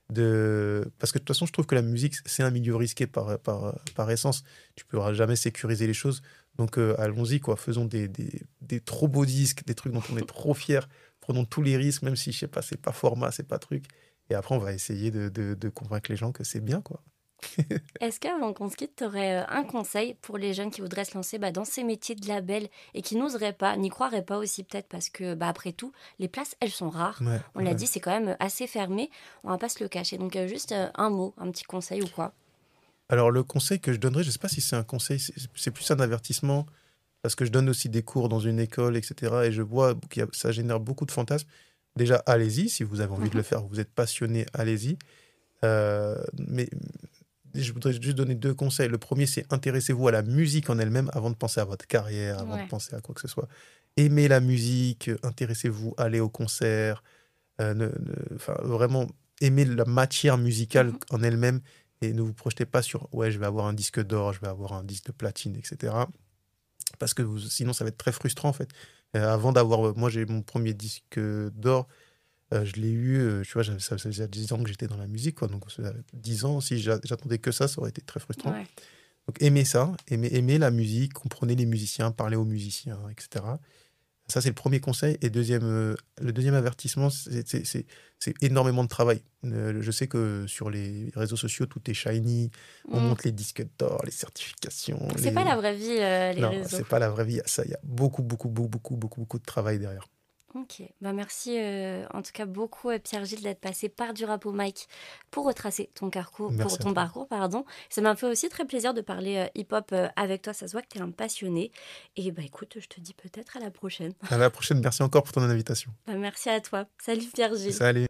de 0.10 0.90
parce 1.00 1.12
que 1.12 1.18
de 1.20 1.24
toute 1.24 1.36
façon 1.36 1.46
je 1.46 1.52
trouve 1.52 1.66
que 1.66 1.76
la 1.76 1.82
musique 1.82 2.16
c'est 2.26 2.44
un 2.44 2.52
milieu 2.52 2.76
risqué 2.76 3.08
par, 3.08 3.40
par, 3.40 3.80
par 3.96 4.10
essence. 4.12 4.44
Tu 4.76 4.86
ne 4.86 4.90
pourras 4.90 5.14
jamais 5.14 5.36
sécuriser 5.36 5.88
les 5.88 5.94
choses. 5.94 6.22
Donc 6.58 6.78
euh, 6.78 6.96
allons-y 6.98 7.40
quoi, 7.40 7.56
faisons 7.56 7.86
des, 7.86 8.08
des, 8.08 8.42
des, 8.62 8.80
trop 8.80 9.08
beaux 9.08 9.26
disques, 9.26 9.66
des 9.66 9.76
trucs 9.76 9.94
dont 9.94 10.04
on 10.12 10.18
est 10.18 10.28
trop 10.28 10.54
fier 10.54 10.88
prenons 11.28 11.44
tous 11.44 11.62
les 11.62 11.76
risques, 11.76 12.04
même 12.04 12.16
si 12.16 12.32
je 12.32 12.40
sais 12.40 12.48
pas, 12.48 12.62
c'est 12.62 12.82
pas 12.82 12.94
format, 12.94 13.32
c'est 13.32 13.48
pas 13.48 13.60
truc. 13.60 13.86
Et 14.30 14.36
après, 14.36 14.56
on 14.56 14.60
va 14.60 14.74
essayer 14.74 15.12
de, 15.12 15.28
de, 15.30 15.70
convaincre 15.70 16.10
les 16.10 16.16
gens 16.16 16.32
que 16.32 16.46
c'est 16.46 16.62
bien, 16.62 16.82
quoi. 16.82 17.04
Est-ce 18.02 18.20
qu'avant 18.20 18.54
qu'on 18.54 18.70
se 18.70 18.76
quitte, 18.76 18.96
tu 18.98 19.06
aurais 19.06 19.42
euh, 19.42 19.46
un 19.50 19.64
conseil 19.64 20.16
pour 20.22 20.38
les 20.38 20.54
jeunes 20.54 20.72
qui 20.72 20.82
voudraient 20.82 21.06
se 21.06 21.16
lancer 21.16 21.38
bah, 21.38 21.52
dans 21.52 21.66
ces 21.66 21.84
métiers 21.84 22.16
de 22.16 22.28
label 22.28 22.68
et 22.94 23.02
qui 23.02 23.16
n'oseraient 23.16 23.54
pas, 23.54 23.78
n'y 23.78 23.90
croiraient 23.90 24.24
pas 24.24 24.38
aussi 24.38 24.64
peut-être 24.64 24.88
parce 24.88 25.10
que, 25.10 25.36
bah, 25.36 25.48
après 25.48 25.72
tout, 25.72 25.92
les 26.20 26.28
places, 26.28 26.56
elles 26.60 26.72
sont 26.72 26.90
rares. 26.90 27.22
On 27.56 27.60
l'a 27.60 27.74
dit, 27.74 27.88
c'est 27.88 28.00
quand 28.00 28.12
même 28.12 28.36
assez 28.40 28.68
fermé. 28.68 29.10
On 29.44 29.50
va 29.50 29.58
pas 29.58 29.70
se 29.70 29.84
le 29.84 29.88
cacher. 29.88 30.18
Donc, 30.18 30.36
euh, 30.36 30.48
juste 30.48 30.72
euh, 30.72 30.90
un 30.96 31.10
mot, 31.10 31.34
un 31.38 31.52
petit 31.52 31.64
conseil 31.64 32.02
ou 32.02 32.08
quoi? 32.08 32.34
Alors, 33.10 33.32
le 33.32 33.44
conseil 33.44 33.80
que 33.80 33.94
je 33.94 33.98
donnerais, 33.98 34.24
je 34.24 34.30
ne 34.30 34.34
sais 34.34 34.40
pas 34.40 34.50
si 34.50 34.62
c'est 34.62 34.76
un 34.76 34.84
conseil, 34.84 35.20
c'est 35.56 35.72
plus 35.72 35.90
un 35.92 36.00
avertissement 36.00 36.66
parce 37.22 37.36
que 37.36 37.46
je 37.46 37.52
donne 37.52 37.70
aussi 37.70 37.90
des 37.90 38.04
cours 38.04 38.30
dans 38.30 38.40
une 38.40 38.60
école, 38.60 38.98
etc. 38.98 39.36
Et 39.46 39.52
je 39.52 39.62
vois 39.62 39.96
que 40.10 40.22
ça 40.34 40.52
génère 40.52 40.80
beaucoup 40.80 41.06
de 41.06 41.12
fantasmes. 41.12 41.48
Déjà, 41.96 42.22
allez-y, 42.26 42.70
si 42.70 42.84
vous 42.84 43.02
avez 43.02 43.12
envie 43.12 43.30
de 43.30 43.36
le 43.36 43.42
mhm. 43.42 43.46
faire, 43.46 43.64
vous 43.64 43.80
êtes 43.80 43.92
passionné, 43.92 44.46
allez-y. 44.54 44.98
mais 45.64 46.70
je 47.62 47.74
voudrais 47.74 47.94
juste 47.94 48.16
donner 48.16 48.36
deux 48.36 48.54
conseils. 48.54 48.90
Le 48.90 48.98
premier, 48.98 49.26
c'est 49.26 49.52
intéressez-vous 49.52 50.08
à 50.08 50.12
la 50.12 50.22
musique 50.22 50.70
en 50.70 50.80
elle-même 50.80 51.10
avant 51.14 51.30
de 51.30 51.36
penser 51.36 51.60
à 51.60 51.66
votre 51.66 51.88
carrière, 51.88 52.40
avant 52.40 52.62
de 52.62 52.68
penser 52.68 52.96
à 52.96 53.02
quoi 53.02 53.16
que 53.16 53.22
ce 53.22 53.28
soit. 53.28 53.48
Aimez 53.96 54.28
la 54.28 54.40
musique, 54.40 55.10
intéressez-vous, 55.24 55.94
allez 55.98 56.20
au 56.20 56.30
concert. 56.30 57.04
Euh, 57.60 57.90
vraiment, 58.64 59.08
aimez 59.42 59.66
la 59.66 59.86
matière 59.86 60.38
musicale 60.38 60.88
mhm. 60.88 61.00
en 61.12 61.24
elle-même 61.24 61.62
et 62.02 62.14
ne 62.14 62.22
vous 62.22 62.34
projetez 62.34 62.66
pas 62.66 62.82
sur 62.82 63.08
ouais, 63.14 63.32
je 63.32 63.40
vais 63.40 63.48
avoir 63.48 63.66
un 63.66 63.74
disque 63.74 64.04
d'or, 64.04 64.34
je 64.34 64.42
vais 64.42 64.48
avoir 64.48 64.74
un 64.74 64.84
disque 64.84 65.08
de 65.08 65.12
platine, 65.12 65.56
etc. 65.56 65.94
Parce 67.00 67.14
que 67.14 67.24
sinon, 67.50 67.74
ça 67.74 67.84
va 67.84 67.90
être 67.90 67.98
très 67.98 68.12
frustrant 68.12 68.50
en 68.50 68.54
fait. 68.54 68.70
Euh, 69.16 69.34
avant 69.34 69.52
d'avoir, 69.52 69.96
moi, 69.98 70.10
j'ai 70.10 70.26
mon 70.26 70.42
premier 70.42 70.74
disque 70.74 71.20
d'or 71.56 71.88
euh, 72.54 72.64
je 72.64 72.74
l'ai 72.74 72.92
eu, 72.92 73.18
euh, 73.18 73.42
tu 73.44 73.54
vois, 73.54 73.64
ça, 73.64 73.98
faisait 73.98 74.28
10 74.28 74.54
ans 74.54 74.64
que 74.64 74.70
j'étais 74.70 74.88
dans 74.88 74.98
la 74.98 75.08
musique, 75.08 75.36
quoi. 75.36 75.48
Donc, 75.48 75.66
10 76.14 76.46
ans, 76.46 76.62
si 76.62 76.80
j'attendais 76.80 77.40
que 77.40 77.52
ça, 77.52 77.68
ça 77.68 77.80
aurait 77.80 77.90
été 77.90 78.02
très 78.02 78.20
frustrant. 78.20 78.52
Donc, 78.52 79.42
aimez 79.42 79.66
ça, 79.66 79.92
aimez, 80.08 80.34
aimez 80.34 80.58
la 80.58 80.72
musique, 80.72 81.14
comprenez 81.14 81.56
les 81.56 81.66
musiciens, 81.66 82.12
parlez 82.12 82.38
aux 82.38 82.46
musiciens, 82.46 83.00
etc. 83.12 83.44
Ça, 84.30 84.40
c'est 84.42 84.50
le 84.50 84.56
premier 84.56 84.80
conseil. 84.80 85.18
Et 85.22 85.30
deuxième, 85.30 85.64
euh, 85.64 85.96
le 86.22 86.32
deuxième 86.32 86.54
avertissement, 86.54 87.10
c'est 87.10 87.86
énormément 88.42 88.84
de 88.84 88.90
travail. 88.90 89.22
je 89.44 89.92
sais 89.92 90.08
que 90.08 90.46
sur 90.48 90.70
les 90.70 91.12
réseaux 91.16 91.36
sociaux, 91.36 91.66
tout 91.66 91.82
est 91.90 91.94
shiny. 91.94 92.50
On 92.90 93.02
mm. 93.02 93.04
monte 93.04 93.24
les 93.26 93.34
disques 93.34 93.66
d'or, 93.78 94.02
les 94.06 94.12
certifications. 94.12 95.06
C'est 95.18 95.34
pas 95.34 95.44
la 95.44 95.58
vraie 95.58 95.76
vie, 95.76 95.96
les 95.96 96.42
non, 96.42 96.52
c'est 96.66 96.88
pas 96.88 97.00
la 97.00 97.10
vraie 97.10 97.26
vie. 97.26 97.42
Ça, 97.46 97.64
il 97.66 97.72
y 97.72 97.74
a 97.74 97.80
beaucoup, 97.84 98.24
beaucoup, 98.24 98.48
beaucoup, 98.48 98.70
beaucoup, 98.70 98.96
beaucoup, 98.96 99.20
beaucoup 99.20 99.40
de 99.40 99.46
travail 99.46 99.80
derrière. 99.80 100.08
Ok, 100.56 100.82
bah 101.02 101.12
merci 101.12 101.58
euh, 101.60 102.06
en 102.14 102.22
tout 102.22 102.32
cas 102.34 102.46
beaucoup 102.46 102.90
euh, 102.90 103.00
Pierre-Gilles 103.00 103.42
d'être 103.42 103.60
passé 103.60 103.90
par 103.90 104.14
du 104.14 104.24
rap 104.24 104.46
au 104.46 104.54
mic 104.54 104.88
pour 105.30 105.46
retracer 105.46 105.90
ton 105.94 106.10
parcours, 106.10 106.54
pour 106.58 106.78
ton 106.78 106.94
parcours 106.94 107.28
pardon. 107.28 107.66
Ça 107.90 108.02
m'a 108.02 108.16
fait 108.16 108.28
aussi 108.28 108.48
très 108.48 108.66
plaisir 108.66 108.94
de 108.94 109.02
parler 109.02 109.38
euh, 109.38 109.48
hip-hop 109.56 109.94
avec 110.16 110.44
toi, 110.44 110.54
ça 110.54 110.68
se 110.68 110.72
voit 110.72 110.82
que 110.82 110.88
tu 110.90 111.00
es 111.00 111.02
un 111.02 111.12
passionné. 111.12 111.72
Et 112.16 112.32
bah 112.32 112.44
écoute, 112.46 112.78
je 112.80 112.88
te 112.88 113.02
dis 113.02 113.14
peut-être 113.14 113.58
à 113.58 113.60
la 113.60 113.72
prochaine. 113.72 114.14
À 114.30 114.38
la 114.38 114.50
prochaine, 114.50 114.80
merci 114.82 115.04
encore 115.04 115.24
pour 115.24 115.34
ton 115.34 115.42
invitation. 115.42 115.92
Bah, 116.08 116.14
merci 116.16 116.50
à 116.50 116.62
toi. 116.62 116.86
Salut 116.98 117.28
Pierre-Gilles. 117.34 117.74
Salut. 117.74 118.07